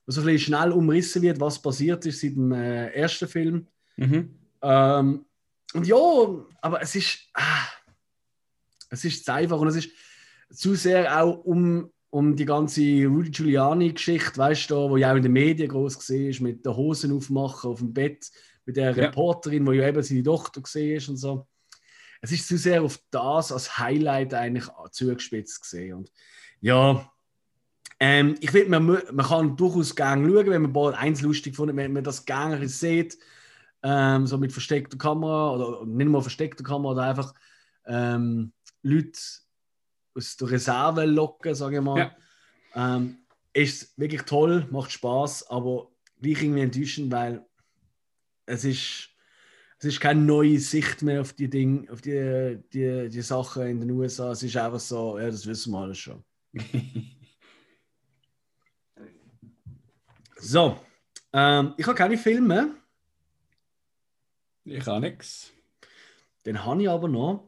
wo 0.05 0.11
so 0.11 0.21
ein 0.21 0.25
bisschen 0.25 0.55
schnell 0.55 0.71
umrissen 0.71 1.21
wird, 1.21 1.39
was 1.39 1.61
passiert 1.61 2.05
ist 2.05 2.21
seit 2.21 2.35
dem 2.35 2.51
äh, 2.51 2.87
ersten 2.89 3.27
Film. 3.27 3.67
Mhm. 3.97 4.35
Ähm, 4.61 5.25
und 5.73 5.87
ja, 5.87 5.95
aber 6.61 6.81
es 6.81 6.95
ist, 6.95 7.19
ah, 7.33 7.67
es 8.89 9.05
ist 9.05 9.25
zu 9.25 9.33
einfach 9.33 9.59
und 9.59 9.67
es 9.67 9.77
ist 9.77 9.89
zu 10.51 10.75
sehr 10.75 11.21
auch 11.21 11.45
um, 11.45 11.91
um 12.09 12.35
die 12.35 12.45
ganze 12.45 13.05
Rudy 13.05 13.31
Giuliani-Geschichte, 13.31 14.37
weißt 14.37 14.71
du, 14.71 14.89
wo 14.89 14.97
ja 14.97 15.11
auch 15.11 15.15
in 15.15 15.23
den 15.23 15.31
Medien 15.31 15.69
groß 15.69 15.99
gesehen 15.99 16.29
ist, 16.29 16.41
mit 16.41 16.65
der 16.65 16.75
Hosen 16.75 17.15
aufmachen 17.15 17.71
auf 17.71 17.79
dem 17.79 17.93
Bett, 17.93 18.29
mit 18.65 18.75
der 18.75 18.95
ja. 18.95 19.05
Reporterin, 19.05 19.65
wo 19.65 19.71
ja 19.71 19.87
eben 19.87 20.03
seine 20.03 20.23
Tochter 20.23 20.61
gesehen 20.61 20.97
ist 20.97 21.09
und 21.09 21.17
so. 21.17 21.47
Es 22.21 22.31
ist 22.31 22.47
zu 22.47 22.57
sehr 22.57 22.83
auf 22.83 22.99
das 23.09 23.51
als 23.51 23.77
Highlight 23.77 24.33
eigentlich 24.33 24.67
zugespitzt 24.91 25.61
gesehen. 25.61 25.97
Und 25.97 26.11
ja, 26.61 27.11
ähm, 27.99 28.35
ich 28.39 28.51
finde, 28.51 28.79
man, 28.79 29.01
man 29.11 29.25
kann 29.25 29.55
durchaus 29.57 29.95
gerne 29.95 30.27
schauen, 30.27 30.49
wenn 30.49 30.61
man 30.61 30.73
Ball 30.73 30.93
1 30.93 31.21
lustig 31.21 31.55
findet, 31.55 31.75
wenn 31.75 31.93
man 31.93 32.03
das 32.03 32.25
gerne 32.25 32.67
sieht, 32.67 33.17
ähm, 33.83 34.27
so 34.27 34.37
mit 34.37 34.51
versteckter 34.51 34.97
Kamera 34.97 35.55
oder 35.55 35.85
nicht 35.85 36.09
mal 36.09 36.21
versteckter 36.21 36.63
Kamera 36.63 36.93
oder 36.93 37.03
einfach 37.03 37.33
ähm, 37.85 38.53
Leute 38.83 39.19
aus 40.15 40.37
der 40.37 40.51
Reserve 40.51 41.05
locken, 41.05 41.55
sage 41.55 41.77
ich 41.77 41.81
mal. 41.81 42.11
Ja. 42.75 42.95
Ähm, 42.95 43.17
ist 43.53 43.97
wirklich 43.99 44.21
toll, 44.23 44.67
macht 44.71 44.91
Spaß, 44.91 45.49
aber 45.49 45.89
gleich 46.21 46.41
irgendwie 46.41 46.61
enttäuschend, 46.61 47.11
weil 47.11 47.45
es 48.45 48.63
ist, 48.63 49.09
es 49.81 49.85
ist 49.85 49.99
keine 49.99 50.21
neue 50.21 50.59
Sicht 50.59 51.01
mehr 51.01 51.21
auf 51.21 51.33
die 51.33 51.49
Dinge, 51.49 51.91
auf 51.91 52.01
die, 52.01 52.59
die, 52.71 53.09
die 53.09 53.21
Sachen 53.21 53.65
in 53.65 53.79
den 53.79 53.89
USA. 53.89 54.31
Es 54.31 54.43
ist 54.43 54.55
einfach 54.55 54.79
so, 54.79 55.17
ja, 55.17 55.25
das 55.25 55.47
wissen 55.47 55.73
wir 55.73 55.79
alles 55.79 55.97
schon. 55.97 56.23
So, 60.43 60.75
ähm, 61.33 61.75
ich 61.77 61.85
habe 61.85 61.95
keine 61.95 62.17
Filme. 62.17 62.73
Ich 64.63 64.83
habe 64.87 64.99
nichts. 64.99 65.51
Dann 66.41 66.65
habe 66.65 66.81
ich 66.81 66.89
aber 66.89 67.07
noch 67.07 67.47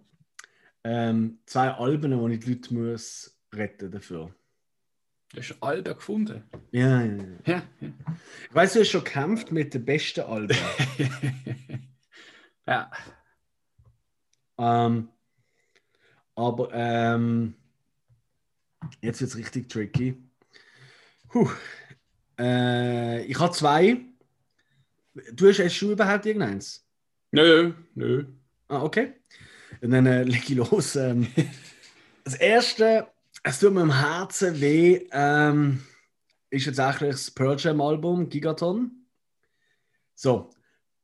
ähm, 0.84 1.40
zwei 1.48 1.72
Alben, 1.72 2.12
die 2.12 2.36
ich 2.36 2.40
die 2.42 2.54
Leute 2.54 2.74
muss 2.76 3.36
retten 3.52 3.90
dafür. 3.90 4.36
Du 5.32 5.40
hast 5.40 5.58
Alben 5.62 5.96
gefunden? 5.96 6.44
Ja, 6.72 7.02
ja, 7.02 7.16
ja. 7.16 7.24
ja, 7.48 7.64
ja. 7.80 7.94
Ich 8.48 8.54
weiß, 8.54 8.74
du 8.74 8.82
hast 8.82 8.90
schon 8.90 9.04
gekämpft 9.04 9.52
mit 9.52 9.74
den 9.74 9.86
besten 9.86 10.22
Alben. 10.22 10.56
ja. 12.68 12.92
Ähm, 14.58 15.10
aber 16.36 16.70
ähm, 16.74 17.56
jetzt 19.02 19.22
wird 19.22 19.32
es 19.32 19.38
richtig 19.38 19.70
tricky. 19.70 20.22
Puh. 21.30 21.50
Äh, 22.40 23.26
ich 23.26 23.40
habe 23.40 23.54
zwei. 23.54 24.02
Du 25.34 25.48
hast, 25.48 25.60
hast 25.60 25.82
du 25.82 25.92
überhaupt 25.92 26.26
irgendeins? 26.26 26.88
Nö, 27.32 27.74
nö. 27.96 28.26
Ah, 28.68 28.82
okay. 28.82 29.14
Und 29.82 29.92
dann 29.92 30.06
äh, 30.06 30.24
leg 30.24 30.50
ich 30.50 30.56
los. 30.56 30.96
Ähm, 30.96 31.28
das 32.24 32.36
erste, 32.36 33.08
es 33.44 33.60
tut 33.60 33.74
mir 33.74 33.82
im 33.82 34.00
Herzen 34.00 34.60
weh, 34.62 35.08
ähm, 35.12 35.84
ist 36.50 36.66
jetzt 36.66 36.80
eigentlich 36.80 37.12
das 37.12 37.32
Pearl 37.32 37.58
Jam 37.60 37.82
Album 37.82 38.30
Gigaton. 38.30 39.08
So, 40.16 40.52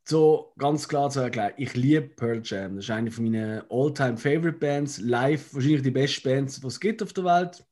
so 0.10 0.54
ganz 0.58 0.88
klar 0.88 1.10
zu 1.10 1.20
erklären, 1.20 1.54
ich 1.58 1.76
liebe 1.76 2.02
Pearl 2.02 2.42
Jam. 2.44 2.76
Das 2.76 2.86
ist 2.86 2.92
eine 2.92 3.12
von 3.12 3.26
meinen 3.26 3.62
all-time 3.70 4.18
favorite 4.18 4.58
Bands. 4.58 5.00
Live 5.00 5.54
wahrscheinlich 5.54 5.84
die 5.84 5.92
beste 5.92 6.22
Band, 6.28 6.62
die 6.62 6.68
es 6.68 6.80
gibt 6.80 7.04
auf 7.04 7.14
der 7.14 7.26
Welt. 7.26 7.64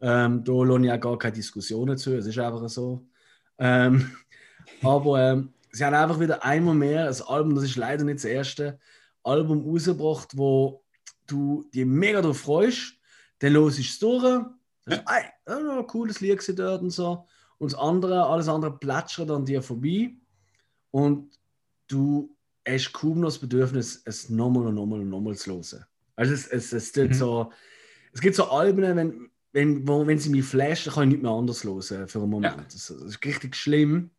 Ähm, 0.00 0.42
da 0.44 0.52
lohne 0.52 0.86
ich 0.86 0.92
auch 0.92 1.00
gar 1.00 1.18
keine 1.18 1.34
Diskussionen 1.34 1.98
zu, 1.98 2.16
es 2.16 2.26
ist 2.26 2.38
einfach 2.38 2.66
so. 2.68 3.06
Ähm, 3.58 4.10
aber 4.82 5.20
ähm, 5.20 5.52
sie 5.70 5.84
haben 5.84 5.94
einfach 5.94 6.20
wieder 6.20 6.42
einmal 6.42 6.74
mehr 6.74 7.08
ein 7.08 7.22
Album, 7.26 7.54
das 7.54 7.64
ist 7.64 7.76
leider 7.76 8.04
nicht 8.04 8.18
das 8.18 8.24
erste 8.24 8.78
Album 9.22 9.68
rausgebracht, 9.68 10.36
wo 10.36 10.82
du 11.26 11.68
dich 11.74 11.84
mega 11.84 12.22
darauf 12.22 12.40
freust, 12.40 12.94
dann 13.40 13.52
los 13.52 13.78
ist 13.78 13.90
es 13.90 13.98
durch, 13.98 14.22
sagst, 14.22 14.46
ja. 14.88 15.02
ey, 15.06 15.24
ein 15.46 15.86
cooles 15.86 16.20
Lied 16.20 16.58
dort 16.58 16.82
und 16.82 16.90
so. 16.90 17.26
Und 17.58 17.72
das 17.72 17.78
andere, 17.78 18.24
alles 18.24 18.48
andere 18.48 18.78
plätschert 18.78 19.30
an 19.30 19.44
dir 19.44 19.60
vorbei 19.62 20.14
und 20.92 21.37
du 21.88 22.34
hast 22.66 22.92
kaum 22.92 23.20
noch 23.20 23.28
das 23.28 23.38
Bedürfnis, 23.38 24.02
es 24.04 24.28
nochmal 24.28 24.66
und 24.66 24.74
nochmal 24.74 25.00
und 25.00 25.08
nochmal 25.08 25.36
zu 25.36 25.52
hören. 25.52 25.84
Also 26.16 26.34
es, 26.34 26.46
es, 26.46 26.72
es, 26.72 26.94
mhm. 26.96 27.12
so, 27.12 27.52
es 28.12 28.20
gibt 28.20 28.36
so 28.36 28.44
Alben, 28.50 28.82
wenn, 28.96 29.30
wenn, 29.52 29.88
wo, 29.88 30.06
wenn 30.06 30.18
sie 30.18 30.30
mich 30.30 30.44
flasht, 30.44 30.86
dann 30.86 30.94
kann 30.94 31.04
ich 31.04 31.14
nicht 31.14 31.22
mehr 31.22 31.32
anders 31.32 31.64
hören 31.64 32.08
für 32.08 32.18
einen 32.18 32.30
Moment. 32.30 32.56
Ja. 32.56 32.64
Das, 32.64 32.86
das, 32.86 33.02
ist 33.02 33.24
richtig 33.24 33.56
schlimm. 33.56 34.10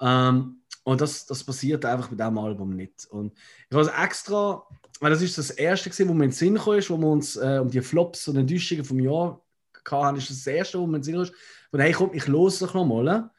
Ähm, 0.00 0.62
und 0.84 1.00
das, 1.00 1.26
das 1.26 1.44
passiert 1.44 1.84
einfach 1.84 2.08
bei 2.08 2.16
diesem 2.16 2.38
Album 2.38 2.74
nicht. 2.74 3.06
Und 3.06 3.32
ich 3.68 3.76
habe 3.76 3.82
es 3.82 4.04
extra, 4.04 4.66
weil 5.00 5.10
das 5.10 5.22
ist 5.22 5.38
das 5.38 5.50
erste, 5.50 5.90
gewesen, 5.90 6.08
wo 6.08 6.14
mir 6.14 6.24
in 6.24 6.30
den 6.30 6.36
Sinn 6.36 6.56
kam, 6.56 6.66
wo 6.88 6.98
wir 6.98 7.08
uns 7.08 7.36
äh, 7.36 7.58
um 7.60 7.70
die 7.70 7.80
Flops 7.80 8.26
und 8.28 8.36
Enttäuschungen 8.36 8.84
vom 8.84 8.98
Jahr 8.98 9.44
hatten, 9.90 10.16
ist 10.16 10.30
das, 10.30 10.46
erste, 10.46 10.78
wo 10.78 10.86
mir 10.86 10.96
in 10.96 11.02
den 11.02 11.04
Sinn 11.04 11.14
kam, 11.16 11.34
von 11.70 11.80
hey, 11.80 11.92
komm, 11.92 12.10
ich 12.14 12.26
los 12.26 12.58
doch 12.58 12.74
nochmal. 12.74 13.30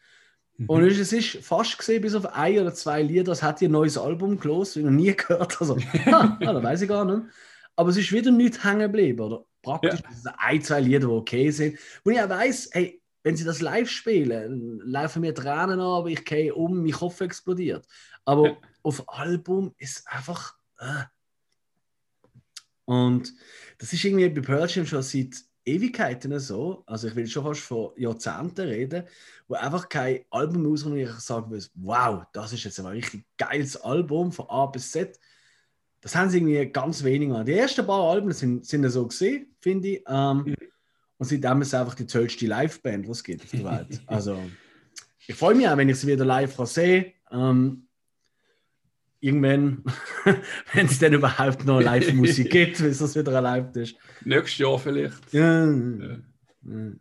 Mhm. 0.57 0.69
Und 0.69 0.83
es 0.83 1.13
ist 1.13 1.37
fast 1.43 1.77
gesehen, 1.77 2.01
bis 2.01 2.15
auf 2.15 2.25
ein 2.33 2.59
oder 2.59 2.73
zwei 2.73 3.01
Lieder, 3.01 3.23
das 3.23 3.43
hat 3.43 3.61
ihr 3.61 3.69
neues 3.69 3.97
Album 3.97 4.39
gelost, 4.39 4.77
ich 4.77 4.83
noch 4.83 4.91
nie 4.91 5.15
gehört. 5.15 5.59
Also, 5.59 5.77
ah, 6.05 6.37
da 6.39 6.63
weiß 6.63 6.81
ich 6.81 6.89
gar 6.89 7.05
nicht. 7.05 7.27
Aber 7.75 7.89
es 7.89 7.97
ist 7.97 8.11
wieder 8.11 8.31
nichts 8.31 8.63
hängen 8.63 8.81
geblieben. 8.81 9.19
Oder? 9.19 9.45
praktisch. 9.63 10.01
Ja. 10.01 10.09
Das 10.23 10.33
ein, 10.37 10.61
zwei 10.61 10.81
Lieder, 10.81 10.99
die 10.99 11.05
okay 11.05 11.49
sind. 11.49 11.79
Und 12.03 12.13
ich 12.13 12.21
auch 12.21 12.29
weiss, 12.29 12.69
hey, 12.71 13.01
wenn 13.23 13.35
sie 13.35 13.45
das 13.45 13.61
live 13.61 13.89
spielen, 13.89 14.79
laufen 14.83 15.21
mir 15.21 15.33
Tränen 15.33 15.79
an, 15.79 15.79
aber 15.79 16.09
ich 16.09 16.23
gehe 16.25 16.53
um, 16.53 16.83
mein 16.83 16.91
Kopf 16.91 17.21
explodiert. 17.21 17.87
Aber 18.25 18.49
ja. 18.49 18.57
auf 18.83 19.09
Album 19.09 19.73
ist 19.77 20.05
einfach. 20.07 20.55
Äh. 20.77 21.03
Und 22.85 23.33
das 23.77 23.93
ist 23.93 24.03
irgendwie 24.03 24.27
bei 24.29 24.41
Pearl 24.41 24.69
Jam 24.69 24.85
schon 24.85 25.01
seit 25.01 25.35
Ewigkeiten 25.65 26.37
so, 26.39 26.83
also 26.85 27.07
ich 27.07 27.15
will 27.15 27.27
schon 27.27 27.43
fast 27.43 27.61
von 27.61 27.91
Jahrzehnten 27.95 28.67
reden, 28.67 29.03
wo 29.47 29.55
einfach 29.55 29.87
kein 29.87 30.21
Album 30.29 30.65
rauskommt, 30.65 30.95
wo 30.95 30.99
ich 30.99 31.09
sagen 31.11 31.51
will, 31.51 31.63
wow, 31.75 32.23
das 32.33 32.53
ist 32.53 32.63
jetzt 32.63 32.79
ein 32.79 32.85
richtig 32.87 33.25
geiles 33.37 33.77
Album 33.77 34.31
von 34.31 34.49
A 34.49 34.65
bis 34.65 34.91
Z. 34.91 35.19
Das 36.01 36.15
haben 36.15 36.29
sie 36.29 36.37
irgendwie 36.37 36.65
ganz 36.65 37.03
wenig 37.03 37.29
gemacht. 37.29 37.47
Die 37.47 37.53
ersten 37.53 37.85
paar 37.85 38.11
Alben 38.11 38.31
sind, 38.33 38.65
sind 38.65 38.87
so 38.89 39.07
gesehen, 39.07 39.55
finde 39.59 39.87
ich. 39.87 40.03
Ähm, 40.07 40.43
mhm. 40.45 40.55
Und 41.17 41.27
seitdem 41.27 41.61
ist 41.61 41.69
es 41.69 41.73
einfach 41.75 41.95
die 41.95 42.07
tollste 42.07 42.45
Liveband, 42.45 43.07
was 43.07 43.17
es 43.17 43.23
gibt 43.23 43.43
auf 43.43 43.51
der 43.51 43.63
Welt. 43.63 44.01
Also, 44.07 44.37
ich 45.25 45.35
freue 45.35 45.55
mich 45.55 45.67
auch, 45.69 45.77
wenn 45.77 45.87
ich 45.87 45.97
sie 45.97 46.07
wieder 46.07 46.25
live 46.25 46.57
sehe. 46.65 47.13
Ähm, 47.31 47.87
irgendwann, 49.23 49.83
wenn 50.73 50.85
es 50.85 50.99
dann 50.99 51.13
überhaupt 51.13 51.65
noch 51.65 51.81
Live-Musik 51.81 52.49
gibt, 52.51 52.79
bis 52.79 52.99
das 52.99 53.15
wieder 53.15 53.31
erlaubt 53.31 53.77
ist. 53.77 53.95
Nächstes 54.25 54.57
Jahr 54.57 54.77
vielleicht. 54.77 55.33
Ja. 55.33 55.65
ja. 55.65 56.17
ja. 56.65 56.91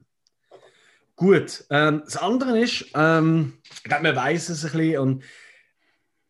Gut. 1.16 1.64
Ähm, 1.70 2.02
das 2.04 2.16
andere 2.16 2.60
ist, 2.60 2.86
ähm, 2.94 3.54
ich 3.74 3.82
glaube, 3.82 4.04
man 4.04 4.16
weiß 4.16 4.48
es 4.50 4.64
ein 4.64 4.72
bisschen 4.72 4.98
und 4.98 5.24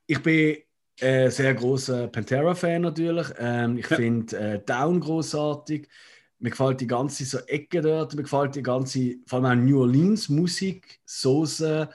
ich 0.06 0.22
bin 0.22 0.56
äh, 1.00 1.30
sehr 1.30 1.54
großer 1.54 2.08
Pantera-Fan 2.08 2.82
natürlich. 2.82 3.28
Ähm, 3.38 3.76
ich 3.76 3.88
ja. 3.88 3.96
finde 3.96 4.36
äh, 4.38 4.60
Down 4.64 4.98
großartig. 4.98 5.88
Mir 6.38 6.50
gefällt 6.50 6.80
die 6.80 6.86
ganze 6.86 7.24
so 7.24 7.38
Ecke 7.46 7.82
dort. 7.82 8.14
Mir 8.14 8.22
gefällt 8.22 8.54
die 8.54 8.62
ganze, 8.62 9.16
vor 9.26 9.44
allem 9.44 9.60
auch 9.60 9.64
New 9.64 9.80
Orleans 9.80 10.28
Musik, 10.28 11.00
Soße. 11.04 11.88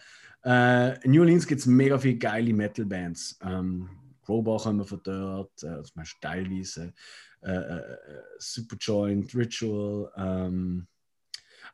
Äh, 0.48 1.06
New 1.06 1.22
Orleans 1.22 1.46
gibt 1.46 1.60
es 1.60 1.68
mega 1.68 2.00
viele 2.00 2.16
geile 2.16 2.54
Metal-Bands. 2.54 3.40
Ähm, 3.44 3.90
Crowbar 4.26 4.60
kommen 4.60 4.86
von 4.86 5.02
dort, 5.04 5.52
äh, 5.62 5.84
zum 5.84 5.96
Beispiel 5.96 6.20
teilweise. 6.22 6.94
Äh, 7.42 7.52
äh, 7.52 7.80
äh, 7.80 7.98
Superjoint, 8.40 9.36
Ritual, 9.36 10.10
ähm, 10.16 10.88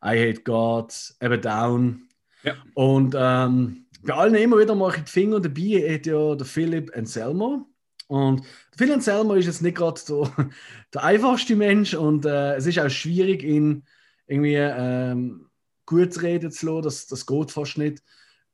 I 0.03 0.17
Hate 0.19 0.41
God, 0.43 0.91
eben 1.21 1.41
Down. 1.41 2.09
Ja. 2.41 2.55
Und 2.73 3.15
ähm, 3.15 3.85
bei 4.01 4.13
allen 4.15 4.33
immer 4.33 4.57
wieder 4.57 4.73
mache 4.73 4.97
ich 4.97 5.03
die 5.03 5.11
Finger 5.11 5.39
dabei, 5.39 5.93
hat 5.93 6.07
ja 6.07 6.33
der 6.33 6.45
Philipp 6.45 6.97
Anselmo. 6.97 7.67
Und 8.07 8.39
der 8.39 8.77
Philipp 8.77 8.95
Anselmo 8.95 9.35
ist 9.35 9.45
jetzt 9.45 9.61
nicht 9.61 9.77
gerade 9.77 10.01
der, 10.09 10.49
der 10.95 11.03
einfachste 11.03 11.55
Mensch 11.55 11.93
und 11.93 12.25
äh, 12.25 12.55
es 12.55 12.65
ist 12.65 12.79
auch 12.79 12.89
schwierig, 12.89 13.43
ihn 13.43 13.85
irgendwie 14.25 14.55
ähm, 14.55 15.49
gut 15.85 16.19
reden 16.23 16.51
zu 16.51 16.65
lassen. 16.65 16.83
Das, 16.83 17.05
das 17.05 17.27
geht 17.27 17.51
fast 17.51 17.77
nicht. 17.77 18.01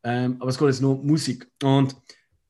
Ähm, 0.03 0.37
aber 0.39 0.49
es 0.49 0.57
geht 0.57 0.67
jetzt 0.67 0.81
nur 0.81 0.99
um 0.99 1.05
Musik. 1.05 1.47
Und 1.63 1.95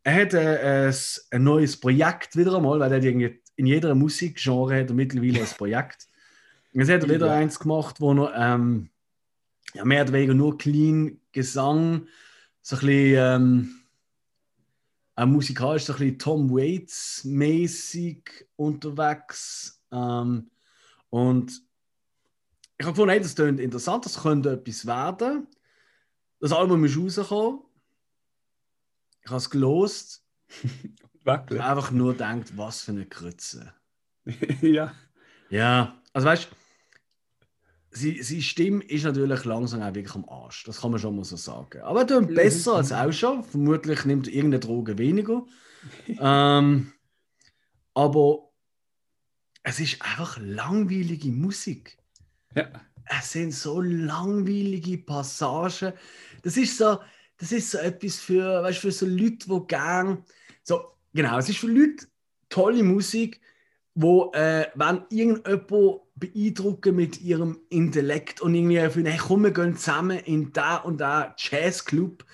er 0.04 0.22
hat 0.22 0.34
äh, 0.34 0.92
ein 1.32 1.44
neues 1.44 1.80
Projekt 1.80 2.36
wieder 2.36 2.56
einmal, 2.56 2.80
weil 2.80 2.92
er 2.92 3.04
irgendwie 3.04 3.42
in 3.56 3.66
jeder 3.66 3.94
Musikgenre 3.96 4.80
hat 4.80 4.90
er 4.90 4.96
mittlerweile 4.96 5.42
ein 5.42 5.58
Projekt. 5.58 6.08
Jetzt 6.72 6.92
hat 6.92 7.04
er 7.04 7.10
wieder 7.10 7.28
ja. 7.28 7.34
eins 7.34 7.60
gemacht, 7.60 8.00
wo 8.00 8.14
er 8.14 8.56
ähm, 8.56 8.90
ja, 9.74 9.84
mehr 9.84 10.04
oder 10.04 10.14
weniger 10.14 10.34
nur 10.34 10.58
clean 10.58 11.20
Gesang 11.32 12.08
so 12.62 12.76
ein 12.76 12.80
bisschen 12.80 13.16
ähm, 13.18 13.80
auch 15.16 15.26
musikalisch 15.26 15.84
so 15.84 15.94
ein 15.94 16.00
bisschen 16.00 16.20
Tom 16.20 16.50
Waits 16.52 17.24
mäßig 17.26 18.48
unterwegs. 18.56 19.82
Ähm, 19.92 20.50
und 21.10 21.52
ich 22.78 22.86
habe 22.86 22.94
gefunden, 22.94 23.10
hey, 23.10 23.20
das 23.20 23.36
klingt 23.36 23.60
interessant, 23.60 24.06
das 24.06 24.22
könnte 24.22 24.54
etwas 24.54 24.86
werden. 24.86 25.48
Das 26.40 26.52
Album 26.54 26.84
ist 26.86 26.98
rausgekommen. 26.98 27.62
Ich 29.24 29.30
habe 29.30 29.38
es 29.38 29.50
gelost. 29.50 30.24
Ich 31.26 31.62
einfach 31.62 31.92
nur 31.92 32.14
gedacht, 32.14 32.58
was 32.58 32.82
für 32.82 32.92
eine 32.92 33.06
Krütze. 33.06 33.72
ja. 34.62 34.96
Ja, 35.52 36.02
also 36.12 36.28
weißt 36.28 36.46
du, 36.46 36.56
sie, 37.92 38.24
sie 38.24 38.42
Stimme 38.42 38.84
ist 38.84 39.04
natürlich 39.04 39.46
langsam 39.46 39.82
auch 39.82 39.94
wirklich 39.94 40.16
am 40.16 40.28
Arsch. 40.28 40.64
Das 40.64 40.82
kann 40.82 40.92
man 40.92 41.00
schon 41.00 41.16
mal 41.16 41.24
so 41.24 41.36
sagen. 41.36 41.82
Aber 41.82 42.10
er 42.10 42.22
mhm. 42.22 42.34
besser 42.34 42.76
als 42.76 42.92
auch 42.92 43.12
schon. 43.12 43.44
Vermutlich 43.44 44.06
nimmt 44.06 44.28
irgendeine 44.28 44.60
Droge 44.60 44.98
weniger. 44.98 45.46
ähm, 46.08 46.94
aber 47.94 48.50
es 49.64 49.80
ist 49.80 50.02
einfach 50.02 50.38
langweilige 50.40 51.32
Musik. 51.32 51.98
Ja. 52.56 52.72
Es 53.06 53.32
sind 53.32 53.54
so 53.54 53.82
langweilige 53.82 55.00
Passagen. 55.00 55.94
Das 56.44 56.58
ist 56.58 56.78
so, 56.78 57.00
das 57.38 57.52
ist 57.52 57.72
so 57.72 57.78
etwas 57.78 58.18
für, 58.18 58.64
weißt, 58.64 58.80
für 58.80 58.92
so 58.92 59.06
Leute, 59.06 59.48
die 59.48 59.68
gern. 59.68 60.24
So, 60.64 60.82
genau, 61.14 61.38
es 61.38 61.50
ist 61.50 61.60
für 61.60 61.68
Leute 61.68 62.06
tolle 62.50 62.84
Musik, 62.84 63.40
wo, 63.96 64.32
äh, 64.34 64.68
wenn 64.76 65.04
irgendjemand 65.10 66.02
beeindrucken 66.16 66.96
mit 66.96 67.22
ihrem 67.22 67.60
Intellekt 67.70 68.42
und 68.42 68.54
irgendwie 68.54 68.80
finden, 68.90 69.10
hey, 69.10 69.20
komm, 69.20 69.44
wir 69.44 69.52
gehen 69.52 69.76
zusammen 69.76 70.20
in 70.20 70.52
da 70.52 70.78
und 70.78 71.00
da 71.00 71.34
Jazzclub 71.38 72.26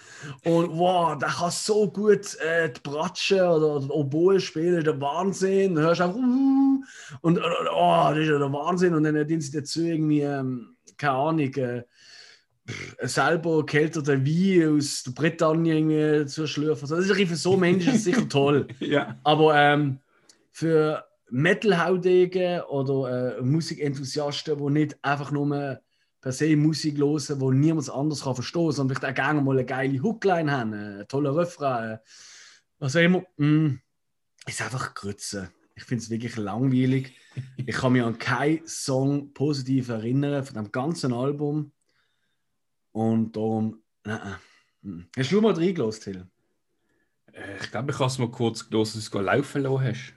und 0.43 0.77
wow, 0.77 1.17
der 1.17 1.29
kann 1.29 1.51
so 1.51 1.91
gut 1.91 2.35
äh, 2.39 2.71
die 2.71 2.81
Bratsche 2.81 3.47
oder, 3.47 3.75
oder 3.77 3.93
Oboe 3.93 4.39
spielen, 4.39 4.83
der 4.83 4.99
Wahnsinn. 4.99 5.75
Dann 5.75 5.85
hörst 5.85 5.99
du 5.99 6.05
einfach, 6.05 6.17
uh, 6.17 6.83
und 7.21 7.39
oh, 7.39 8.07
das 8.09 8.17
ist 8.17 8.29
ja 8.29 8.39
der 8.39 8.53
Wahnsinn 8.53 8.95
und 8.95 9.03
dann 9.03 9.27
dienen 9.27 9.41
sie 9.41 9.51
dazu 9.51 9.83
irgendwie, 9.83 10.21
ähm, 10.21 10.75
keine 10.97 11.13
Ahnung, 11.13 11.53
äh, 11.53 11.83
selber 13.01 13.65
kälter 13.65 14.05
Wein 14.07 14.77
aus 14.77 15.03
der 15.03 15.11
Bretagne 15.11 15.75
irgendwie 15.75 16.25
zu 16.25 16.47
schlürfen. 16.47 16.87
Das 16.87 17.07
ist 17.07 17.29
für 17.29 17.35
so 17.35 17.57
Menschen 17.57 17.97
sicher 17.97 18.27
toll. 18.27 18.67
ja. 18.79 19.17
Aber 19.23 19.55
ähm, 19.55 19.99
für 20.51 21.05
Metal-Haudegen 21.29 22.61
oder 22.61 23.37
äh, 23.37 23.41
Musikenthusiasten, 23.41 24.57
die 24.57 24.71
nicht 24.71 24.97
einfach 25.03 25.31
nur 25.31 25.79
per 26.21 26.31
se 26.31 26.55
Musik 26.55 26.97
hören, 26.97 27.39
die 27.39 27.57
niemand 27.57 27.89
anders 27.89 28.23
kann 28.23 28.35
verstehen 28.35 28.63
kann, 28.63 28.71
sondern 28.71 28.97
vielleicht 28.97 29.11
auch 29.11 29.15
gerne 29.15 29.41
mal 29.41 29.57
eine 29.57 29.65
geile 29.65 30.01
Hookline 30.01 30.51
haben, 30.51 30.73
einen 30.73 31.07
tollen 31.07 31.35
Refrain, 31.35 31.93
äh, 31.93 31.97
was 32.79 32.95
auch 32.95 33.01
immer. 33.01 33.23
Mm, 33.37 33.79
ist 34.47 34.61
einfach 34.61 34.93
Grütze. 34.95 35.51
Ich 35.75 35.83
finde 35.83 36.03
es 36.03 36.09
wirklich 36.09 36.35
langweilig. 36.37 37.13
ich 37.57 37.75
kann 37.75 37.93
mich 37.93 38.01
an 38.01 38.17
keinen 38.17 38.65
Song 38.65 39.33
positiv 39.33 39.89
erinnern 39.89 40.43
von 40.43 40.55
dem 40.55 40.71
ganzen 40.71 41.13
Album. 41.13 41.71
Und 42.95 43.35
darum, 43.35 43.83
nein. 44.05 44.37
Mm. 44.81 45.01
Hast 45.17 45.29
du 45.29 45.41
mal 45.41 45.51
reingelassen, 45.51 46.01
Till? 46.01 46.27
Äh, 47.33 47.57
ich 47.61 47.69
glaube, 47.69 47.91
ich 47.91 47.99
habe 47.99 48.07
es 48.07 48.17
mal 48.17 48.31
kurz 48.31 48.69
gelesen, 48.69 48.99
dass 48.99 49.09
du 49.09 49.19
es 49.19 49.25
laufen 49.25 49.63
lassen 49.63 49.83
hast. 49.83 50.13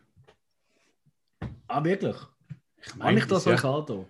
Ah, 1.66 1.83
wirklich? 1.83 2.16
Ich 2.81 2.95
meine, 2.95 3.18
ich 3.18 3.26
das 3.26 3.49
euch 3.49 3.64
ja. 3.64 3.79
an 3.79 4.07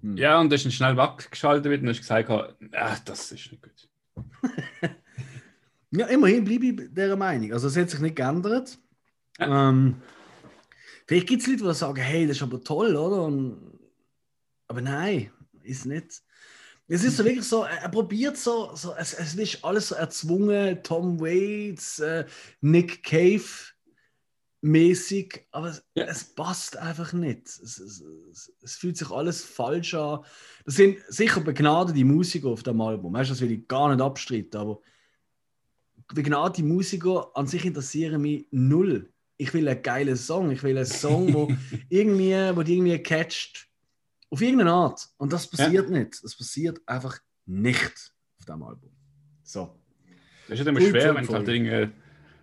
hm. 0.00 0.16
Ja, 0.16 0.38
und 0.38 0.48
dann 0.50 0.60
ist 0.60 0.72
schnell 0.72 0.96
weggeschaltet 0.96 1.82
und 1.82 1.88
hast 1.88 1.98
gesagt, 1.98 2.30
ah, 2.30 2.96
das 3.04 3.32
ist 3.32 3.50
nicht 3.50 3.60
gut. 3.60 3.88
ja, 5.90 6.06
immerhin 6.06 6.44
bleibe 6.44 6.66
ich 6.66 6.76
dieser 6.94 7.16
Meinung. 7.16 7.52
Also 7.52 7.66
es 7.66 7.76
hat 7.76 7.90
sich 7.90 7.98
nicht 7.98 8.14
geändert. 8.14 8.78
Ja. 9.40 9.70
Ähm, 9.70 10.00
vielleicht 11.08 11.26
gibt 11.26 11.42
es 11.42 11.48
Leute, 11.48 11.64
die 11.64 11.74
sagen, 11.74 12.00
hey, 12.00 12.28
das 12.28 12.36
ist 12.36 12.44
aber 12.44 12.62
toll, 12.62 12.94
oder? 12.94 13.24
Und, 13.24 13.80
aber 14.68 14.82
nein, 14.82 15.32
ist 15.64 15.84
nicht. 15.84 16.22
Es 16.88 17.02
ist 17.02 17.16
so 17.16 17.24
wirklich 17.24 17.44
so, 17.44 17.64
er 17.64 17.88
probiert 17.88 18.36
so, 18.36 18.74
so 18.74 18.94
es, 18.94 19.12
es 19.14 19.34
ist 19.34 19.64
alles 19.64 19.88
so 19.88 19.96
erzwungen, 19.96 20.82
Tom 20.84 21.18
Waits, 21.20 21.98
äh, 21.98 22.26
Nick 22.60 23.02
Cave 23.02 23.42
mäßig, 24.66 25.46
aber 25.50 25.76
ja. 25.94 26.04
es 26.04 26.24
passt 26.24 26.76
einfach 26.76 27.12
nicht. 27.12 27.46
Es, 27.46 27.78
es, 27.78 28.04
es, 28.30 28.52
es, 28.62 28.76
fühlt 28.76 28.96
sich 28.96 29.10
alles 29.10 29.44
falsch 29.44 29.94
an. 29.94 30.20
Das 30.64 30.76
sind 30.76 30.98
sicher 31.08 31.40
begnadete 31.40 32.04
Musiker 32.04 32.48
auf 32.48 32.62
dem 32.62 32.80
Album, 32.80 33.14
weißt, 33.14 33.30
das 33.30 33.40
will 33.40 33.52
ich 33.52 33.68
gar 33.68 33.88
nicht 33.88 34.02
abstreiten, 34.02 34.60
aber 34.60 34.80
begnadete 36.14 36.62
Musiker 36.62 37.30
an 37.34 37.46
sich 37.46 37.64
interessieren 37.64 38.22
mich 38.22 38.46
null. 38.50 39.12
Ich 39.38 39.52
will 39.52 39.68
einen 39.68 39.82
geilen 39.82 40.16
Song, 40.16 40.50
ich 40.50 40.62
will 40.62 40.76
einen 40.76 40.86
Song, 40.86 41.32
wo 41.34 41.48
irgendwie, 41.88 42.34
wo 42.56 42.62
die 42.62 42.76
irgendwie 42.76 43.02
catcht, 43.02 43.65
auf 44.30 44.40
irgendeine 44.40 44.72
Art. 44.72 45.08
Und 45.16 45.32
das 45.32 45.48
passiert 45.48 45.90
ja. 45.90 45.98
nicht. 45.98 46.22
Das 46.22 46.36
passiert 46.36 46.80
einfach 46.86 47.18
nicht 47.46 48.12
auf 48.38 48.44
dem 48.46 48.62
Album. 48.62 48.90
So. 49.42 49.78
Das 50.48 50.58
ist 50.58 50.64
ja 50.64 50.70
immer 50.70 50.80
schwer, 50.80 51.14
wenn 51.14 51.26
du 51.26 51.32
halt 51.32 51.48
irgendwie 51.48 51.92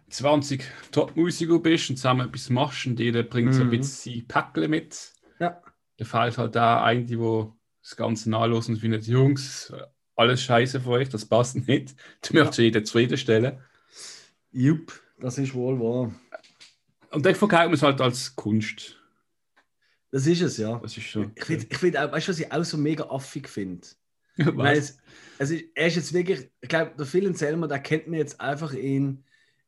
20 0.10 0.64
Top-Musiker 0.92 1.60
bist 1.60 1.90
und 1.90 1.98
zusammen 1.98 2.28
etwas 2.28 2.50
machst 2.50 2.86
und 2.86 3.00
jeder 3.00 3.24
bringt 3.24 3.50
mhm. 3.50 3.54
so 3.54 3.62
ein 3.62 3.68
mhm. 3.68 3.72
bisschen 3.72 4.28
Päckchen 4.28 4.70
mit. 4.70 5.14
Ja. 5.40 5.62
Da 5.98 6.06
fehlt 6.06 6.38
halt 6.38 6.56
da 6.56 6.84
ein, 6.84 7.06
die 7.06 7.18
das 7.18 7.96
Ganze 7.96 8.30
nachlosen 8.30 8.76
und 8.76 8.82
findet, 8.82 9.08
Jungs, 9.08 9.74
alles 10.16 10.42
scheiße 10.44 10.82
für 10.82 10.90
euch, 10.90 11.10
das 11.10 11.26
passt 11.26 11.56
nicht. 11.68 11.96
Du 12.22 12.34
möchtest 12.36 12.60
ja. 12.60 12.64
jeden 12.66 12.86
zufriedenstellen. 12.86 13.60
Jupp, 14.52 15.02
das 15.20 15.38
ist 15.38 15.54
wohl 15.54 15.80
wahr. 15.80 16.14
Und 17.12 17.26
dann 17.26 17.36
verkauft 17.36 17.66
man 17.66 17.74
es 17.74 17.84
halt 17.84 18.02
als 18.02 18.36
Kunst. 18.36 19.00
Das 20.14 20.28
ist 20.28 20.42
es, 20.42 20.58
ja. 20.58 20.78
Das 20.78 20.96
ist 20.96 21.06
schon. 21.06 21.32
Ich 21.34 21.44
finde, 21.44 21.76
find 21.76 21.98
auch, 21.98 22.12
weißt 22.12 22.28
du, 22.28 22.32
was 22.32 22.40
ich 22.40 22.52
auch 22.52 22.64
so 22.64 22.78
mega 22.78 23.04
affig 23.06 23.50
finde? 23.50 23.88
es, 24.38 25.00
es 25.40 25.50
ist, 25.50 25.66
er 25.74 25.88
ist 25.88 25.96
jetzt 25.96 26.14
wirklich, 26.14 26.52
ich 26.62 26.70
glaube, 26.70 26.92
der 26.96 27.08
Phil 27.08 27.36
Selmer, 27.36 27.68
der 27.68 27.80
kennt 27.80 28.08
mir 28.08 28.18
jetzt 28.18 28.40
einfach 28.40 28.74
in, 28.74 29.24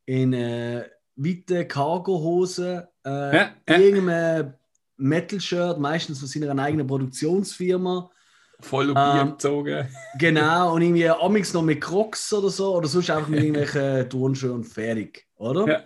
in 0.06 0.34
äh, 0.34 0.88
weiten 1.16 1.68
Cargo-Hosen, 1.68 2.84
äh, 3.04 3.10
Ja, 3.10 3.56
ja. 3.68 3.78
irgendeinem 3.80 4.54
Metal-Shirt, 4.98 5.80
meistens 5.80 6.20
von 6.20 6.28
seiner 6.28 6.62
eigenen 6.62 6.86
Produktionsfirma. 6.86 8.12
Voll 8.60 8.96
auf 8.96 9.22
Ähm, 9.22 9.32
gezogen. 9.32 9.88
Genau, 10.20 10.76
und 10.76 10.84
irgendwie 10.84 11.10
Amix 11.10 11.54
noch 11.54 11.64
mit 11.64 11.82
Crocs 11.82 12.34
oder 12.34 12.50
so, 12.52 12.76
oder 12.76 12.88
sonst 12.88 13.10
einfach 13.10 13.30
mit 13.30 13.40
irgendwelchen 13.44 14.08
Turnschuhen 14.12 14.52
und 14.52 14.66
fertig, 14.66 15.26
oder? 15.38 15.68
Ja. 15.68 15.84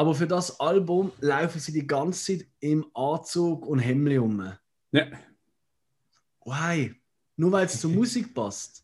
Aber 0.00 0.14
für 0.14 0.26
das 0.26 0.58
Album 0.60 1.12
laufen 1.20 1.60
sie 1.60 1.72
die 1.72 1.86
ganze 1.86 2.38
Zeit 2.38 2.46
im 2.60 2.86
Anzug 2.94 3.66
und 3.66 3.80
Hemd 3.80 4.18
um. 4.18 4.50
Ja. 4.92 5.04
Why? 6.42 6.94
Nur 7.36 7.52
weil 7.52 7.66
es 7.66 7.78
zur 7.78 7.90
Musik 8.00 8.32
passt. 8.32 8.82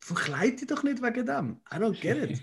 Verkleid 0.00 0.60
dich 0.60 0.66
doch 0.68 0.82
nicht 0.82 1.02
wegen 1.02 1.24
dem. 1.24 1.60
I 1.72 1.76
don't 1.76 1.98
get 1.98 2.30
it. 2.30 2.42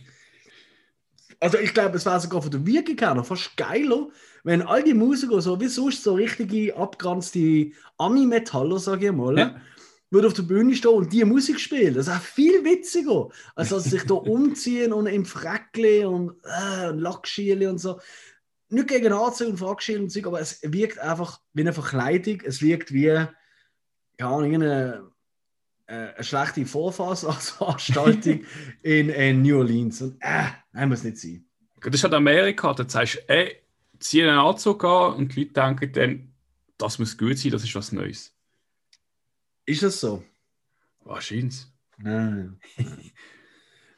Also 1.39 1.60
ich 1.60 1.76
glaube, 1.76 1.97
es 1.97 2.08
wäre 2.08 2.20
sogar 2.20 2.41
von 2.41 2.49
der 2.49 2.66
Wirkung 2.66 2.97
her 2.97 3.14
noch 3.14 3.28
fast 3.28 3.56
geiler, 3.56 4.08
wenn 4.43 4.64
all 4.64 4.84
die 4.84 4.95
Musiker 4.95 5.39
so 5.39 5.62
wie 5.62 5.68
sonst 5.68 6.01
so 6.01 6.16
richtige 6.16 6.76
abgeranzte 6.76 7.70
Ami-Metaller, 7.99 8.80
sage 8.80 9.06
ich 9.06 9.12
mal, 9.12 9.38
Ja. 9.38 9.62
Würde 10.14 10.28
auf 10.28 10.34
der 10.34 10.43
Bühne 10.43 10.76
stehen 10.76 10.91
und 10.91 11.11
die 11.11 11.26
Musik 11.26 11.59
spielen. 11.59 11.95
Das 11.95 12.07
ist 12.07 12.14
auch 12.14 12.22
viel 12.22 12.64
witziger, 12.64 13.30
als 13.55 13.70
dass 13.70 13.86
sich 13.86 14.03
da 14.03 14.14
umziehen 14.14 14.93
und 14.93 15.07
im 15.07 15.26
Freckli 15.26 16.05
und 16.05 16.36
äh, 16.45 16.91
Lackschiele 16.91 17.70
und 17.70 17.80
so. 17.80 17.99
Nicht 18.70 18.88
gegen 18.88 19.11
Anzug 19.11 19.49
und 19.49 19.57
Frackschiele 19.57 20.01
und 20.01 20.11
so, 20.11 20.20
aber 20.26 20.39
es 20.39 20.59
wirkt 20.64 20.99
einfach 20.99 21.41
wie 21.53 21.61
eine 21.61 21.74
Verkleidung. 21.74 22.41
Es 22.45 22.61
wirkt 22.61 22.93
wie, 22.93 23.07
keine 24.18 24.32
Ahnung, 24.32 24.53
eine, 24.53 25.11
äh, 25.88 26.14
eine 26.14 26.24
schlechte 26.24 26.66
Vorfahrtsveranstaltung 26.66 28.45
in, 28.84 29.09
in 29.09 29.41
New 29.41 29.57
Orleans. 29.57 30.01
Und 30.01 30.18
äh, 30.22 30.45
nein, 30.72 30.89
muss 30.89 31.03
nicht 31.03 31.18
sein. 31.18 31.45
Das 31.82 31.95
ist 31.95 32.03
halt 32.03 32.14
Amerika, 32.14 32.74
da 32.74 32.88
sagst 32.88 33.16
du, 33.16 33.30
ey, 33.30 33.57
zieh 33.99 34.24
einen 34.24 34.38
Anzug 34.38 34.84
an 34.86 35.16
und 35.16 35.36
die 35.36 35.41
Leute 35.41 35.53
denken 35.53 35.91
dann, 35.91 36.34
das 36.78 36.99
muss 36.99 37.18
gut 37.18 37.38
sein, 37.38 37.51
das 37.51 37.64
ist 37.64 37.76
was 37.76 37.91
Neues. 37.91 38.32
Ist 39.66 39.84
das 39.84 39.99
so? 39.99 40.24
Wahrscheinlich. 41.01 41.66
Nein. 41.97 42.59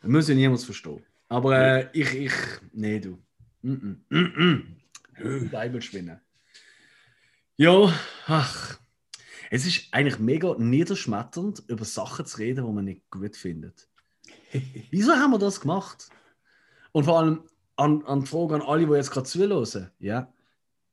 Das 0.01 0.11
muss 0.11 0.27
ja 0.27 0.35
niemand 0.35 0.61
verstehen. 0.61 1.03
Aber 1.29 1.57
äh, 1.57 1.89
ich, 1.93 2.13
ich, 2.13 2.33
nee, 2.73 2.99
du. 2.99 3.17
Mm 3.61 3.71
-mm. 3.71 3.97
Mm 4.09 4.75
-mm. 5.19 5.49
Bible 5.49 5.81
schwinden. 5.81 6.21
Ja, 7.57 7.91
ach. 8.27 8.79
Es 9.49 9.65
ist 9.65 9.87
eigentlich 9.91 10.19
mega 10.19 10.55
niederschmetternd, 10.57 11.63
über 11.67 11.85
Sachen 11.85 12.25
zu 12.25 12.37
reden, 12.37 12.65
die 12.65 12.71
man 12.71 12.85
nicht 12.85 13.09
gut 13.09 13.35
findet. 13.35 13.87
Wieso 14.91 15.13
haben 15.13 15.31
wir 15.31 15.39
das 15.39 15.61
gemacht? 15.61 16.09
Und 16.91 17.05
vor 17.05 17.19
allem 17.19 17.43
an, 17.75 18.05
an 18.05 18.21
die 18.21 18.27
Frage 18.27 18.55
an 18.55 18.61
alle, 18.61 18.85
die 18.85 18.93
jetzt 18.93 19.11
gerade 19.11 19.27
zuhören. 19.27 19.91
Ja, 19.99 20.31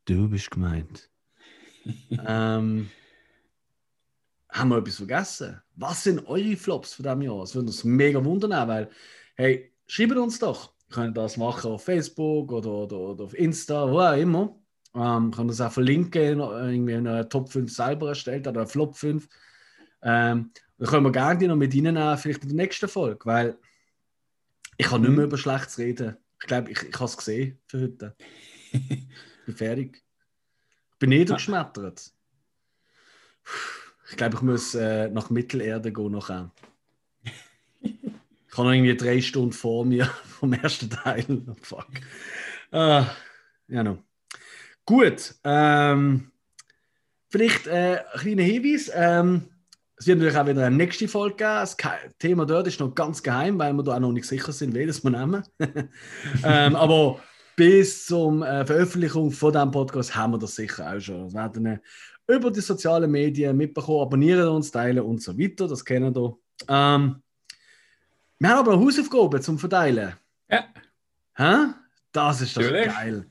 du 0.04 0.28
bist 0.28 0.50
gemeint. 0.50 1.10
ähm, 2.26 2.90
haben 4.52 4.68
wir 4.68 4.78
etwas 4.78 4.96
vergessen? 4.96 5.60
Was 5.76 6.04
sind 6.04 6.26
eure 6.26 6.56
Flops 6.56 6.94
von 6.94 7.02
diesem 7.04 7.22
Jahr? 7.22 7.42
Es 7.42 7.54
würde 7.54 7.68
uns 7.68 7.84
mega 7.84 8.22
wundern, 8.22 8.68
weil, 8.68 8.90
hey, 9.34 9.72
schreibt 9.86 10.12
uns 10.12 10.38
doch. 10.38 10.74
Ihr 10.88 10.94
könnt 10.94 11.16
das 11.16 11.38
machen 11.38 11.72
auf 11.72 11.84
Facebook 11.84 12.52
oder, 12.52 12.70
oder, 12.70 12.98
oder 12.98 13.24
auf 13.24 13.34
Insta, 13.34 13.90
wo 13.90 14.00
auch 14.00 14.16
immer. 14.16 14.58
Ähm, 14.94 15.30
kann 15.30 15.48
das 15.48 15.62
auch 15.62 15.72
verlinken, 15.72 16.40
irgendwie 16.40 16.92
in 16.92 17.08
einer 17.08 17.26
Top 17.26 17.50
5 17.50 17.72
selber 17.72 18.10
erstellt 18.10 18.46
oder 18.46 18.60
einer 18.60 18.68
Flop 18.68 18.94
5. 18.94 19.26
Ähm, 20.02 20.52
dann 20.78 20.88
können 20.88 21.06
wir 21.06 21.12
gerne 21.12 21.38
die 21.38 21.46
noch 21.46 21.56
mit 21.56 21.74
reinnehmen, 21.74 22.18
vielleicht 22.18 22.42
in 22.42 22.50
der 22.50 22.56
nächsten 22.56 22.88
Folge, 22.88 23.24
weil 23.24 23.58
ich 24.76 24.86
kann 24.86 25.00
nicht 25.00 25.12
mehr 25.12 25.24
über 25.24 25.38
Schlechtes 25.38 25.78
reden. 25.78 26.16
Ich 26.40 26.46
glaube, 26.46 26.70
ich, 26.70 26.82
ich 26.82 26.94
habe 26.94 27.04
es 27.04 27.16
gesehen 27.16 27.58
für 27.66 27.80
heute. 27.80 28.16
ich 28.72 29.08
bin 29.46 29.56
fertig. 29.56 30.02
Ich 30.92 30.98
bin 30.98 31.10
niedergeschmettert. 31.10 32.12
Ich 34.12 34.18
glaube, 34.18 34.36
ich 34.36 34.42
muss 34.42 34.74
äh, 34.74 35.08
nach 35.08 35.30
Mittelerde 35.30 35.90
gehen 35.90 36.12
nachher. 36.12 36.50
Ich 37.80 37.94
habe 38.52 38.68
noch 38.68 38.72
irgendwie 38.74 38.94
drei 38.94 39.22
Stunden 39.22 39.52
vor 39.52 39.86
mir 39.86 40.04
vom 40.38 40.52
ersten 40.52 40.90
Teil. 40.90 41.24
Oh, 41.48 41.54
fuck. 41.62 41.88
Ah, 42.70 43.06
ja, 43.68 43.82
no. 43.82 44.04
Gut. 44.84 45.34
Ähm, 45.44 46.30
vielleicht 47.30 47.66
äh, 47.66 48.00
ein 48.12 48.20
kleiner 48.20 48.42
Hinweis. 48.42 48.90
Ähm, 48.94 49.48
es 49.96 50.06
wird 50.06 50.18
natürlich 50.18 50.38
auch 50.38 50.46
wieder 50.46 50.66
eine 50.66 50.76
nächste 50.76 51.08
Folge 51.08 51.36
geben. 51.36 51.48
Das 51.48 51.76
Thema 52.18 52.44
dort 52.44 52.66
ist 52.66 52.80
noch 52.80 52.94
ganz 52.94 53.22
geheim, 53.22 53.58
weil 53.58 53.72
wir 53.72 53.82
da 53.82 53.94
auch 53.94 54.00
noch 54.00 54.12
nicht 54.12 54.26
sicher 54.26 54.52
sind, 54.52 54.74
welches 54.74 55.02
wir 55.02 55.10
nehmen. 55.10 55.42
ähm, 56.44 56.76
aber 56.76 57.18
bis 57.56 58.04
zum 58.04 58.42
äh, 58.42 58.66
Veröffentlichung 58.66 59.30
von 59.30 59.52
diesem 59.52 59.70
Podcast 59.70 60.14
haben 60.14 60.34
wir 60.34 60.38
das 60.38 60.54
sicher 60.54 60.92
auch 60.92 61.00
schon. 61.00 61.32
Wir 61.32 61.34
werden 61.34 61.66
äh, 61.66 61.78
über 62.28 62.50
die 62.50 62.60
sozialen 62.60 63.10
Medien 63.10 63.56
mitbekommen, 63.56 64.02
abonnieren 64.02 64.48
uns, 64.48 64.70
teilen 64.70 65.00
und 65.00 65.22
so 65.22 65.38
weiter. 65.38 65.66
Das 65.68 65.82
kennen 65.84 66.14
wir. 66.14 66.36
Ähm, 66.68 67.22
wir 68.38 68.48
haben 68.48 68.58
aber 68.58 68.72
eine 68.72 68.84
Hausaufgabe 68.84 69.40
zum 69.40 69.58
Verteilen. 69.58 70.14
Ja. 70.50 70.64
Hä? 71.34 71.72
Das 72.12 72.40
ist 72.40 72.56
doch 72.56 72.62
Natürlich. 72.62 72.86
geil. 72.86 73.26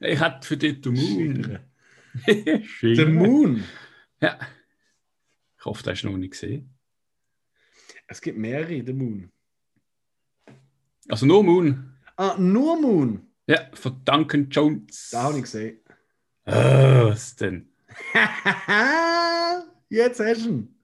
Ich 0.01 0.21
hatte 0.21 0.47
für 0.47 0.59
dich 0.59 0.77
The 0.85 0.91
Moon. 0.91 1.59
The. 2.25 3.05
Moon. 3.07 3.65
Ja. 4.21 4.39
Ich 5.59 5.65
hoffe, 5.65 5.83
das 5.83 5.93
hast 5.95 6.03
du 6.03 6.11
noch 6.11 6.17
nicht 6.19 6.31
gesehen. 6.33 6.71
Es 8.09 8.21
gibt 8.21 8.39
mehrere, 8.39 8.85
The 8.85 8.93
Moon. 8.93 9.31
Also 11.09 11.27
nur 11.27 11.43
Moon. 11.43 11.93
Ah, 12.17 12.37
nur 12.39 12.81
Moon. 12.81 13.27
Ja, 13.47 13.69
von 13.75 14.05
Duncan 14.05 14.49
Jones. 14.51 15.11
Da 15.11 15.23
habe 15.25 15.37
ich 15.37 15.43
gesehen. 15.45 15.81
Ah, 16.45 17.07
was 17.07 17.37
denn? 17.37 17.69
Jetzt 19.89 20.21
hast 20.21 20.45
du 20.45 20.49
ihn. 20.51 20.75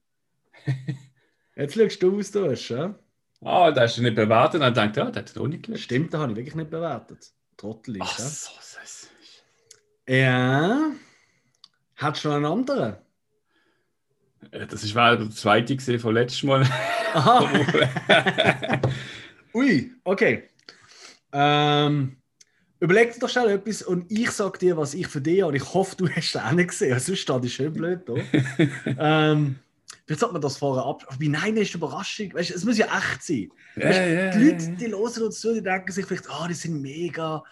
Jetzt 1.56 1.74
schaust 1.74 2.02
du 2.02 2.18
aus, 2.18 2.30
du 2.30 2.50
hast, 2.50 2.68
ja? 2.68 2.98
Ah, 3.40 3.70
da 3.72 3.82
hast 3.82 3.98
du 3.98 4.02
nicht 4.02 4.14
bewertet. 4.14 4.60
Dann 4.62 4.74
denkt 4.74 4.96
ja, 4.96 5.10
der 5.10 5.22
hat 5.22 5.36
auch 5.36 5.48
nicht 5.48 5.64
gelesen. 5.64 5.82
Stimmt, 5.82 6.14
da 6.14 6.18
habe 6.20 6.32
ich 6.32 6.38
wirklich 6.38 6.54
nicht 6.54 6.70
bewertet. 6.70 7.32
Trottel 7.56 7.96
Ach 8.00 8.18
ist, 8.18 8.44
so, 8.44 8.50
das 8.56 8.78
ist. 8.82 9.10
ja? 10.08 10.92
Hat 12.02 12.18
schon 12.18 12.32
einen 12.32 12.44
anderen? 12.46 12.96
Äh, 14.50 14.66
Das 14.66 14.94
war 14.94 15.16
der 15.16 15.30
zweite 15.30 15.76
gesehen 15.76 16.00
von 16.00 16.14
letztem 16.14 16.48
Mal. 16.48 16.66
Aha. 17.14 17.48
Ui, 19.54 19.92
okay. 20.04 20.48
Ähm, 21.32 22.16
überleg 22.80 23.12
dir 23.12 23.20
doch 23.20 23.28
schnell 23.28 23.50
etwas 23.50 23.82
und 23.82 24.10
ich 24.10 24.30
sag 24.30 24.58
dir, 24.58 24.76
was 24.76 24.94
ich 24.94 25.06
für 25.06 25.20
dich 25.20 25.42
habe. 25.42 25.56
Ich 25.56 25.74
hoffe, 25.74 25.96
du 25.96 26.08
hast 26.08 26.34
es 26.34 26.36
auch 26.36 26.52
nicht 26.52 26.70
gesehen, 26.70 26.98
sonst 26.98 27.20
steht 27.20 27.44
ich 27.44 27.54
schön 27.54 27.72
blöd 27.72 28.00
da. 28.06 28.14
ähm, 29.32 29.56
vielleicht 30.06 30.20
sollte 30.20 30.32
man 30.32 30.42
das 30.42 30.56
vorher 30.56 30.84
ab. 30.84 31.04
Aber 31.06 31.16
nein, 31.20 31.54
das 31.54 31.68
ist 31.68 31.74
eine 31.74 31.84
Überraschung. 31.84 32.34
Weißt, 32.34 32.50
es 32.50 32.64
muss 32.64 32.78
ja 32.78 32.86
echt 32.86 33.22
sein. 33.22 33.50
Ja, 33.76 33.88
Weißt, 33.88 33.98
ja, 33.98 34.30
die 34.30 34.44
Leute, 34.44 34.70
die 34.72 34.86
hören 34.88 35.22
uns 35.22 35.40
zu, 35.40 35.54
die 35.54 35.62
denken 35.62 35.92
sich 35.92 36.06
vielleicht, 36.06 36.28
ah, 36.30 36.48
die 36.48 36.54
sind 36.54 36.80
mega. 36.80 37.44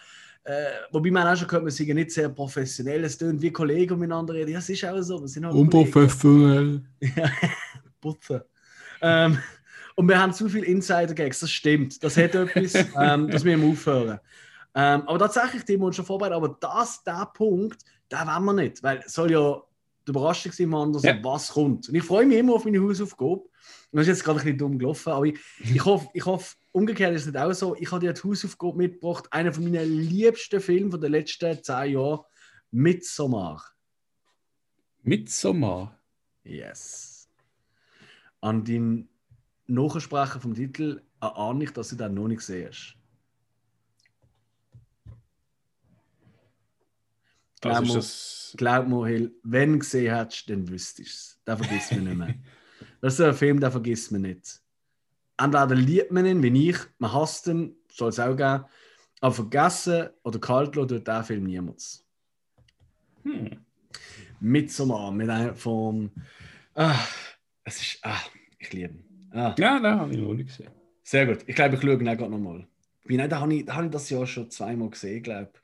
Äh, 0.43 0.71
wobei 0.91 1.11
man 1.11 1.27
auch 1.27 1.35
schon 1.35 1.47
gehört, 1.47 1.65
wir 1.65 1.71
sind 1.71 1.93
nicht 1.93 2.11
sehr 2.11 2.29
professionell. 2.29 3.03
Es 3.03 3.17
tönt 3.17 3.41
wie 3.41 3.51
Kollegen 3.51 3.99
miteinander 3.99 4.33
reden. 4.33 4.51
Ja, 4.51 4.59
es 4.59 4.69
ist 4.69 4.83
auch 4.83 5.01
so. 5.01 5.21
Wir 5.21 5.27
sind 5.27 5.45
halt. 5.45 5.55
Unprofessionell. 5.55 6.81
Putzen. 8.01 8.41
Ähm, 9.01 9.37
und 9.95 10.07
wir 10.07 10.19
haben 10.19 10.33
zu 10.33 10.49
viel 10.49 10.63
Insider-Gags, 10.63 11.39
das 11.41 11.51
stimmt. 11.51 12.03
Das 12.03 12.17
hat 12.17 12.33
etwas, 12.33 12.73
ähm, 12.99 13.29
das 13.29 13.43
müssen 13.43 13.61
wir 13.61 13.69
aufhören. 13.69 14.19
Ähm, 14.73 15.03
aber 15.05 15.19
tatsächlich, 15.19 15.63
die 15.65 15.77
uns 15.77 15.95
schon 15.95 16.05
vorbereitet, 16.05 16.37
aber 16.37 16.57
das, 16.59 17.03
der 17.03 17.29
Punkt, 17.33 17.83
den 18.11 18.19
wollen 18.19 18.45
wir 18.45 18.53
nicht, 18.53 18.81
weil 18.81 19.03
es 19.05 19.13
soll 19.13 19.31
ja 19.31 19.61
die 20.07 20.11
Überraschung 20.11 20.51
sein, 20.51 20.69
man, 20.69 20.93
dass 20.93 21.03
Ja. 21.03 21.17
was 21.21 21.49
kommt. 21.49 21.89
Und 21.89 21.95
ich 21.95 22.03
freue 22.03 22.25
mich 22.25 22.37
immer 22.37 22.55
auf 22.55 22.65
meine 22.65 22.81
Hausaufgabe. 22.81 23.41
Und 23.41 23.49
Das 23.91 24.03
ist 24.03 24.07
jetzt 24.07 24.23
gerade 24.23 24.39
ein 24.39 24.45
bisschen 24.45 24.57
dumm 24.57 24.79
gelaufen, 24.79 25.11
aber 25.11 25.25
ich, 25.25 25.39
ich, 25.59 25.83
hoffe, 25.83 26.07
ich 26.13 26.25
hoffe, 26.25 26.55
umgekehrt 26.71 27.13
ist 27.15 27.21
es 27.21 27.33
nicht 27.33 27.37
auch 27.37 27.53
so. 27.53 27.75
Ich 27.75 27.91
habe 27.91 28.05
dir 28.05 28.13
die 28.13 28.21
Hausaufgabe 28.21 28.77
mitgebracht, 28.77 29.27
einer 29.31 29.53
von 29.53 29.63
meinen 29.63 29.91
liebsten 29.91 30.61
Filmen 30.61 30.91
von 30.91 31.01
den 31.01 31.11
letzten 31.11 31.63
zehn 31.63 31.93
Jahren, 31.93 32.21
Midsommar. 32.71 33.63
Midsommar. 35.03 35.99
Yes. 36.43 37.29
An 38.39 38.63
den 38.63 39.09
Nachsprechen 39.67 40.41
vom 40.41 40.55
Titel 40.55 41.01
erahne 41.19 41.63
ich, 41.63 41.71
dass 41.71 41.89
du 41.89 41.95
den 41.95 42.13
noch 42.13 42.27
nicht 42.27 42.41
siehst. 42.41 42.95
Glaub, 47.61 47.75
also 47.75 47.93
mir, 47.93 47.99
das... 47.99 48.53
glaub 48.57 48.87
mir, 48.87 49.07
Hill, 49.07 49.35
wenn 49.43 49.73
du 49.73 49.79
gesehen 49.79 50.15
hättest, 50.15 50.49
dann 50.49 50.67
wüsstest 50.67 50.97
du 50.97 51.03
es. 51.03 51.41
Da 51.45 51.57
vergisst 51.57 51.91
man 51.91 52.03
nicht 52.05 52.17
mehr. 52.17 52.35
Das 52.99 53.13
ist 53.13 53.21
ein 53.21 53.33
Film, 53.33 53.59
den 53.59 53.71
vergisst 53.71 54.11
man 54.11 54.21
nicht. 54.21 54.61
Entweder 55.41 55.75
liebt 55.75 56.11
man 56.11 56.25
ihn, 56.25 56.43
wie 56.43 56.69
ich, 56.69 56.77
man 56.99 57.13
hasst 57.13 57.47
ihn, 57.47 57.75
soll 57.91 58.09
es 58.09 58.19
auch 58.19 58.35
geben. 58.35 58.65
Aber 59.21 59.33
vergessen 59.33 60.09
oder 60.23 60.39
kalt 60.39 60.75
lassen 60.75 60.89
tut 60.89 61.07
der 61.07 61.23
Film 61.23 61.43
niemals. 61.43 62.05
Hm. 63.23 63.63
Midsommar 64.39 65.11
mit 65.11 65.29
einem 65.29 65.55
vom. 65.55 66.11
Ah, 66.73 66.97
es 67.63 67.81
ist. 67.81 67.99
Ah, 68.01 68.19
ich 68.57 68.73
liebe 68.73 68.93
ihn. 68.93 69.29
Ah. 69.31 69.55
Ja, 69.57 69.79
da 69.79 69.99
habe 69.99 70.13
ich 70.13 70.19
noch 70.19 70.33
nicht 70.33 70.47
gesehen. 70.47 70.71
Sehr 71.03 71.25
gut. 71.27 71.39
Ich 71.45 71.55
glaube, 71.55 71.75
ich 71.75 71.81
schaue 71.81 71.93
ihn 71.93 72.09
auch 72.09 72.29
nochmal. 72.29 72.67
Nein, 73.05 73.29
da 73.29 73.39
habe 73.39 73.53
ich, 73.53 73.65
da 73.65 73.75
habe 73.75 73.85
ich 73.85 73.91
das 73.91 74.09
Jahr 74.09 74.25
schon 74.25 74.49
zweimal 74.49 74.89
gesehen, 74.89 75.23
glaube 75.23 75.51
ich. 75.53 75.61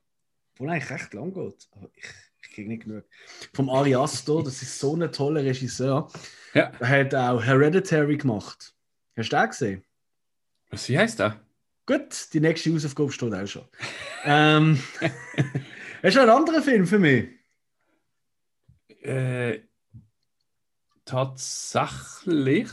Wo 0.60 0.68
eigentlich 0.68 0.90
recht 0.90 1.14
lang 1.14 1.34
geht. 1.34 1.68
Aber 1.72 1.90
ich, 1.96 2.06
ich 2.42 2.50
kriege 2.52 2.70
nicht 2.70 2.84
genug. 2.84 3.06
Vom 3.54 3.70
Ari 3.70 3.96
Aster, 3.96 4.44
das 4.44 4.62
ist 4.62 4.80
so 4.80 4.96
ein 4.96 5.12
toller 5.12 5.44
Regisseur. 5.44 6.10
Ja. 6.54 6.72
Der 6.80 6.88
hat 6.88 7.16
auch 7.16 7.44
Hereditary 7.44 8.18
gemacht. 8.18 8.76
Hast 9.18 9.32
du 9.32 9.36
den 9.36 9.50
gesehen? 9.50 9.84
Was 10.70 10.88
wie 10.90 10.98
heißt 10.98 11.20
der? 11.20 11.40
Gut, 11.88 12.34
die 12.34 12.40
nächste 12.40 12.72
Hausaufgabe 12.74 13.12
steht 13.12 13.34
auch 13.34 13.48
schon. 13.48 13.66
ähm, 14.26 14.80
hast 16.04 16.16
du 16.16 16.22
einen 16.22 16.30
anderen 16.30 16.62
Film 16.62 16.86
für 16.86 17.00
mich? 17.00 17.30
Äh, 19.02 19.62
tatsächlich 21.06 22.70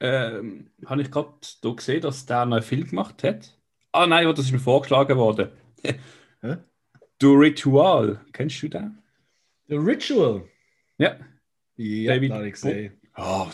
ähm, 0.00 0.70
habe 0.86 1.02
ich 1.02 1.10
gerade 1.10 1.32
gesehen, 1.74 2.02
dass 2.02 2.26
der 2.26 2.42
einen 2.42 2.62
Film 2.62 2.86
gemacht 2.86 3.24
hat. 3.24 3.58
Ah 3.92 4.06
nein, 4.06 4.26
das 4.28 4.40
ist 4.46 4.52
mir 4.52 4.58
vorgeschlagen 4.60 5.16
worden. 5.16 5.50
Du 7.20 7.32
Ritual. 7.32 8.24
Kennst 8.32 8.62
du 8.62 8.68
den? 8.68 9.02
The 9.66 9.74
Ritual? 9.74 10.44
Ja. 10.98 11.18
Ja, 11.74 12.14
David 12.14 12.30
habe 12.30 12.46
ich 12.46 12.52
gesehen. 12.52 13.00
Oh, 13.16 13.48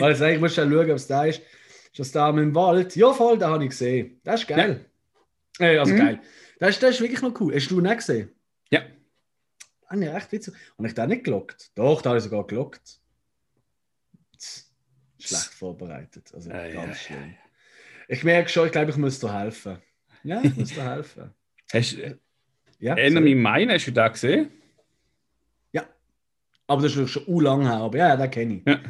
also, 0.00 0.24
ich 0.26 0.40
muss 0.40 0.54
schon 0.54 0.70
schauen, 0.70 0.90
ob 0.90 0.96
es 0.96 1.06
da 1.06 1.24
ist. 1.24 1.40
Ist 1.40 1.98
das 1.98 2.12
da 2.12 2.28
im 2.28 2.54
Wald? 2.54 2.94
Ja, 2.96 3.12
voll, 3.12 3.38
da 3.38 3.50
habe 3.50 3.64
ich 3.64 3.70
gesehen. 3.70 4.20
Das 4.22 4.42
ist 4.42 4.48
geil. 4.48 4.84
Ja. 5.58 5.66
Äh, 5.66 5.78
also 5.78 5.94
mhm. 5.94 5.98
geil. 5.98 6.20
Das 6.58 6.70
ist, 6.70 6.82
das 6.82 6.90
ist 6.90 7.00
wirklich 7.00 7.22
noch 7.22 7.40
cool. 7.40 7.54
Hast 7.54 7.70
du 7.70 7.80
nicht 7.80 7.96
gesehen? 7.96 8.30
Ja. 8.70 8.82
Habe 9.86 10.04
ich 10.04 10.10
echt 10.10 10.32
witzig. 10.32 10.54
Und 10.76 10.84
ich 10.84 10.94
da 10.94 11.06
nicht 11.06 11.24
gelockt? 11.24 11.70
Doch, 11.74 12.02
da 12.02 12.10
habe 12.10 12.18
ich 12.18 12.24
sogar 12.24 12.46
gelockt. 12.46 13.00
Schlecht 15.18 15.54
vorbereitet. 15.54 16.30
Also 16.34 16.50
äh, 16.50 16.72
ganz 16.72 16.88
ja, 16.88 16.94
schlimm. 16.94 17.30
Ja, 17.30 17.36
ich 18.08 18.24
merke 18.24 18.48
schon, 18.48 18.66
ich 18.66 18.72
glaube, 18.72 18.90
ich 18.90 18.96
muss 18.96 19.18
dir 19.18 19.32
helfen. 19.32 19.78
Ja, 20.22 20.40
ich 20.42 20.56
muss 20.56 20.70
dir 20.70 20.84
helfen. 20.84 21.34
Hast, 21.72 21.94
äh, 21.94 22.16
ja, 22.78 22.94
Enemy 22.94 23.34
Mine, 23.34 23.74
hast 23.74 23.86
du 23.86 23.92
da 23.92 24.08
gesehen? 24.08 24.50
Ja. 25.72 25.86
Aber 26.66 26.82
das 26.82 26.94
ist 26.94 27.10
schon 27.10 27.24
u 27.26 27.40
lang 27.40 27.62
her. 27.62 27.78
Aber 27.78 27.98
ja, 27.98 28.16
den 28.16 28.30
kenne 28.30 28.54
ich. 28.54 28.66
Ja. 28.66 28.80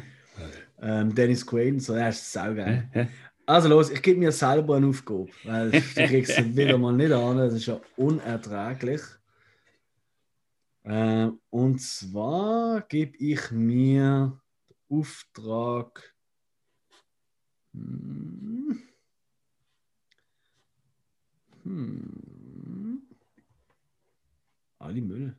Ähm, 0.79 1.13
Dennis 1.13 1.45
Quaid, 1.45 1.81
so, 1.81 1.93
er 1.93 2.09
ist 2.09 2.31
saugeil. 2.31 2.89
Also 3.49 3.69
los, 3.69 3.89
ich 3.89 4.01
gebe 4.01 4.19
mir 4.19 4.33
selber 4.33 4.75
eine 4.75 4.87
Aufgabe, 4.87 5.27
weil 5.45 5.71
du 5.71 5.79
kriegst 5.79 6.37
es 6.37 6.57
wieder 6.57 6.77
mal 6.77 6.91
nicht 6.91 7.13
an, 7.13 7.37
das 7.37 7.53
ist 7.53 7.65
ja 7.65 7.79
unerträglich. 7.95 8.99
Äh, 10.83 11.29
und 11.49 11.79
zwar 11.79 12.81
gebe 12.81 13.15
ich 13.17 13.49
mir 13.51 14.37
den 14.89 14.99
Auftrag. 14.99 16.13
Hm, 17.73 18.83
hm, 21.63 23.01
Ali 24.79 24.99
Müll. 25.01 25.37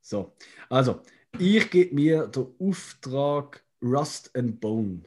So, 0.00 0.32
also 0.68 1.02
ich 1.38 1.70
gebe 1.70 1.94
mir 1.94 2.26
den 2.26 2.46
Auftrag 2.58 3.64
Rust 3.82 4.34
and 4.36 4.60
Bone. 4.60 5.02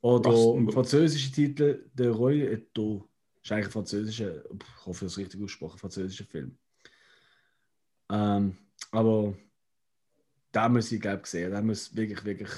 Oder 0.00 0.56
im 0.56 0.70
französischen 0.70 1.32
Titel 1.32 1.88
De 1.94 2.08
Roy 2.08 2.42
et 2.42 2.76
Do. 2.76 3.08
Das 3.36 3.44
ist 3.44 3.52
eigentlich 3.52 3.66
ein 3.66 3.72
französischer, 3.72 4.44
ich 4.44 4.86
hoffe, 4.86 5.04
das 5.04 5.12
ist 5.12 5.18
richtig 5.18 5.40
ausgesprochen, 5.40 5.78
französischer 5.78 6.24
Film. 6.24 6.56
Ähm, 8.10 8.58
aber 8.90 9.34
da 10.50 10.68
muss 10.68 10.92
ich, 10.92 11.00
glaube 11.00 11.22
ich, 11.24 11.26
sehen. 11.26 11.50
Da 11.52 11.62
muss 11.62 11.94
wirklich, 11.94 12.24
wirklich 12.24 12.50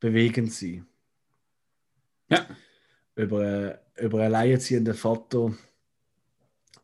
bewegend 0.00 0.52
sein. 0.52 0.86
Ja. 2.28 2.46
Über, 3.14 3.80
über 3.96 4.18
einen 4.18 4.34
alleinerziehenden 4.34 4.94
Vater, 4.94 5.56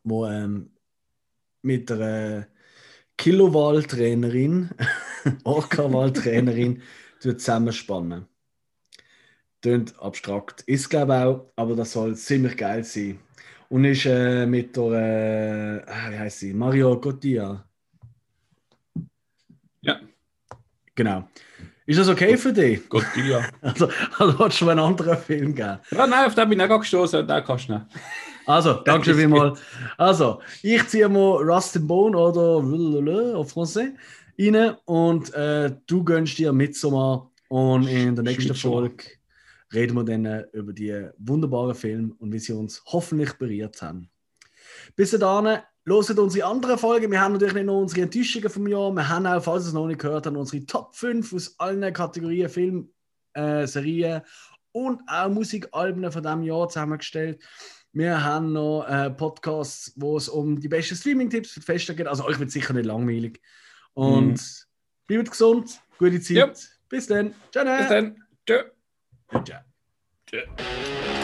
der 0.03 0.43
ähm, 0.43 0.71
mit 1.61 1.91
einer 1.91 2.47
Kilowahl-Trainerin, 3.17 4.69
Orca-Wahl-Trainerin 5.43 6.81
zusammenspannen. 7.19 8.27
Tönt 9.61 9.97
abstrakt. 9.99 10.61
Ist, 10.63 10.89
glaube 10.89 11.13
ich, 11.13 11.19
auch, 11.19 11.53
aber 11.55 11.75
das 11.75 11.93
soll 11.93 12.15
ziemlich 12.15 12.57
geil 12.57 12.83
sein. 12.83 13.19
Und 13.69 13.85
ist 13.85 14.05
äh, 14.05 14.45
mit 14.45 14.75
der, 14.75 15.85
äh, 15.87 15.89
ah, 15.89 16.11
wie 16.11 16.19
heißt 16.19 16.39
sie? 16.39 16.53
Mario 16.53 16.99
Gottia. 16.99 17.65
Ja. 19.81 19.99
Genau. 20.95 21.27
Ist 21.85 21.99
das 21.99 22.07
okay 22.07 22.37
für 22.37 22.53
dich? 22.53 22.87
Gottia. 22.87 23.45
Also, 23.61 23.89
also 24.17 24.39
hast 24.39 24.61
du 24.61 24.69
einen 24.69 24.79
anderen 24.79 25.17
Film 25.17 25.55
gegeben? 25.55 25.79
Ja, 25.91 26.07
nein, 26.07 26.25
auf 26.25 26.35
den 26.35 26.49
bin 26.49 26.59
ich 26.59 26.69
auch 26.69 26.79
gestoßen, 26.79 27.25
den 27.25 27.43
kannst 27.43 27.69
du 27.69 27.73
nicht. 27.73 27.85
Also, 28.45 28.73
danke 28.73 29.05
schön 29.05 29.17
vielmals. 29.17 29.59
Also, 29.97 30.41
ich 30.61 30.87
ziehe 30.87 31.07
mal 31.09 31.41
Rust 31.43 31.77
and 31.77 31.87
Bone 31.87 32.17
oder 32.17 33.37
auf 33.37 33.55
Français 33.55 33.93
rein 34.39 34.75
und 34.85 35.33
äh, 35.33 35.71
du 35.87 36.03
gönnst 36.03 36.37
dir 36.37 36.51
Midsommar 36.53 37.31
und 37.49 37.87
in 37.87 38.15
der 38.15 38.23
nächsten 38.23 38.55
Folge 38.55 39.05
reden 39.73 39.95
wir 39.95 40.03
dann 40.03 40.25
äh, 40.25 40.45
über 40.53 40.73
die 40.73 41.07
wunderbaren 41.17 41.75
Filme 41.75 42.13
und 42.19 42.31
wie 42.33 42.39
sie 42.39 42.53
uns 42.53 42.83
hoffentlich 42.85 43.33
berührt 43.33 43.81
haben. 43.81 44.09
Bis 44.95 45.11
dahin, 45.11 45.59
Hört 45.85 46.17
unsere 46.17 46.47
anderen 46.47 46.77
Folgen. 46.77 47.11
Wir 47.11 47.19
haben 47.19 47.33
natürlich 47.33 47.55
nicht 47.55 47.65
nur 47.65 47.79
unsere 47.79 48.03
Enttäuschungen 48.03 48.49
vom 48.49 48.67
Jahr, 48.67 48.89
wir 48.91 49.09
haben 49.09 49.27
auch, 49.27 49.43
falls 49.43 49.65
ihr 49.65 49.67
es 49.67 49.73
noch 49.73 49.87
nicht 49.87 49.99
gehört 49.99 50.25
habt, 50.25 50.37
unsere 50.37 50.65
Top 50.65 50.95
5 50.95 51.33
aus 51.33 51.59
allen 51.59 51.93
Kategorien 51.93 52.47
Film, 52.47 52.89
äh, 53.33 53.67
Serien 53.67 54.21
und 54.71 55.01
auch 55.07 55.29
Musikalben 55.29 56.09
von 56.09 56.23
diesem 56.23 56.43
Jahr 56.43 56.69
zusammengestellt. 56.69 57.43
Wir 57.93 58.23
haben 58.23 58.51
noch 58.53 58.85
äh, 58.87 59.11
Podcasts, 59.11 59.93
wo 59.95 60.17
es 60.17 60.27
um 60.27 60.59
die 60.59 60.67
besten 60.67 60.95
Streaming-Tipps 60.95 61.51
für 61.51 61.59
die 61.59 61.65
Feste 61.65 61.95
geht. 61.95 62.07
Also 62.07 62.25
euch 62.25 62.39
wird 62.39 62.49
sicher 62.49 62.73
nicht 62.73 62.85
langweilig. 62.85 63.39
Und 63.93 64.33
mhm. 64.33 64.37
bleibt 65.05 65.29
gesund, 65.29 65.79
gute 65.99 66.19
Zeit. 66.19 66.37
Yep. 66.37 66.57
Bis 66.89 67.07
dann. 67.07 67.35
Ciao. 67.51 67.77
Bis 67.77 67.87
dann. 67.87 68.23
Tschö. 68.47 68.63
Ciao. 69.45 69.61
Tschö. 70.27 71.22